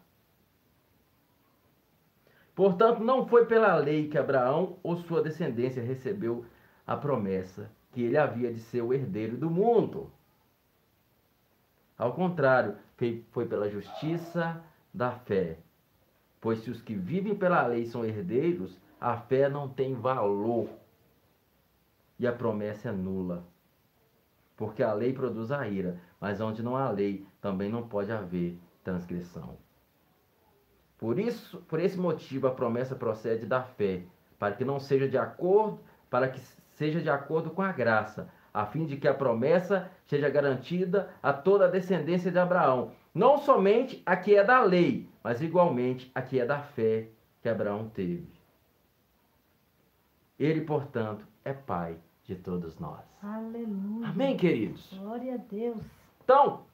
Portanto, 2.54 3.02
não 3.02 3.26
foi 3.26 3.46
pela 3.46 3.74
lei 3.76 4.08
que 4.08 4.18
Abraão 4.18 4.76
ou 4.82 4.96
sua 4.96 5.22
descendência 5.22 5.82
recebeu 5.82 6.44
a 6.86 6.96
promessa 6.96 7.70
que 7.92 8.02
ele 8.02 8.16
havia 8.16 8.52
de 8.52 8.60
ser 8.60 8.82
o 8.82 8.92
herdeiro 8.92 9.36
do 9.36 9.50
mundo. 9.50 10.10
Ao 12.02 12.12
contrário, 12.12 12.74
foi 13.30 13.46
pela 13.46 13.70
justiça 13.70 14.60
da 14.92 15.12
fé. 15.12 15.58
Pois 16.40 16.58
se 16.58 16.68
os 16.68 16.82
que 16.82 16.96
vivem 16.96 17.32
pela 17.32 17.64
lei 17.64 17.86
são 17.86 18.04
herdeiros, 18.04 18.76
a 19.00 19.16
fé 19.16 19.48
não 19.48 19.68
tem 19.68 19.94
valor 19.94 20.68
e 22.18 22.26
a 22.26 22.32
promessa 22.32 22.88
é 22.88 22.92
nula. 22.92 23.44
Porque 24.56 24.82
a 24.82 24.92
lei 24.92 25.12
produz 25.12 25.52
a 25.52 25.68
ira, 25.68 26.00
mas 26.20 26.40
onde 26.40 26.60
não 26.60 26.76
há 26.76 26.90
lei, 26.90 27.24
também 27.40 27.70
não 27.70 27.86
pode 27.86 28.10
haver 28.10 28.58
transgressão. 28.82 29.56
Por 30.98 31.20
isso, 31.20 31.58
por 31.68 31.78
esse 31.78 31.96
motivo, 31.96 32.48
a 32.48 32.50
promessa 32.50 32.96
procede 32.96 33.46
da 33.46 33.62
fé, 33.62 34.02
para 34.40 34.56
que 34.56 34.64
não 34.64 34.80
seja 34.80 35.08
de 35.08 35.16
acordo, 35.16 35.78
para 36.10 36.28
que 36.28 36.40
seja 36.72 37.00
de 37.00 37.08
acordo 37.08 37.50
com 37.50 37.62
a 37.62 37.70
graça, 37.70 38.28
a 38.52 38.66
fim 38.66 38.84
de 38.84 38.96
que 38.96 39.08
a 39.08 39.14
promessa 39.14 39.90
seja 40.06 40.28
garantida 40.28 41.10
a 41.22 41.32
toda 41.32 41.66
a 41.66 41.70
descendência 41.70 42.30
de 42.30 42.38
Abraão, 42.38 42.92
não 43.14 43.38
somente 43.38 44.02
a 44.04 44.16
que 44.16 44.34
é 44.34 44.44
da 44.44 44.62
lei, 44.62 45.08
mas 45.22 45.40
igualmente 45.40 46.10
a 46.14 46.20
que 46.20 46.38
é 46.38 46.46
da 46.46 46.60
fé 46.60 47.08
que 47.40 47.48
Abraão 47.48 47.88
teve. 47.88 48.28
Ele, 50.38 50.62
portanto, 50.62 51.26
é 51.44 51.52
pai 51.52 51.96
de 52.24 52.34
todos 52.34 52.78
nós. 52.78 53.04
Aleluia. 53.22 54.08
Amém, 54.08 54.36
queridos? 54.36 54.92
Glória 54.92 55.34
a 55.34 55.36
Deus. 55.36 55.82
Então, 56.24 56.64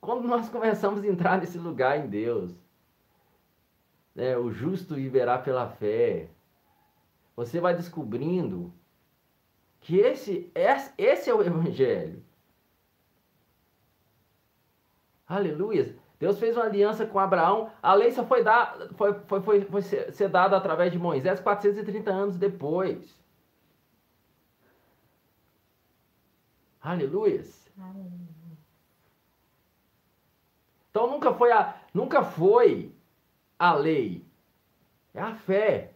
quando 0.00 0.26
nós 0.26 0.48
começamos 0.48 1.02
a 1.02 1.06
entrar 1.06 1.38
nesse 1.38 1.58
lugar 1.58 1.98
em 1.98 2.08
Deus, 2.08 2.54
né, 4.14 4.36
o 4.36 4.50
justo 4.50 4.94
viverá 4.94 5.38
pela 5.38 5.68
fé, 5.68 6.28
você 7.36 7.60
vai 7.60 7.74
descobrindo 7.74 8.72
que 9.82 9.98
esse, 9.98 10.50
esse 10.96 11.28
é 11.28 11.34
o 11.34 11.42
Evangelho. 11.42 12.24
Aleluia. 15.26 15.96
Deus 16.18 16.38
fez 16.38 16.56
uma 16.56 16.66
aliança 16.66 17.04
com 17.04 17.18
Abraão. 17.18 17.72
A 17.82 17.92
lei 17.94 18.12
só 18.12 18.24
foi, 18.24 18.44
dar, 18.44 18.78
foi, 18.96 19.12
foi, 19.26 19.42
foi, 19.42 19.60
foi 19.64 19.82
ser, 19.82 20.28
dada 20.28 20.56
através 20.56 20.92
de 20.92 20.98
Moisés 20.98 21.40
430 21.40 22.10
anos 22.10 22.36
depois. 22.36 23.18
Aleluia. 26.80 27.42
Então 30.90 31.10
nunca 31.10 31.34
foi 31.34 31.50
a, 31.50 31.74
nunca 31.92 32.22
foi 32.22 32.94
a 33.58 33.74
lei. 33.74 34.24
É 35.12 35.20
a 35.20 35.34
fé. 35.34 35.91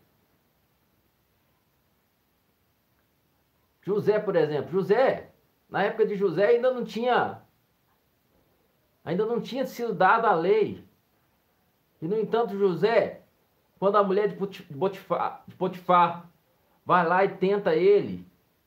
José, 3.86 4.18
por 4.18 4.34
exemplo, 4.34 4.72
José, 4.72 5.30
na 5.70 5.84
época 5.84 6.04
de 6.04 6.16
José 6.16 6.46
ainda 6.46 6.72
não 6.72 6.84
tinha 6.84 7.40
ainda 9.04 9.24
não 9.24 9.40
tinha 9.40 9.64
sido 9.64 9.94
dada 9.94 10.28
a 10.28 10.34
lei. 10.34 10.84
E 12.02 12.08
no 12.08 12.18
entanto, 12.18 12.58
José, 12.58 13.22
quando 13.78 13.96
a 13.96 14.02
mulher 14.02 14.26
de 14.26 14.34
Potifar, 14.34 15.44
de 15.46 15.54
Potifar 15.54 16.28
vai 16.84 17.06
lá 17.06 17.24
e 17.24 17.28
tenta 17.36 17.76
ele, 17.76 18.26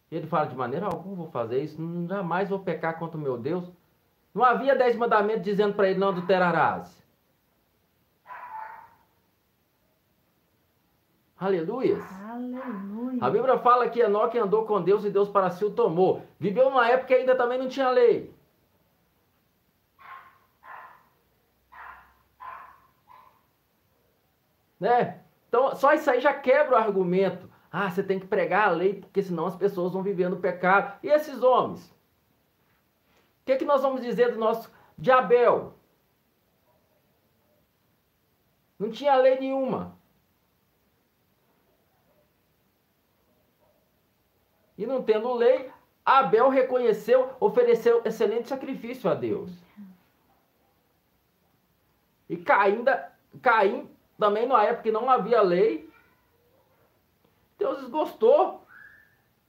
ele 0.09 0.26
fala 0.26 0.47
de 0.47 0.55
maneira 0.55 0.86
alguma 0.86 1.17
vou 1.17 1.28
fazer 1.30 1.61
isso, 1.61 1.78
jamais 2.07 2.47
vou 2.47 2.59
pecar 2.59 2.97
contra 2.97 3.17
o 3.17 3.22
meu 3.22 3.38
Deus. 3.38 3.70
Não 4.34 4.41
havia 4.41 4.74
dez 4.74 4.95
mandamentos 4.95 5.43
dizendo 5.43 5.74
para 5.74 5.89
ele 5.89 5.99
não 5.99 6.09
adulterarás. 6.09 6.99
Aleluias. 11.40 12.04
Aleluia. 12.30 13.24
A 13.24 13.30
Bíblia 13.30 13.58
fala 13.60 13.90
que 13.90 14.02
Enoque 14.02 14.38
andou 14.38 14.66
com 14.66 14.82
Deus 14.82 15.06
e 15.06 15.10
Deus 15.10 15.30
para 15.30 15.50
si 15.50 15.64
o 15.64 15.72
tomou. 15.72 16.22
Viveu 16.38 16.70
numa 16.70 16.90
época 16.90 17.08
que 17.08 17.14
ainda 17.14 17.34
também 17.34 17.58
não 17.58 17.70
tinha 17.70 17.90
lei. 17.90 18.36
Né? 24.78 25.22
Então, 25.48 25.76
só 25.76 25.94
isso 25.94 26.10
aí 26.12 26.20
já 26.20 26.34
quebra 26.34 26.76
o 26.76 26.78
argumento. 26.78 27.50
Ah, 27.72 27.90
você 27.90 28.04
tem 28.04 28.20
que 28.20 28.28
pregar 28.28 28.68
a 28.68 28.72
lei, 28.72 28.96
porque 28.96 29.22
senão 29.22 29.46
as 29.46 29.56
pessoas 29.56 29.94
vão 29.94 30.04
viver 30.04 30.30
no 30.30 30.38
pecado. 30.38 31.00
E 31.04 31.08
esses 31.08 31.42
homens? 31.42 31.90
O 33.42 33.46
que, 33.46 33.54
é 33.54 33.58
que 33.58 33.66
nós 33.66 33.82
vamos 33.82 34.02
dizer 34.02 34.34
do 34.34 34.40
nosso 34.40 34.72
de 34.98 35.12
Abel? 35.12 35.74
Não 38.78 38.90
tinha 38.90 39.16
lei 39.16 39.40
nenhuma. 39.40 39.99
E 44.80 44.86
não 44.86 45.04
tendo 45.04 45.34
lei, 45.34 45.70
Abel 46.06 46.48
reconheceu, 46.48 47.36
ofereceu 47.38 48.02
excelente 48.06 48.48
sacrifício 48.48 49.10
a 49.10 49.14
Deus. 49.14 49.52
E 52.30 52.38
Caim, 52.38 52.86
Caim 53.42 53.90
também 54.18 54.48
na 54.48 54.64
época 54.64 54.84
que 54.84 54.92
não 54.92 55.10
havia 55.10 55.42
lei, 55.42 55.92
Deus 57.58 57.90
gostou 57.90 58.66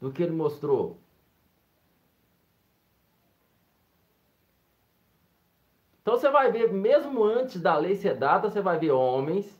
do 0.00 0.10
que 0.10 0.20
ele 0.20 0.32
mostrou. 0.32 0.98
Então 6.02 6.16
você 6.16 6.28
vai 6.28 6.50
ver, 6.50 6.72
mesmo 6.72 7.22
antes 7.22 7.60
da 7.60 7.76
lei 7.76 7.94
ser 7.94 8.16
dada, 8.16 8.50
você 8.50 8.60
vai 8.60 8.80
ver 8.80 8.90
homens 8.90 9.56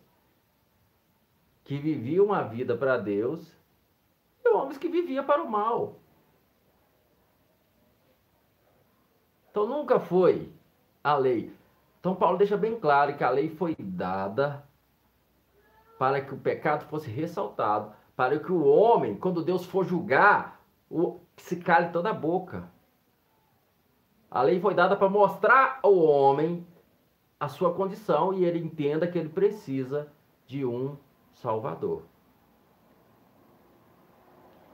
que 1.63 1.79
viviam 1.79 2.27
uma 2.27 2.43
vida 2.43 2.77
para 2.77 2.97
Deus 2.97 3.60
homens 4.55 4.79
que 4.79 4.89
viviam 4.89 5.25
para 5.25 5.43
o 5.43 5.51
mal. 5.51 5.97
Então 9.51 9.67
nunca 9.67 9.99
foi 9.99 10.53
a 11.03 11.17
lei. 11.17 11.53
Então 11.99 12.15
Paulo 12.15 12.39
deixa 12.39 12.57
bem 12.57 12.79
claro 12.79 13.17
que 13.17 13.25
a 13.25 13.31
lei 13.31 13.51
foi 13.51 13.75
dada 13.79 14.65
para 15.99 16.21
que 16.21 16.33
o 16.33 16.39
pecado 16.39 16.87
fosse 16.87 17.11
ressaltado, 17.11 17.93
para 18.17 18.39
que 18.39 18.51
o 18.51 18.65
homem, 18.65 19.17
quando 19.17 19.45
Deus 19.45 19.67
for 19.67 19.85
julgar, 19.85 20.61
se 21.37 21.57
cale 21.57 21.91
toda 21.91 22.11
a 22.11 22.15
boca. 22.15 22.71
A 24.31 24.43
lei 24.43 24.61
foi 24.61 24.75
dada 24.75 24.97
para 24.97 25.09
mostrar 25.09 25.79
ao 25.83 25.97
homem 25.99 26.67
a 27.39 27.49
sua 27.49 27.75
condição 27.75 28.33
e 28.33 28.45
ele 28.45 28.59
entenda 28.59 29.07
que 29.07 29.19
ele 29.19 29.29
precisa 29.29 30.11
de 30.47 30.65
um 30.65 30.97
Salvador. 31.33 32.10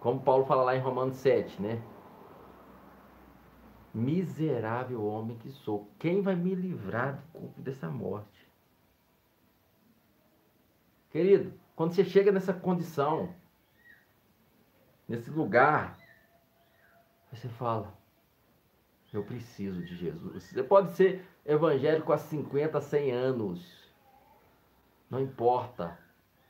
Como 0.07 0.21
Paulo 0.21 0.47
fala 0.47 0.63
lá 0.63 0.77
em 0.77 0.79
Romanos 0.79 1.17
7, 1.17 1.61
né? 1.61 1.83
Miserável 3.93 5.05
homem 5.05 5.37
que 5.37 5.51
sou, 5.51 5.91
quem 5.99 6.23
vai 6.23 6.37
me 6.37 6.55
livrar 6.55 7.17
do 7.17 7.23
corpo 7.33 7.61
dessa 7.61 7.91
morte? 7.91 8.49
Querido, 11.11 11.53
quando 11.75 11.93
você 11.93 12.05
chega 12.05 12.31
nessa 12.31 12.55
condição, 12.55 13.35
nesse 15.09 15.29
lugar, 15.29 15.99
você 17.33 17.49
fala: 17.49 17.93
Eu 19.13 19.25
preciso 19.25 19.85
de 19.85 19.97
Jesus. 19.97 20.45
Você 20.45 20.63
pode 20.63 20.93
ser 20.93 21.27
evangélico 21.45 22.13
há 22.13 22.19
50, 22.19 22.81
100 22.81 23.11
anos, 23.11 23.93
não 25.11 25.21
importa. 25.21 25.99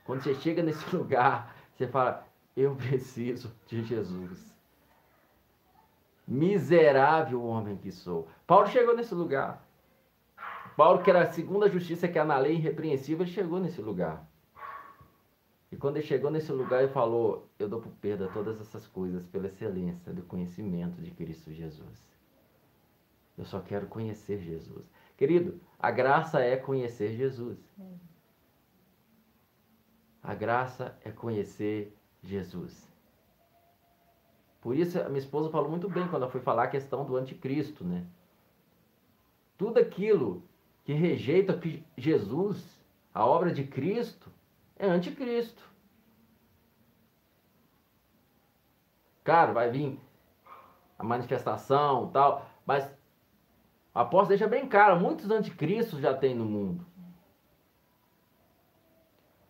Quando 0.04 0.22
você 0.22 0.34
chega 0.34 0.62
nesse 0.62 0.84
lugar, 0.94 1.56
você 1.74 1.88
fala: 1.88 2.25
Eu 2.56 2.74
preciso 2.76 3.52
de 3.66 3.84
Jesus. 3.84 4.54
Miserável 6.26 7.44
homem 7.44 7.76
que 7.76 7.92
sou. 7.92 8.28
Paulo 8.46 8.66
chegou 8.66 8.96
nesse 8.96 9.14
lugar. 9.14 9.64
Paulo, 10.76 11.02
que 11.02 11.08
era 11.08 11.22
a 11.22 11.32
segunda 11.32 11.70
justiça 11.70 12.08
que 12.08 12.18
é 12.18 12.24
na 12.24 12.36
lei 12.36 12.54
irrepreensível, 12.54 13.24
chegou 13.26 13.60
nesse 13.60 13.80
lugar. 13.80 14.26
E 15.70 15.76
quando 15.76 15.96
ele 15.96 16.06
chegou 16.06 16.30
nesse 16.30 16.52
lugar, 16.52 16.82
ele 16.82 16.92
falou: 16.92 17.48
Eu 17.58 17.68
dou 17.68 17.80
por 17.80 17.92
perda 17.92 18.28
todas 18.28 18.60
essas 18.60 18.86
coisas 18.86 19.26
pela 19.26 19.46
excelência 19.46 20.12
do 20.12 20.22
conhecimento 20.22 21.00
de 21.00 21.10
Cristo 21.10 21.52
Jesus. 21.52 22.06
Eu 23.36 23.44
só 23.44 23.60
quero 23.60 23.86
conhecer 23.86 24.40
Jesus. 24.40 24.84
Querido, 25.16 25.60
a 25.78 25.90
graça 25.90 26.40
é 26.40 26.56
conhecer 26.56 27.14
Jesus. 27.14 27.58
A 30.22 30.34
graça 30.34 30.96
é 31.02 31.10
conhecer 31.10 31.94
Jesus. 32.28 32.86
Por 34.60 34.76
isso, 34.76 35.00
a 35.00 35.08
minha 35.08 35.18
esposa 35.18 35.48
falou 35.50 35.70
muito 35.70 35.88
bem 35.88 36.08
quando 36.08 36.22
ela 36.22 36.30
foi 36.30 36.40
falar 36.40 36.64
a 36.64 36.68
questão 36.68 37.04
do 37.04 37.16
anticristo, 37.16 37.84
né? 37.84 38.04
Tudo 39.56 39.78
aquilo 39.78 40.42
que 40.84 40.92
rejeita 40.92 41.58
Jesus, 41.96 42.80
a 43.14 43.24
obra 43.24 43.52
de 43.52 43.64
Cristo, 43.64 44.30
é 44.76 44.86
anticristo. 44.86 45.62
Claro, 49.24 49.54
vai 49.54 49.70
vir 49.70 49.98
a 50.98 51.04
manifestação 51.04 52.10
tal, 52.10 52.48
mas 52.64 52.84
a 53.94 54.02
apóstolo 54.02 54.28
deixa 54.28 54.46
bem 54.46 54.68
claro, 54.68 55.00
muitos 55.00 55.30
anticristos 55.30 56.00
já 56.00 56.14
tem 56.14 56.34
no 56.34 56.44
mundo. 56.44 56.86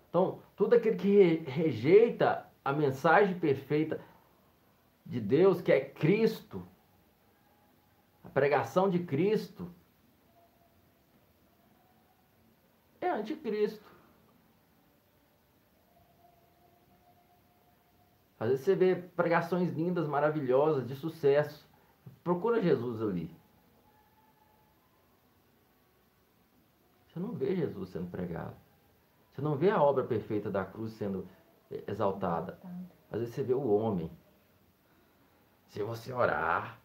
Então, 0.09 0.41
tudo 0.57 0.77
aquele 0.77 0.97
que 0.97 1.37
rejeita 1.51 2.46
a 2.67 2.73
mensagem 2.73 3.39
perfeita 3.39 4.01
de 5.07 5.21
Deus, 5.21 5.61
que 5.61 5.71
é 5.71 5.81
Cristo, 5.81 6.67
a 8.25 8.29
pregação 8.29 8.91
de 8.91 8.99
Cristo, 8.99 9.73
é 13.01 13.09
anticristo. 13.09 13.87
Às 18.41 18.49
vezes 18.49 18.65
você 18.65 18.75
vê 18.75 18.97
pregações 18.97 19.73
lindas, 19.73 20.09
maravilhosas, 20.09 20.89
de 20.89 20.97
sucesso. 20.97 21.65
Procura 22.25 22.61
Jesus 22.61 23.01
ali. 23.01 23.31
Você 27.07 27.21
não 27.21 27.33
vê 27.33 27.55
Jesus 27.55 27.91
sendo 27.91 28.11
pregado. 28.11 28.57
Você 29.31 29.41
não 29.41 29.57
vê 29.57 29.71
a 29.71 29.81
obra 29.81 30.03
perfeita 30.03 30.51
da 30.51 30.65
cruz 30.65 30.95
sendo 30.95 31.29
exaltada. 31.87 32.59
Às 33.11 33.21
vezes 33.21 33.35
você 33.35 33.43
vê 33.43 33.55
o 33.55 33.69
homem. 33.69 34.11
Se 35.69 35.83
você 35.83 36.13
orar. 36.13 36.79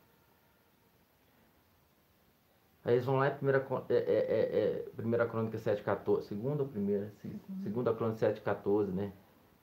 Aí 2.84 2.94
eles 2.94 3.06
vão 3.06 3.18
lá 3.18 3.28
em 3.28 3.36
primeira, 3.36 3.66
é, 3.90 3.96
é, 3.96 4.00
é, 4.00 5.22
é 5.22 5.26
crônica 5.28 5.58
7,14. 5.58 6.24
Segunda 6.24 6.64
ou 6.64 6.70
primeira? 6.70 7.14
Segunda 7.62 7.94
crônica 7.94 8.34
7,14, 8.34 8.88
né? 8.88 9.14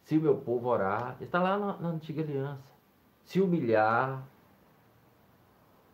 Se 0.05 0.17
o 0.17 0.23
meu 0.23 0.37
povo 0.39 0.69
orar, 0.69 1.17
está 1.21 1.43
lá 1.43 1.59
na, 1.59 1.77
na 1.77 1.89
antiga 1.89 2.23
aliança. 2.23 2.73
Se 3.25 3.41
humilhar, 3.41 4.27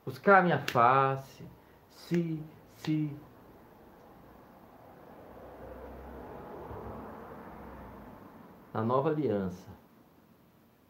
buscar 0.05 0.39
a 0.39 0.43
minha 0.43 0.59
face, 0.59 1.45
se, 1.91 2.41
se. 2.77 3.11
Na 8.75 8.83
nova 8.83 9.09
aliança, 9.09 9.70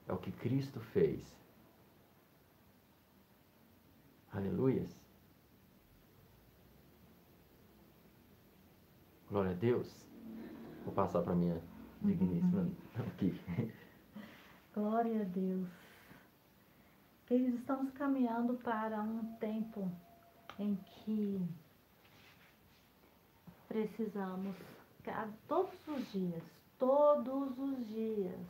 é 0.08 0.12
o 0.14 0.16
que 0.16 0.32
Cristo 0.32 0.80
fez. 0.80 1.36
Aleluias. 4.32 4.98
Glória 9.28 9.50
a 9.50 9.54
Deus. 9.54 10.06
Vou 10.86 10.94
passar 10.94 11.20
para 11.24 11.34
minha 11.34 11.60
digníssima 12.00 12.70
aqui. 12.96 13.38
Glória 14.72 15.20
a 15.20 15.24
Deus. 15.24 15.68
Queridos, 17.26 17.60
estamos 17.60 17.92
caminhando 17.92 18.54
para 18.64 19.02
um 19.02 19.36
tempo 19.36 19.92
em 20.58 20.74
que 20.76 21.46
precisamos, 23.68 24.56
todos 25.46 25.86
os 25.86 26.12
dias, 26.12 26.42
todos 26.78 27.58
os 27.58 27.86
dias, 27.88 28.46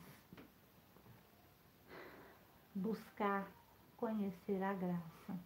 buscar 2.74 3.46
conhecer 3.96 4.62
a 4.62 4.74
graça. 4.74 5.38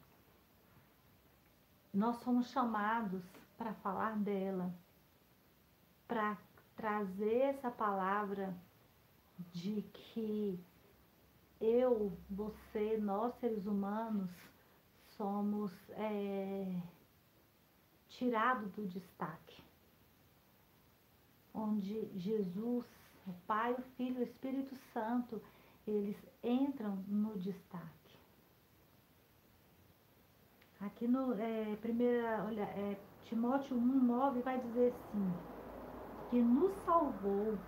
Nós 1.92 2.16
somos 2.16 2.50
chamados 2.50 3.22
para 3.56 3.74
falar 3.74 4.16
dela, 4.16 4.72
para 6.06 6.36
trazer 6.76 7.54
essa 7.54 7.70
palavra 7.70 8.54
de 9.52 9.82
que 9.92 10.58
eu, 11.60 12.16
você, 12.30 12.96
nós 12.98 13.34
seres 13.40 13.66
humanos 13.66 14.30
somos 15.16 15.72
é, 15.90 16.80
tirados 18.08 18.70
do 18.72 18.86
destaque. 18.86 19.67
Onde 21.60 22.08
Jesus, 22.16 22.86
o 23.26 23.32
Pai, 23.44 23.72
o 23.72 23.82
Filho 23.96 24.18
e 24.18 24.20
o 24.20 24.22
Espírito 24.22 24.76
Santo, 24.92 25.42
eles 25.84 26.16
entram 26.40 26.96
no 27.08 27.36
destaque. 27.36 28.16
Aqui 30.80 31.08
no 31.08 31.34
é, 31.34 31.74
primeira, 31.82 32.44
olha, 32.46 32.62
é, 32.62 32.96
Timóteo 33.24 33.76
1,9 33.76 34.40
vai 34.42 34.60
dizer 34.60 34.92
assim 34.92 35.32
que 36.30 36.40
nos 36.40 36.72
salvou 36.84 37.58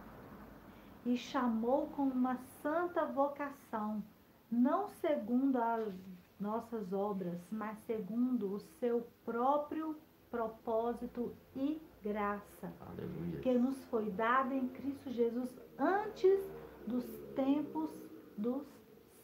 e 1.05 1.17
chamou 1.17 1.89
com 1.89 2.05
uma 2.05 2.37
santa 2.63 3.05
vocação, 3.07 4.01
não 4.49 4.87
segundo 4.87 5.57
as 5.57 5.93
nossas 6.39 6.93
obras, 6.93 7.41
mas 7.51 7.77
segundo 7.87 8.55
o 8.55 8.61
seu 8.61 9.05
próprio 9.25 9.97
propósito 10.31 11.35
e 11.57 11.83
graça, 12.03 12.73
Aleluia. 12.81 13.41
que 13.41 13.53
nos 13.53 13.85
foi 13.87 14.11
dada 14.11 14.55
em 14.55 14.69
Cristo 14.69 15.11
Jesus 15.11 15.51
antes 15.79 16.41
dos 16.87 17.05
tempos 17.35 17.91
dos 18.37 18.67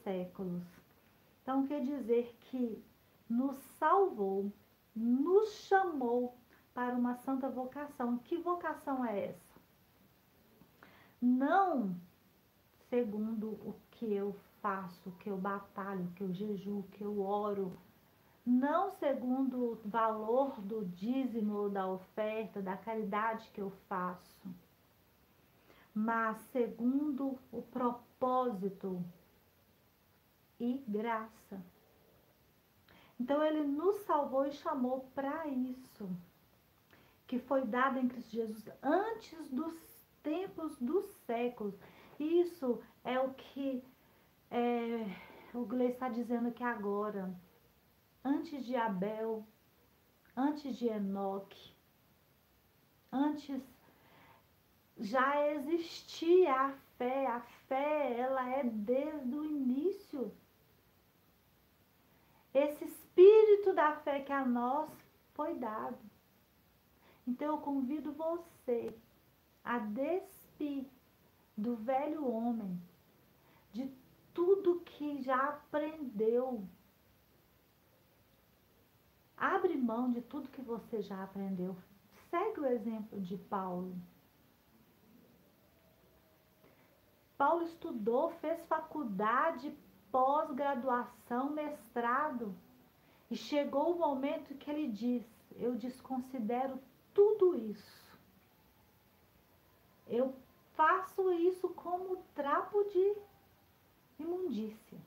séculos. 0.03 0.63
Então 1.43 1.67
quer 1.67 1.83
dizer 1.83 2.37
que 2.41 2.83
nos 3.29 3.57
salvou, 3.79 4.53
nos 4.95 5.51
chamou 5.67 6.37
para 6.75 6.95
uma 6.95 7.15
santa 7.15 7.49
vocação. 7.49 8.19
Que 8.19 8.37
vocação 8.37 9.05
é 9.05 9.31
essa? 9.31 9.57
Não 11.21 11.97
segundo 12.91 13.49
o 13.49 13.75
que 13.93 14.13
eu 14.13 14.35
faço, 14.61 15.09
o 15.09 15.13
que 15.13 15.31
eu 15.31 15.37
batalho, 15.37 16.05
o 16.05 16.13
que 16.13 16.23
eu 16.23 16.33
jejuo, 16.33 16.81
o 16.81 16.89
que 16.91 17.03
eu 17.03 17.21
oro, 17.21 17.77
não 18.47 18.93
segundo 18.93 19.73
o 19.73 19.75
valor 19.89 20.61
do 20.61 20.85
dízimo, 20.85 21.69
da 21.69 21.89
oferta, 21.89 22.63
da 22.63 22.77
caridade 22.77 23.51
que 23.53 23.61
eu 23.61 23.71
faço, 23.89 24.49
mas 25.93 26.39
segundo 26.53 27.37
o 27.51 27.61
propósito 27.61 29.05
e 30.61 30.85
graça. 30.87 31.61
Então 33.19 33.43
ele 33.43 33.67
nos 33.67 33.97
salvou 34.03 34.47
e 34.47 34.53
chamou 34.53 35.11
para 35.15 35.49
isso 35.49 36.09
que 37.27 37.39
foi 37.41 37.65
dada 37.65 37.99
em 37.99 38.07
Cristo 38.07 38.31
Jesus 38.31 38.69
antes 38.83 39.51
dos 39.51 39.75
tempos 40.23 40.79
dos 40.79 41.05
séculos. 41.27 41.75
Isso 42.21 42.81
é 43.03 43.19
o 43.19 43.35
que 43.35 43.83
é, 44.51 45.05
o 45.53 45.65
Gleice 45.65 45.95
está 45.95 46.09
dizendo 46.09 46.53
que 46.53 46.63
agora, 46.63 47.35
antes 48.27 48.67
de 48.67 48.75
Abel, 48.75 49.47
antes 50.37 50.77
de 50.77 50.89
Enoque, 50.89 51.73
antes 53.13 53.63
já 54.99 55.49
existia 55.53 56.53
a 56.53 56.73
fé. 56.99 57.27
A 57.27 57.41
fé, 57.69 58.19
ela 58.19 58.49
é 58.51 58.65
desde 58.65 59.37
o 59.37 59.45
início. 59.45 60.35
Esse 62.53 62.85
espírito 62.85 63.73
da 63.75 63.95
fé 63.97 64.21
que 64.21 64.33
a 64.33 64.45
nós 64.45 64.91
foi 65.35 65.55
dado. 65.55 65.99
Então 67.27 67.47
eu 67.49 67.59
convido 67.59 68.13
você 68.13 68.97
a 69.63 69.79
despir 69.79 70.87
do 71.57 71.77
velho 71.77 72.27
homem, 72.27 72.81
de 73.73 73.93
tudo 74.33 74.81
que 74.81 75.23
já 75.23 75.37
aprendeu. 75.37 76.67
Abre 79.37 79.77
mão 79.77 80.11
de 80.11 80.23
tudo 80.23 80.49
que 80.49 80.63
você 80.63 81.03
já 81.03 81.23
aprendeu. 81.23 81.77
Segue 82.31 82.61
o 82.61 82.67
exemplo 82.67 83.21
de 83.21 83.37
Paulo. 83.37 83.95
Paulo 87.37 87.63
estudou, 87.65 88.31
fez 88.31 88.65
faculdade, 88.67 89.77
pós-graduação, 90.11 91.51
mestrado. 91.51 92.57
E 93.31 93.37
chegou 93.37 93.95
o 93.95 93.99
momento 93.99 94.55
que 94.55 94.71
ele 94.71 94.89
diz: 94.89 95.25
Eu 95.55 95.75
desconsidero 95.75 96.81
tudo 97.13 97.55
isso. 97.55 98.19
Eu 100.07 100.35
faço 100.75 101.33
isso 101.33 101.69
como 101.71 102.23
trapo 102.35 102.85
de 102.85 103.17
imundícia. 104.19 104.99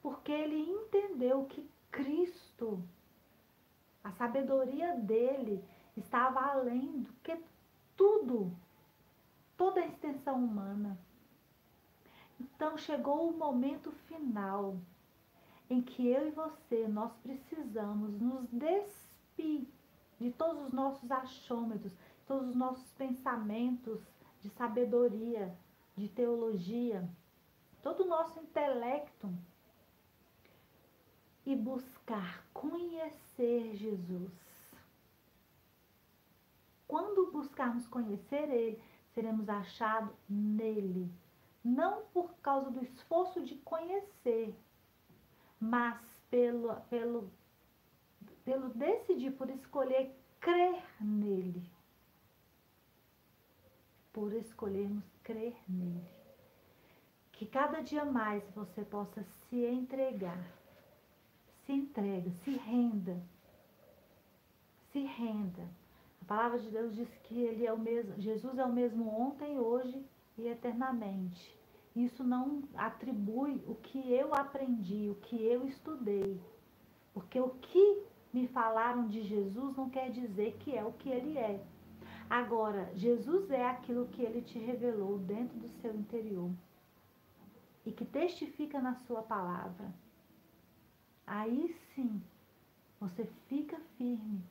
Porque 0.00 0.32
ele 0.32 0.60
entendeu 0.60 1.44
que 1.46 1.68
Cristo, 1.90 2.82
a 4.02 4.10
sabedoria 4.12 4.94
dele, 4.96 5.64
estava 5.96 6.40
além 6.40 7.02
do 7.02 7.12
que 7.22 7.38
tudo, 7.96 8.52
toda 9.56 9.80
a 9.80 9.86
extensão 9.86 10.36
humana. 10.36 10.98
Então 12.40 12.78
chegou 12.78 13.28
o 13.28 13.36
momento 13.36 13.90
final 14.06 14.76
em 15.68 15.82
que 15.82 16.06
eu 16.06 16.28
e 16.28 16.30
você 16.30 16.86
nós 16.88 17.12
precisamos 17.16 18.20
nos 18.20 18.48
despir 18.50 19.66
de 20.20 20.30
todos 20.32 20.66
os 20.66 20.72
nossos 20.72 21.10
achômetros, 21.10 21.92
todos 22.26 22.48
os 22.50 22.54
nossos 22.54 22.88
pensamentos 22.92 24.00
de 24.40 24.48
sabedoria, 24.50 25.54
de 25.96 26.08
teologia, 26.08 27.08
todo 27.82 28.04
o 28.04 28.08
nosso 28.08 28.38
intelecto 28.40 29.28
e 31.48 31.56
buscar 31.56 32.44
conhecer 32.52 33.74
Jesus. 33.74 34.30
Quando 36.86 37.32
buscarmos 37.32 37.86
conhecer 37.86 38.50
Ele, 38.50 38.78
seremos 39.14 39.48
achados 39.48 40.14
nele, 40.28 41.10
não 41.64 42.02
por 42.12 42.34
causa 42.42 42.70
do 42.70 42.84
esforço 42.84 43.42
de 43.42 43.54
conhecer, 43.56 44.54
mas 45.58 45.98
pelo, 46.30 46.74
pelo 46.90 47.30
pelo 48.44 48.68
decidir, 48.68 49.32
por 49.32 49.48
escolher 49.48 50.14
crer 50.40 50.82
nele. 51.00 51.62
Por 54.12 54.34
escolhermos 54.34 55.04
crer 55.22 55.56
nele. 55.66 56.06
Que 57.32 57.46
cada 57.46 57.80
dia 57.80 58.04
mais 58.04 58.42
você 58.54 58.84
possa 58.84 59.22
se 59.22 59.64
entregar. 59.64 60.57
Se 61.68 61.74
entrega, 61.74 62.30
se 62.30 62.52
renda. 62.52 63.20
Se 64.90 65.00
renda. 65.00 65.68
A 66.22 66.24
palavra 66.24 66.58
de 66.58 66.70
Deus 66.70 66.94
diz 66.94 67.06
que 67.24 67.42
ele 67.42 67.66
é 67.66 67.70
o 67.70 67.78
mesmo, 67.78 68.18
Jesus 68.18 68.56
é 68.56 68.64
o 68.64 68.72
mesmo 68.72 69.06
ontem, 69.06 69.58
hoje 69.58 70.02
e 70.38 70.48
eternamente. 70.48 71.54
Isso 71.94 72.24
não 72.24 72.62
atribui 72.74 73.62
o 73.66 73.74
que 73.74 73.98
eu 74.10 74.34
aprendi, 74.34 75.10
o 75.10 75.16
que 75.16 75.44
eu 75.44 75.66
estudei. 75.66 76.40
Porque 77.12 77.38
o 77.38 77.50
que 77.50 78.02
me 78.32 78.48
falaram 78.48 79.06
de 79.06 79.22
Jesus 79.22 79.76
não 79.76 79.90
quer 79.90 80.10
dizer 80.10 80.56
que 80.60 80.74
é 80.74 80.82
o 80.82 80.94
que 80.94 81.10
ele 81.10 81.36
é. 81.36 81.62
Agora, 82.30 82.90
Jesus 82.94 83.50
é 83.50 83.66
aquilo 83.66 84.08
que 84.08 84.22
ele 84.22 84.40
te 84.40 84.58
revelou 84.58 85.18
dentro 85.18 85.58
do 85.58 85.68
seu 85.82 85.94
interior 85.94 86.50
e 87.84 87.92
que 87.92 88.06
testifica 88.06 88.80
na 88.80 88.94
sua 88.94 89.20
palavra. 89.22 89.92
Aí 91.30 91.76
sim, 91.94 92.22
você 92.98 93.26
fica 93.48 93.78
firme, 93.98 94.42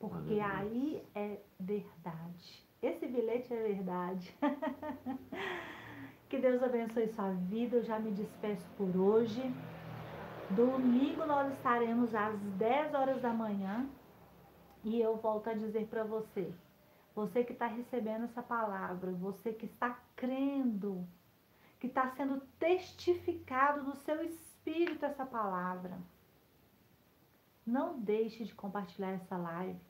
porque 0.00 0.40
Aleluia. 0.40 0.58
aí 0.58 1.06
é 1.14 1.38
verdade. 1.60 2.66
Esse 2.82 3.06
bilhete 3.06 3.54
é 3.54 3.62
verdade. 3.62 4.36
que 6.28 6.38
Deus 6.38 6.60
abençoe 6.60 7.06
sua 7.08 7.30
vida. 7.30 7.76
Eu 7.76 7.84
já 7.84 8.00
me 8.00 8.10
despeço 8.10 8.68
por 8.76 8.96
hoje. 8.96 9.42
Domingo 10.50 11.24
nós 11.24 11.52
estaremos 11.52 12.12
às 12.16 12.36
10 12.40 12.92
horas 12.92 13.22
da 13.22 13.32
manhã 13.32 13.88
e 14.82 15.00
eu 15.00 15.16
volto 15.16 15.50
a 15.50 15.54
dizer 15.54 15.86
para 15.86 16.02
você, 16.02 16.52
você 17.14 17.44
que 17.44 17.52
está 17.52 17.66
recebendo 17.68 18.24
essa 18.24 18.42
palavra, 18.42 19.12
você 19.12 19.52
que 19.52 19.66
está 19.66 20.02
crendo, 20.16 21.06
que 21.78 21.86
está 21.86 22.10
sendo 22.10 22.40
testificado 22.58 23.84
no 23.84 23.94
seu 23.94 24.20
espírito 24.22 24.43
essa 25.14 25.24
palavra, 25.24 25.98
não 27.66 27.98
deixe 27.98 28.44
de 28.44 28.54
compartilhar 28.54 29.12
essa 29.12 29.36
live, 29.36 29.80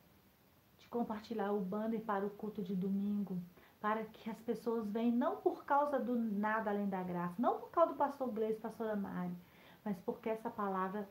de 0.79 0.89
compartilhar 0.89 1.53
o 1.53 1.61
banner 1.61 2.01
para 2.01 2.27
o 2.27 2.31
culto 2.31 2.63
de 2.63 2.75
domingo, 2.75 3.41
para 3.81 4.05
que 4.05 4.31
as 4.31 4.41
pessoas 4.41 4.87
venham 4.89 5.17
não 5.17 5.37
por 5.37 5.65
causa 5.65 5.99
do 5.99 6.17
nada 6.17 6.71
além 6.71 6.89
da 6.89 7.03
graça, 7.03 7.35
não 7.39 7.59
por 7.59 7.71
causa 7.71 7.93
do 7.93 7.99
pastor 7.99 8.31
Gleice, 8.31 8.61
pastora 8.61 8.95
Mari, 8.95 9.35
mas 9.85 9.99
porque 10.01 10.29
essa 10.29 10.51
palavra 10.51 11.09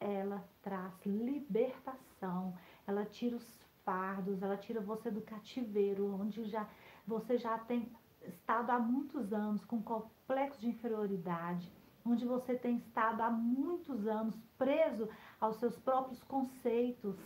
ela 0.00 0.44
traz 0.62 0.94
libertação, 1.04 2.56
ela 2.86 3.04
tira 3.04 3.36
os 3.36 3.66
fardos, 3.84 4.42
ela 4.42 4.56
tira 4.56 4.80
você 4.80 5.10
do 5.10 5.22
cativeiro, 5.22 6.14
onde 6.20 6.44
já 6.44 6.68
você 7.06 7.38
já 7.38 7.58
tem 7.58 7.90
estado 8.22 8.70
há 8.70 8.78
muitos 8.78 9.32
anos 9.32 9.64
com 9.64 9.82
complexo 9.82 10.60
de 10.60 10.68
inferioridade, 10.68 11.72
onde 12.08 12.24
você 12.24 12.54
tem 12.54 12.76
estado 12.76 13.20
há 13.22 13.30
muitos 13.30 14.06
anos 14.06 14.34
preso 14.56 15.08
aos 15.40 15.56
seus 15.56 15.76
próprios 15.78 16.22
conceitos, 16.22 17.16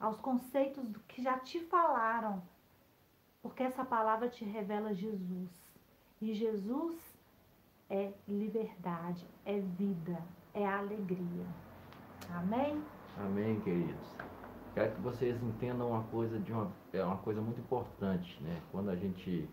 aos 0.00 0.18
conceitos 0.18 0.88
do 0.88 1.00
que 1.00 1.22
já 1.22 1.38
te 1.38 1.60
falaram, 1.60 2.42
porque 3.42 3.62
essa 3.62 3.84
palavra 3.84 4.28
te 4.28 4.44
revela 4.44 4.94
Jesus. 4.94 5.50
E 6.20 6.34
Jesus 6.34 6.96
é 7.88 8.12
liberdade, 8.26 9.26
é 9.44 9.60
vida, 9.60 10.20
é 10.52 10.66
alegria. 10.66 11.46
Amém? 12.30 12.82
Amém, 13.16 13.60
queridos. 13.60 14.16
Quero 14.74 14.94
que 14.94 15.00
vocês 15.00 15.42
entendam 15.42 15.90
uma 15.90 16.04
coisa 16.04 16.38
de 16.38 16.52
uma 16.52 16.70
é 16.92 17.04
uma 17.04 17.18
coisa 17.18 17.40
muito 17.40 17.60
importante, 17.60 18.40
né? 18.42 18.62
Quando 18.70 18.90
a 18.90 18.96
gente 18.96 19.48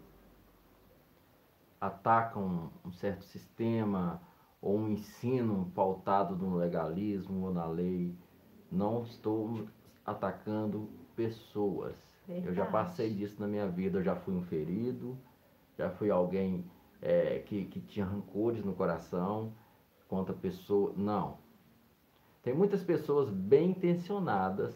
ataca 1.80 2.40
um, 2.40 2.70
um 2.84 2.92
certo 2.92 3.24
sistema 3.24 4.22
ou 4.66 4.80
um 4.80 4.90
ensino 4.90 5.72
pautado 5.76 6.36
no 6.36 6.58
legalismo 6.58 7.46
ou 7.46 7.54
na 7.54 7.68
lei, 7.68 8.16
não 8.72 9.04
estou 9.04 9.68
atacando 10.04 10.90
pessoas. 11.16 11.96
Verdade. 12.28 12.48
Eu 12.48 12.54
já 12.56 12.66
passei 12.66 13.14
disso 13.14 13.40
na 13.40 13.48
minha 13.48 13.68
vida, 13.68 14.00
eu 14.00 14.04
já 14.04 14.16
fui 14.16 14.34
um 14.34 14.42
ferido, 14.42 15.16
já 15.78 15.92
fui 15.92 16.10
alguém 16.10 16.66
é, 17.00 17.44
que, 17.46 17.66
que 17.66 17.80
tinha 17.80 18.08
rancores 18.08 18.66
no 18.66 18.74
coração 18.74 19.54
contra 20.08 20.34
pessoa. 20.34 20.92
Não. 20.98 21.38
Tem 22.42 22.52
muitas 22.52 22.82
pessoas 22.82 23.30
bem 23.30 23.70
intencionadas 23.70 24.76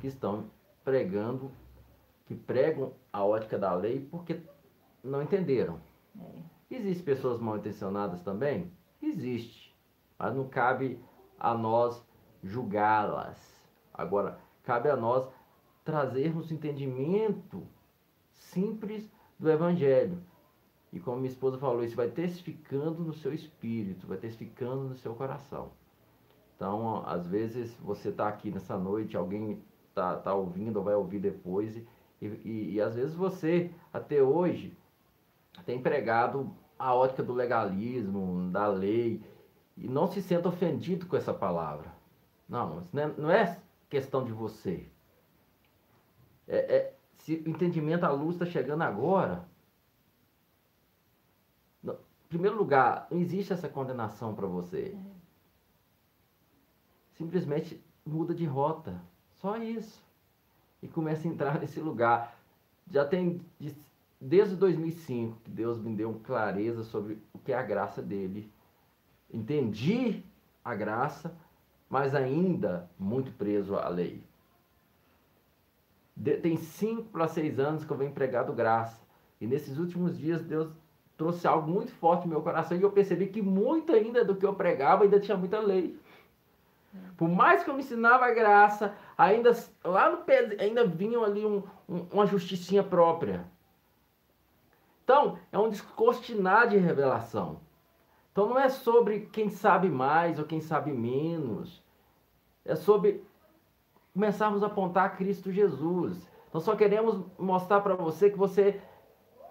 que 0.00 0.06
estão 0.06 0.46
pregando, 0.82 1.50
que 2.24 2.34
pregam 2.34 2.94
a 3.12 3.22
ótica 3.22 3.58
da 3.58 3.74
lei 3.74 4.00
porque 4.00 4.40
não 5.04 5.22
entenderam. 5.22 5.78
É. 6.18 6.24
Existem 6.70 7.04
pessoas 7.04 7.38
mal 7.38 7.58
intencionadas 7.58 8.22
também? 8.22 8.72
Existe. 9.02 9.74
Mas 10.18 10.34
não 10.34 10.48
cabe 10.48 10.98
a 11.38 11.54
nós 11.54 12.02
julgá-las. 12.42 13.38
Agora, 13.92 14.38
cabe 14.62 14.88
a 14.88 14.96
nós 14.96 15.28
trazermos 15.84 16.50
entendimento 16.50 17.66
simples 18.32 19.10
do 19.38 19.50
Evangelho. 19.50 20.22
E 20.92 21.00
como 21.00 21.18
minha 21.18 21.30
esposa 21.30 21.58
falou, 21.58 21.84
isso 21.84 21.96
vai 21.96 22.08
testificando 22.08 23.02
no 23.02 23.12
seu 23.12 23.32
espírito, 23.32 24.06
vai 24.06 24.16
testificando 24.16 24.84
no 24.84 24.96
seu 24.96 25.14
coração. 25.14 25.70
Então, 26.54 27.06
às 27.06 27.26
vezes, 27.26 27.74
você 27.74 28.08
está 28.08 28.28
aqui 28.28 28.50
nessa 28.50 28.78
noite, 28.78 29.16
alguém 29.16 29.62
está 29.88 30.16
tá 30.16 30.34
ouvindo 30.34 30.78
ou 30.78 30.84
vai 30.84 30.94
ouvir 30.94 31.18
depois, 31.18 31.76
e, 31.76 32.26
e, 32.44 32.74
e 32.74 32.80
às 32.80 32.94
vezes 32.94 33.14
você, 33.14 33.70
até 33.92 34.22
hoje, 34.22 34.76
tem 35.66 35.80
pregado 35.80 36.50
a 36.78 36.94
ótica 36.94 37.22
do 37.22 37.32
legalismo, 37.32 38.50
da 38.50 38.66
lei, 38.66 39.22
e 39.76 39.88
não 39.88 40.06
se 40.06 40.22
sente 40.22 40.46
ofendido 40.46 41.06
com 41.06 41.16
essa 41.16 41.32
palavra. 41.32 41.94
Não, 42.48 42.86
não 42.92 43.02
é, 43.02 43.06
não 43.18 43.30
é 43.30 43.60
questão 43.88 44.24
de 44.24 44.32
você. 44.32 44.88
É, 46.46 46.76
é, 46.76 46.96
se 47.18 47.42
o 47.46 47.50
entendimento, 47.50 48.04
a 48.04 48.10
luz 48.10 48.36
está 48.36 48.46
chegando 48.46 48.82
agora. 48.82 49.48
Em 51.84 52.28
primeiro 52.28 52.56
lugar, 52.56 53.06
não 53.10 53.18
existe 53.18 53.52
essa 53.52 53.68
condenação 53.68 54.34
para 54.34 54.46
você. 54.46 54.96
Simplesmente 57.14 57.82
muda 58.04 58.34
de 58.34 58.44
rota. 58.44 59.00
Só 59.34 59.56
isso. 59.56 60.04
E 60.82 60.88
começa 60.88 61.26
a 61.26 61.30
entrar 61.30 61.58
nesse 61.60 61.80
lugar. 61.80 62.36
Já 62.90 63.04
tem 63.04 63.40
desde 64.20 64.56
2005 64.56 65.40
que 65.44 65.50
Deus 65.50 65.78
me 65.78 65.94
deu 65.94 66.20
clareza 66.24 66.82
sobre 66.84 67.18
o 67.32 67.38
que 67.38 67.52
é 67.52 67.56
a 67.56 67.62
graça 67.62 68.02
dele. 68.02 68.50
Entendi 69.32 70.22
a 70.64 70.74
graça, 70.74 71.36
mas 71.88 72.14
ainda 72.14 72.90
muito 72.98 73.32
preso 73.32 73.76
à 73.76 73.88
lei. 73.88 74.22
De, 76.16 76.36
tem 76.38 76.56
cinco 76.56 77.04
para 77.10 77.28
seis 77.28 77.58
anos 77.58 77.84
que 77.84 77.92
eu 77.92 77.96
venho 77.96 78.12
pregado 78.12 78.52
graça. 78.52 79.00
E 79.40 79.46
nesses 79.46 79.78
últimos 79.78 80.16
dias 80.16 80.42
Deus 80.42 80.70
trouxe 81.16 81.46
algo 81.46 81.70
muito 81.70 81.92
forte 81.92 82.24
no 82.24 82.30
meu 82.30 82.42
coração 82.42 82.76
e 82.76 82.82
eu 82.82 82.90
percebi 82.90 83.26
que 83.26 83.42
muito 83.42 83.92
ainda 83.92 84.24
do 84.24 84.36
que 84.36 84.44
eu 84.44 84.54
pregava 84.54 85.04
ainda 85.04 85.20
tinha 85.20 85.36
muita 85.36 85.58
lei. 85.60 85.98
Por 87.16 87.28
mais 87.28 87.62
que 87.62 87.70
eu 87.70 87.74
me 87.74 87.80
ensinava 87.80 88.26
a 88.26 88.32
graça, 88.32 88.94
ainda 89.16 89.52
lá 89.84 90.10
no 90.10 90.18
pé 90.18 90.56
ainda 90.58 90.86
vinham 90.86 91.24
ali 91.24 91.44
um, 91.44 91.62
um, 91.88 92.06
uma 92.12 92.26
justicinha 92.26 92.82
própria. 92.82 93.46
Então, 95.06 95.38
é 95.52 95.58
um 95.58 95.68
descortinar 95.68 96.68
de 96.68 96.76
revelação. 96.76 97.60
Então 98.32 98.48
não 98.48 98.58
é 98.58 98.68
sobre 98.68 99.20
quem 99.32 99.48
sabe 99.48 99.88
mais 99.88 100.36
ou 100.40 100.44
quem 100.44 100.60
sabe 100.60 100.90
menos. 100.90 101.80
É 102.64 102.74
sobre 102.74 103.24
começarmos 104.12 104.64
a 104.64 104.66
apontar 104.66 105.16
Cristo 105.16 105.52
Jesus. 105.52 106.28
Nós 106.52 106.64
só 106.64 106.74
queremos 106.74 107.24
mostrar 107.38 107.82
para 107.82 107.94
você 107.94 108.28
que 108.28 108.36
você 108.36 108.80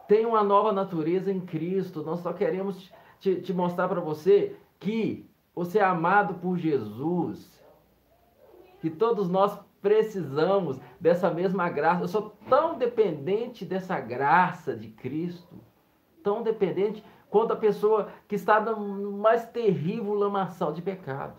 tem 0.10 0.26
uma 0.26 0.44
nova 0.44 0.74
natureza 0.74 1.32
em 1.32 1.40
Cristo. 1.40 2.04
Nós 2.04 2.20
só 2.20 2.34
queremos 2.34 2.92
te, 3.22 3.40
te 3.40 3.54
mostrar 3.54 3.88
para 3.88 4.02
você 4.02 4.58
que 4.78 5.26
você 5.56 5.80
é 5.80 5.84
amado 5.86 6.34
por 6.36 6.58
Jesus. 6.58 7.64
Que 8.82 8.90
todos 8.90 9.30
nós 9.30 9.58
precisamos 9.86 10.80
dessa 11.00 11.30
mesma 11.30 11.70
graça. 11.70 12.02
Eu 12.02 12.08
sou 12.08 12.36
tão 12.50 12.76
dependente 12.76 13.64
dessa 13.64 14.00
graça 14.00 14.76
de 14.76 14.88
Cristo. 14.88 15.60
Tão 16.24 16.42
dependente 16.42 17.06
quanto 17.30 17.54
a 17.54 17.56
pessoa 17.56 18.10
que 18.28 18.34
está 18.34 18.60
no 18.60 19.12
mais 19.12 19.46
terrível 19.46 20.16
lamaçal 20.16 20.74
de 20.74 20.82
pecado. 20.82 21.36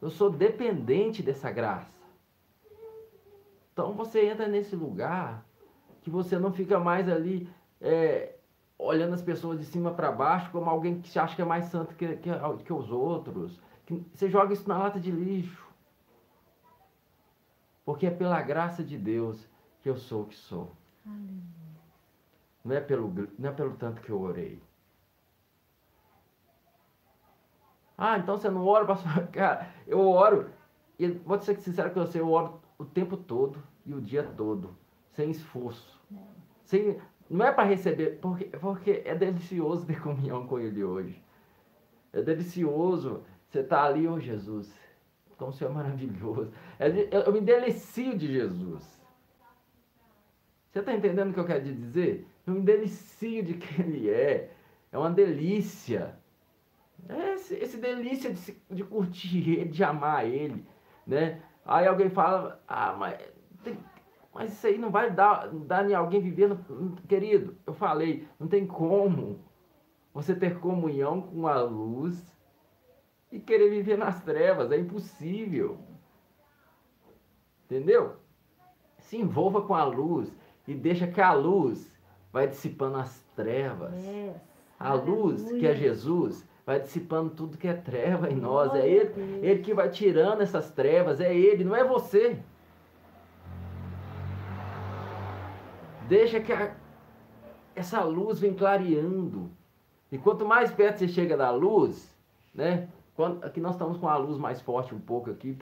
Eu 0.00 0.08
sou 0.08 0.30
dependente 0.30 1.22
dessa 1.22 1.50
graça. 1.50 1.92
Então 3.70 3.92
você 3.92 4.24
entra 4.24 4.48
nesse 4.48 4.74
lugar 4.74 5.44
que 6.00 6.08
você 6.08 6.38
não 6.38 6.50
fica 6.50 6.80
mais 6.80 7.10
ali 7.10 7.46
é, 7.78 8.36
olhando 8.78 9.12
as 9.12 9.20
pessoas 9.22 9.58
de 9.58 9.66
cima 9.66 9.90
para 9.90 10.10
baixo 10.10 10.50
como 10.50 10.70
alguém 10.70 10.98
que 10.98 11.10
se 11.10 11.18
acha 11.18 11.36
que 11.36 11.42
é 11.42 11.44
mais 11.44 11.66
santo 11.66 11.94
que, 11.94 12.16
que, 12.16 12.30
que 12.64 12.72
os 12.72 12.90
outros. 12.90 13.60
Que 13.84 14.02
você 14.14 14.30
joga 14.30 14.54
isso 14.54 14.66
na 14.66 14.78
lata 14.78 14.98
de 14.98 15.10
lixo. 15.10 15.71
Porque 17.84 18.06
é 18.06 18.10
pela 18.10 18.40
graça 18.40 18.82
de 18.82 18.96
Deus 18.96 19.48
que 19.82 19.88
eu 19.88 19.96
sou 19.96 20.22
o 20.22 20.26
que 20.26 20.36
sou. 20.36 20.72
Não 22.64 22.74
é 22.74 22.80
pelo, 22.80 23.12
não 23.38 23.50
é 23.50 23.52
pelo 23.52 23.74
tanto 23.76 24.00
que 24.00 24.10
eu 24.10 24.20
orei. 24.20 24.62
Ah, 27.98 28.18
então 28.18 28.36
você 28.36 28.48
não 28.48 28.64
ora, 28.66 28.84
pastor? 28.84 29.26
Cara, 29.30 29.68
eu 29.86 30.00
oro, 30.00 30.50
e 30.98 31.08
vou 31.08 31.38
ser 31.40 31.56
sincero 31.60 31.90
com 31.90 32.00
você, 32.00 32.20
eu 32.20 32.30
oro 32.30 32.60
o 32.78 32.84
tempo 32.84 33.16
todo 33.16 33.62
e 33.84 33.94
o 33.94 34.00
dia 34.00 34.22
todo, 34.22 34.76
sem 35.12 35.30
esforço. 35.30 36.00
Sem, 36.64 37.00
não 37.28 37.46
é 37.46 37.52
para 37.52 37.68
receber, 37.68 38.18
porque, 38.20 38.44
porque 38.44 39.02
é 39.04 39.14
delicioso 39.14 39.86
ter 39.86 40.00
comunhão 40.00 40.46
com 40.46 40.58
Ele 40.58 40.82
hoje. 40.82 41.22
É 42.12 42.22
delicioso 42.22 43.22
você 43.48 43.60
estar 43.60 43.76
tá 43.76 43.84
ali, 43.84 44.06
ô 44.06 44.14
oh 44.14 44.20
Jesus, 44.20 44.72
como 45.36 45.50
o 45.50 45.54
Senhor 45.54 45.70
é 45.70 45.74
maravilhoso. 45.74 46.52
É, 46.78 46.88
eu 47.26 47.32
me 47.32 47.40
delicio 47.40 48.16
de 48.16 48.32
Jesus. 48.32 49.00
Você 50.70 50.78
está 50.78 50.92
entendendo 50.94 51.30
o 51.30 51.34
que 51.34 51.40
eu 51.40 51.44
quero 51.46 51.62
dizer? 51.62 52.26
Eu 52.46 52.54
me 52.54 52.62
delicio 52.62 53.42
de 53.44 53.54
quem 53.54 53.86
Ele 53.86 54.10
é. 54.10 54.50
É 54.90 54.98
uma 54.98 55.10
delícia. 55.10 56.18
É 57.08 57.34
esse, 57.34 57.54
esse 57.54 57.76
delícia 57.76 58.32
de, 58.32 58.56
de 58.70 58.84
curtir 58.84 59.50
Ele, 59.50 59.68
de 59.68 59.84
amar 59.84 60.26
Ele. 60.26 60.64
Né? 61.06 61.42
Aí 61.64 61.86
alguém 61.86 62.08
fala, 62.08 62.62
ah, 62.66 62.94
mas, 62.98 63.20
mas 64.32 64.52
isso 64.52 64.66
aí 64.66 64.78
não 64.78 64.90
vai 64.90 65.10
dar, 65.10 65.48
dar 65.48 65.88
em 65.88 65.94
alguém 65.94 66.20
vivendo. 66.20 66.58
Querido, 67.06 67.56
eu 67.66 67.74
falei, 67.74 68.26
não 68.38 68.48
tem 68.48 68.66
como 68.66 69.40
você 70.14 70.34
ter 70.34 70.58
comunhão 70.58 71.22
com 71.22 71.46
a 71.46 71.60
luz 71.62 72.32
e 73.32 73.40
querer 73.40 73.70
viver 73.70 73.96
nas 73.96 74.22
trevas. 74.22 74.70
É 74.70 74.76
impossível. 74.76 75.78
Entendeu? 77.64 78.16
Se 78.98 79.16
envolva 79.16 79.62
com 79.62 79.74
a 79.74 79.84
luz 79.84 80.30
e 80.68 80.74
deixa 80.74 81.06
que 81.06 81.20
a 81.20 81.32
luz 81.32 81.90
vai 82.30 82.46
dissipando 82.46 82.98
as 82.98 83.20
trevas. 83.34 83.94
Yes. 84.04 84.36
A 84.78 84.94
luz, 84.94 85.50
que 85.50 85.66
é 85.66 85.74
Jesus, 85.74 86.46
vai 86.66 86.80
dissipando 86.80 87.30
tudo 87.30 87.56
que 87.56 87.68
é 87.68 87.74
treva 87.74 88.30
em 88.30 88.36
nós. 88.36 88.74
É 88.74 88.86
ele, 88.86 89.12
ele 89.44 89.62
que 89.62 89.72
vai 89.72 89.88
tirando 89.88 90.42
essas 90.42 90.70
trevas, 90.70 91.20
é 91.20 91.34
ele, 91.34 91.64
não 91.64 91.74
é 91.74 91.82
você. 91.82 92.38
Deixa 96.08 96.40
que 96.40 96.52
a, 96.52 96.74
essa 97.74 98.02
luz 98.02 98.38
vem 98.38 98.54
clareando. 98.54 99.50
E 100.10 100.18
quanto 100.18 100.44
mais 100.44 100.70
perto 100.70 100.98
você 100.98 101.08
chega 101.08 101.36
da 101.36 101.50
luz, 101.50 102.14
né? 102.54 102.88
Quando, 103.14 103.44
aqui 103.44 103.60
nós 103.60 103.72
estamos 103.72 103.98
com 103.98 104.08
a 104.08 104.16
luz 104.16 104.38
mais 104.38 104.60
forte 104.60 104.94
um 104.94 105.00
pouco 105.00 105.30
aqui 105.30 105.56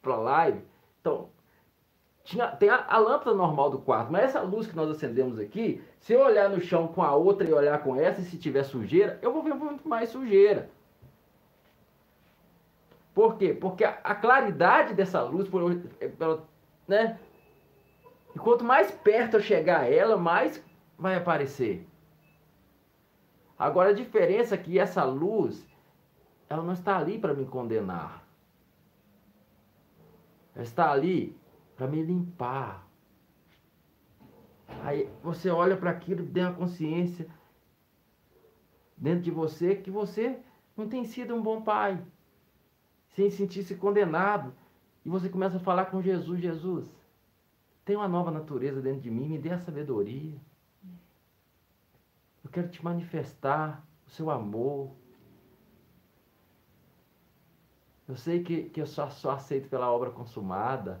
para 0.00 0.16
live. 0.16 0.62
Então, 1.00 1.28
tinha, 2.24 2.48
tem 2.48 2.68
a, 2.68 2.84
a, 2.88 2.98
lâmpada 2.98 3.34
normal 3.34 3.70
do 3.70 3.78
quarto, 3.78 4.12
mas 4.12 4.24
essa 4.24 4.40
luz 4.40 4.66
que 4.66 4.76
nós 4.76 4.90
acendemos 4.90 5.38
aqui, 5.38 5.82
se 5.98 6.12
eu 6.12 6.20
olhar 6.20 6.48
no 6.48 6.60
chão 6.60 6.88
com 6.88 7.02
a 7.02 7.14
outra 7.14 7.48
e 7.48 7.52
olhar 7.52 7.82
com 7.82 7.96
essa, 7.96 8.20
e 8.20 8.24
se 8.24 8.38
tiver 8.38 8.64
sujeira, 8.64 9.18
eu 9.22 9.32
vou 9.32 9.42
ver 9.42 9.54
muito 9.54 9.88
mais 9.88 10.10
sujeira. 10.10 10.70
Por 13.14 13.36
quê? 13.36 13.52
Porque 13.52 13.84
a, 13.84 13.98
a 14.04 14.14
claridade 14.14 14.94
dessa 14.94 15.22
luz, 15.22 15.48
por, 15.48 15.74
pela, 16.16 16.44
né? 16.86 17.18
E 18.34 18.38
quanto 18.38 18.64
mais 18.64 18.90
perto 18.90 19.36
eu 19.36 19.40
chegar 19.40 19.80
a 19.80 19.90
ela, 19.90 20.16
mais 20.16 20.62
vai 20.96 21.16
aparecer. 21.16 21.86
Agora 23.58 23.90
a 23.90 23.94
diferença 23.94 24.54
é 24.54 24.58
que 24.58 24.78
essa 24.78 25.04
luz, 25.04 25.66
ela 26.50 26.64
não 26.64 26.72
está 26.72 26.98
ali 26.98 27.16
para 27.16 27.32
me 27.32 27.46
condenar. 27.46 28.26
Ela 30.52 30.64
está 30.64 30.90
ali 30.90 31.38
para 31.76 31.86
me 31.86 32.02
limpar. 32.02 32.84
Aí 34.82 35.08
você 35.22 35.48
olha 35.48 35.76
para 35.76 35.90
aquilo, 35.90 36.26
tem 36.26 36.42
a 36.42 36.52
consciência 36.52 37.28
dentro 38.96 39.22
de 39.22 39.30
você 39.30 39.76
que 39.76 39.92
você 39.92 40.40
não 40.76 40.88
tem 40.88 41.04
sido 41.04 41.34
um 41.34 41.40
bom 41.40 41.62
pai, 41.62 42.02
sem 43.10 43.30
sentir-se 43.30 43.76
condenado. 43.76 44.52
E 45.04 45.08
você 45.08 45.28
começa 45.28 45.58
a 45.58 45.60
falar 45.60 45.86
com 45.86 46.02
Jesus: 46.02 46.40
Jesus, 46.40 46.90
tem 47.84 47.94
uma 47.94 48.08
nova 48.08 48.32
natureza 48.32 48.82
dentro 48.82 49.00
de 49.00 49.10
mim, 49.10 49.28
me 49.28 49.38
dê 49.38 49.50
a 49.50 49.58
sabedoria. 49.58 50.36
Eu 52.42 52.50
quero 52.50 52.68
te 52.68 52.84
manifestar 52.84 53.86
o 54.08 54.10
seu 54.10 54.30
amor. 54.30 54.99
Eu 58.10 58.16
sei 58.16 58.42
que, 58.42 58.64
que 58.64 58.80
eu 58.80 58.86
só 58.86 59.08
sou 59.08 59.30
aceito 59.30 59.68
pela 59.68 59.88
obra 59.88 60.10
consumada. 60.10 61.00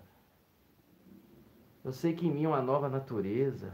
Eu 1.82 1.92
sei 1.92 2.14
que 2.14 2.24
em 2.24 2.30
mim 2.30 2.44
é 2.44 2.48
uma 2.48 2.62
nova 2.62 2.88
natureza. 2.88 3.72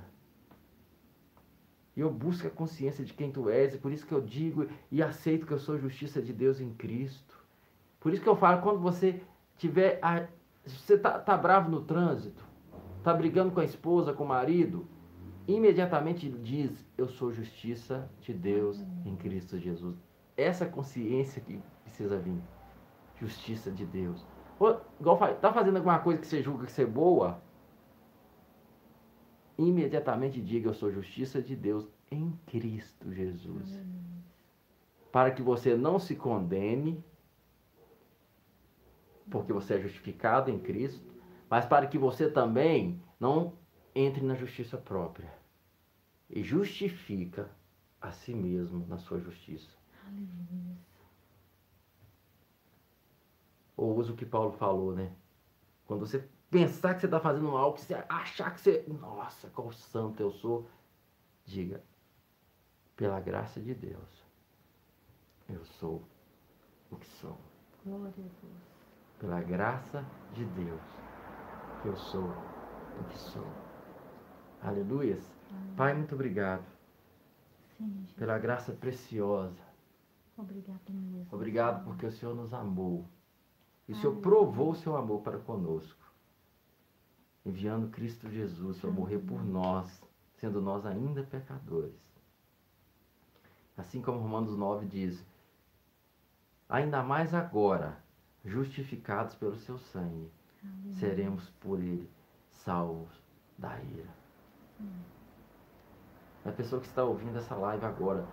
E 1.94 2.00
eu 2.00 2.10
busco 2.10 2.46
a 2.46 2.50
consciência 2.50 3.04
de 3.04 3.12
quem 3.12 3.30
tu 3.30 3.50
és, 3.50 3.74
e 3.74 3.78
por 3.78 3.92
isso 3.92 4.06
que 4.06 4.14
eu 4.14 4.22
digo 4.22 4.66
e 4.90 5.02
aceito 5.02 5.46
que 5.46 5.52
eu 5.52 5.58
sou 5.58 5.76
justiça 5.76 6.22
de 6.22 6.32
Deus 6.32 6.60
em 6.60 6.72
Cristo. 6.72 7.38
Por 8.00 8.10
isso 8.10 8.22
que 8.22 8.28
eu 8.28 8.36
falo, 8.36 8.62
quando 8.62 8.80
você 8.80 9.20
tiver. 9.58 9.98
A, 10.00 10.26
você 10.64 10.96
tá, 10.96 11.18
tá 11.18 11.36
bravo 11.36 11.70
no 11.70 11.82
trânsito, 11.82 12.42
tá 13.04 13.12
brigando 13.12 13.50
com 13.52 13.60
a 13.60 13.64
esposa, 13.64 14.14
com 14.14 14.24
o 14.24 14.28
marido, 14.28 14.86
imediatamente 15.46 16.26
diz: 16.30 16.86
Eu 16.96 17.06
sou 17.06 17.30
justiça 17.34 18.10
de 18.18 18.32
Deus 18.32 18.82
em 19.04 19.14
Cristo 19.14 19.58
Jesus. 19.58 19.94
Essa 20.38 20.64
consciência 20.64 21.42
que 21.42 21.60
precisa 21.84 22.18
vir. 22.18 22.40
Justiça 23.20 23.70
de 23.70 23.84
Deus. 23.84 24.24
Ou, 24.58 24.80
igual, 25.00 25.18
tá 25.36 25.52
fazendo 25.52 25.76
alguma 25.76 25.98
coisa 25.98 26.20
que 26.20 26.26
você 26.26 26.42
julga 26.42 26.66
que 26.66 26.72
ser 26.72 26.86
boa? 26.86 27.40
imediatamente 29.58 30.40
diga: 30.40 30.68
Eu 30.68 30.74
sou 30.74 30.90
justiça 30.90 31.40
de 31.40 31.56
Deus 31.56 31.88
em 32.10 32.32
Cristo 32.46 33.12
Jesus. 33.12 33.80
Para 35.10 35.30
que 35.30 35.42
você 35.42 35.76
não 35.76 35.98
se 35.98 36.14
condene, 36.14 37.02
porque 39.30 39.52
você 39.52 39.74
é 39.74 39.80
justificado 39.80 40.50
em 40.50 40.58
Cristo, 40.58 41.14
mas 41.48 41.64
para 41.64 41.86
que 41.86 41.96
você 41.96 42.30
também 42.30 43.00
não 43.18 43.54
entre 43.94 44.22
na 44.22 44.34
justiça 44.34 44.76
própria 44.76 45.32
e 46.28 46.42
justifica 46.42 47.50
a 48.00 48.10
si 48.10 48.34
mesmo 48.34 48.86
na 48.86 48.98
sua 48.98 49.18
justiça. 49.20 49.70
Aleluia. 50.06 50.76
Ou 53.76 53.96
usa 53.96 54.12
o 54.12 54.16
que 54.16 54.24
Paulo 54.24 54.52
falou, 54.52 54.94
né? 54.94 55.12
Quando 55.86 56.06
você 56.06 56.28
pensar 56.50 56.94
que 56.94 57.00
você 57.00 57.06
está 57.06 57.20
fazendo 57.20 57.50
mal, 57.50 57.74
que 57.74 57.80
você 57.82 57.94
achar 58.08 58.52
que 58.54 58.60
você. 58.60 58.84
Nossa, 58.88 59.48
qual 59.50 59.70
santo 59.72 60.22
eu 60.22 60.30
sou. 60.30 60.68
Diga, 61.44 61.82
pela 62.96 63.20
graça 63.20 63.60
de 63.60 63.74
Deus, 63.74 64.24
eu 65.48 65.64
sou 65.64 66.02
o 66.90 66.96
que 66.96 67.06
sou. 67.06 67.38
Glória 67.84 68.08
a 68.08 68.10
Deus. 68.10 68.32
Pela 69.20 69.40
graça 69.40 70.04
de 70.32 70.44
Deus, 70.44 70.82
eu 71.84 71.96
sou 71.96 72.24
o 72.24 73.04
que 73.08 73.18
sou. 73.18 73.46
Aleluias. 74.62 75.32
Pai, 75.76 75.94
muito 75.94 76.14
obrigado 76.14 76.64
Sim, 77.76 78.06
pela 78.16 78.38
graça 78.38 78.72
preciosa. 78.72 79.62
Obrigado 80.36 80.90
mesmo. 80.90 81.26
Obrigado 81.30 81.84
porque 81.84 82.06
o 82.06 82.10
Senhor 82.10 82.34
nos 82.34 82.52
amou. 82.52 83.06
E 83.88 83.92
o 83.92 83.96
Senhor 83.96 84.12
Aleluia. 84.14 84.22
provou 84.22 84.70
o 84.70 84.76
seu 84.76 84.96
amor 84.96 85.20
para 85.22 85.38
conosco. 85.38 86.04
Enviando 87.44 87.88
Cristo 87.90 88.28
Jesus 88.28 88.78
para 88.80 88.90
morrer 88.90 89.18
por 89.20 89.44
nós, 89.44 90.02
sendo 90.40 90.60
nós 90.60 90.84
ainda 90.84 91.22
pecadores. 91.22 91.94
Assim 93.76 94.02
como 94.02 94.18
Romanos 94.20 94.56
9 94.56 94.86
diz: 94.86 95.24
ainda 96.68 97.02
mais 97.02 97.32
agora, 97.34 98.02
justificados 98.44 99.34
pelo 99.36 99.54
seu 99.56 99.78
sangue, 99.78 100.30
Aleluia. 100.64 100.94
seremos 100.96 101.48
por 101.60 101.78
ele 101.78 102.10
salvos 102.64 103.10
da 103.56 103.78
ira. 103.80 104.10
A 106.44 106.52
pessoa 106.52 106.80
que 106.80 106.86
está 106.88 107.04
ouvindo 107.04 107.38
essa 107.38 107.54
live 107.54 107.84
agora, 107.84 108.26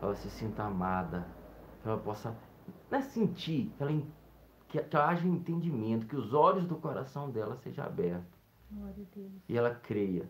ela 0.00 0.14
se 0.16 0.30
sinta 0.30 0.64
amada, 0.64 1.26
que 1.82 1.88
ela 1.88 1.98
possa 1.98 2.36
não 2.90 2.98
é 2.98 3.02
sentir, 3.02 3.72
que, 3.76 3.82
ela, 3.82 3.90
en- 3.92 4.08
que, 4.72 4.82
que 4.82 4.96
haja 4.96 5.28
entendimento, 5.28 6.06
que 6.06 6.16
os 6.16 6.32
olhos 6.32 6.66
do 6.66 6.76
coração 6.76 7.30
dela 7.30 7.56
sejam 7.58 7.84
abertos 7.84 8.40
e 9.46 9.54
ela 9.54 9.74
creia, 9.74 10.26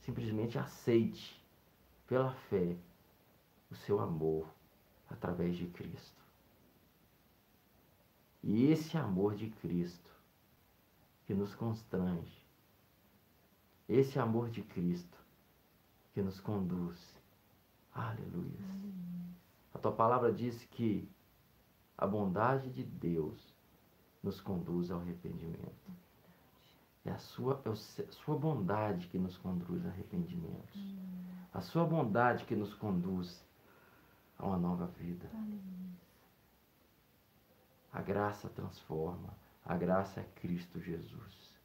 simplesmente 0.00 0.58
aceite 0.58 1.38
pela 2.06 2.32
fé 2.32 2.74
o 3.70 3.74
seu 3.74 4.00
amor 4.00 4.48
através 5.10 5.56
de 5.56 5.66
Cristo. 5.66 6.24
E 8.42 8.70
esse 8.70 8.96
amor 8.96 9.34
de 9.34 9.50
Cristo 9.50 10.10
que 11.26 11.34
nos 11.34 11.54
constrange, 11.54 12.42
esse 13.86 14.18
amor 14.18 14.48
de 14.48 14.62
Cristo 14.62 15.18
que 16.14 16.22
nos 16.22 16.40
conduz. 16.40 16.98
Aleluia. 17.92 18.58
A 19.74 19.78
tua 19.78 19.92
palavra 19.92 20.32
diz 20.32 20.64
que 20.64 21.06
a 21.98 22.06
bondade 22.06 22.70
de 22.70 22.82
Deus 22.82 23.55
nos 24.22 24.40
conduz 24.40 24.90
ao 24.90 25.00
arrependimento. 25.00 25.92
É 27.04 27.10
a 27.12 27.18
sua, 27.18 27.62
é 27.64 27.68
a 27.68 28.12
sua 28.12 28.36
bondade 28.36 29.06
que 29.06 29.18
nos 29.18 29.36
conduz 29.38 29.84
ao 29.84 29.92
arrependimento. 29.92 30.76
A 31.54 31.60
sua 31.60 31.84
bondade 31.84 32.44
que 32.44 32.56
nos 32.56 32.74
conduz 32.74 33.44
a 34.38 34.46
uma 34.46 34.58
nova 34.58 34.86
vida. 34.86 35.30
A 37.92 38.02
graça 38.02 38.48
transforma. 38.48 39.32
A 39.64 39.76
graça 39.76 40.20
é 40.20 40.24
Cristo 40.40 40.80
Jesus. 40.80 41.56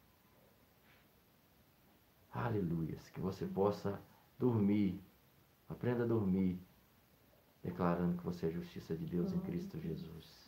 Aleluias. 2.32 3.10
Que 3.10 3.20
você 3.20 3.45
possa 3.45 3.99
dormir. 4.39 5.04
Aprenda 5.68 6.04
a 6.04 6.08
dormir. 6.08 6.60
Declarando 7.64 8.18
que 8.18 8.24
você 8.24 8.45
é 8.45 8.49
a 8.49 8.54
justiça 8.54 8.95
de 8.95 9.06
Deus 9.06 9.34
em 9.34 9.39
Cristo. 9.39 9.80
Jesus. 9.80 10.41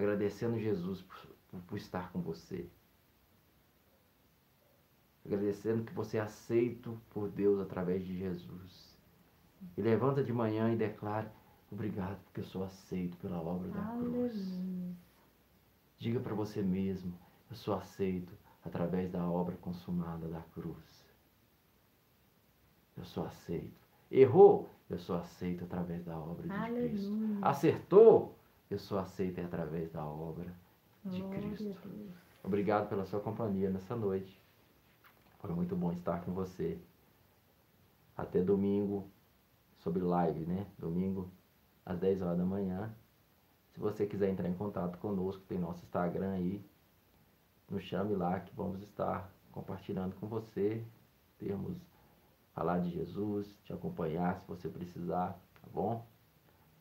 Agradecendo 0.00 0.58
Jesus 0.58 1.02
por, 1.02 1.60
por- 1.68 1.76
estar 1.76 2.10
com 2.10 2.22
você. 2.22 2.66
Agradecendo 5.26 5.84
que 5.84 5.92
você 5.92 6.16
é 6.16 6.20
aceito 6.22 6.98
por 7.10 7.28
Deus 7.28 7.60
através 7.60 8.02
de 8.06 8.16
Jesus. 8.16 8.98
E 9.76 9.82
levanta 9.82 10.24
de 10.24 10.32
manhã 10.32 10.72
e 10.72 10.76
declara: 10.76 11.30
Obrigado, 11.70 12.18
porque 12.24 12.40
eu 12.40 12.44
sou 12.44 12.64
aceito 12.64 13.14
pela 13.18 13.38
obra 13.42 13.68
da 13.68 13.82
cruz. 13.98 14.32
Aleluia. 14.34 14.94
Diga 15.98 16.18
para 16.20 16.34
você 16.34 16.62
mesmo: 16.62 17.12
Eu 17.50 17.56
sou 17.56 17.74
aceito 17.74 18.32
através 18.64 19.10
da 19.10 19.22
obra 19.28 19.54
consumada 19.58 20.26
da 20.28 20.40
cruz. 20.40 21.04
Eu 22.96 23.04
sou 23.04 23.26
aceito. 23.26 23.78
Errou? 24.10 24.70
Eu 24.88 24.98
sou 24.98 25.16
aceito 25.16 25.64
através 25.64 26.02
da 26.06 26.18
obra 26.18 26.48
de 26.48 26.52
Cristo. 26.88 27.12
Acertou? 27.42 28.39
Eu 28.70 28.78
sou 28.78 29.00
aceito 29.00 29.40
através 29.40 29.90
da 29.90 30.06
obra 30.06 30.54
de 31.04 31.20
Glória 31.20 31.40
Cristo. 31.40 31.76
Obrigado 32.44 32.88
pela 32.88 33.04
sua 33.04 33.18
companhia 33.18 33.68
nessa 33.68 33.96
noite. 33.96 34.40
Foi 35.40 35.50
muito 35.50 35.74
bom 35.74 35.90
estar 35.90 36.24
com 36.24 36.32
você. 36.32 36.78
Até 38.16 38.40
domingo, 38.40 39.10
sobre 39.80 40.02
live, 40.02 40.46
né? 40.46 40.68
Domingo, 40.78 41.28
às 41.84 41.98
10 41.98 42.22
horas 42.22 42.38
da 42.38 42.44
manhã. 42.44 42.94
Se 43.72 43.80
você 43.80 44.06
quiser 44.06 44.30
entrar 44.30 44.48
em 44.48 44.54
contato 44.54 44.98
conosco, 44.98 45.42
tem 45.48 45.58
nosso 45.58 45.82
Instagram 45.82 46.32
aí. 46.34 46.64
Nos 47.68 47.82
chame 47.82 48.14
lá 48.14 48.38
que 48.38 48.54
vamos 48.54 48.82
estar 48.82 49.28
compartilhando 49.50 50.14
com 50.16 50.28
você. 50.28 50.84
Termos 51.38 51.76
falar 52.54 52.78
de 52.78 52.90
Jesus, 52.90 53.52
te 53.64 53.72
acompanhar 53.72 54.38
se 54.38 54.46
você 54.46 54.68
precisar, 54.68 55.32
tá 55.60 55.68
bom? 55.72 56.06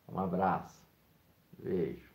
Um 0.07 0.19
abraço. 0.19 0.88
Beijo. 1.64 2.09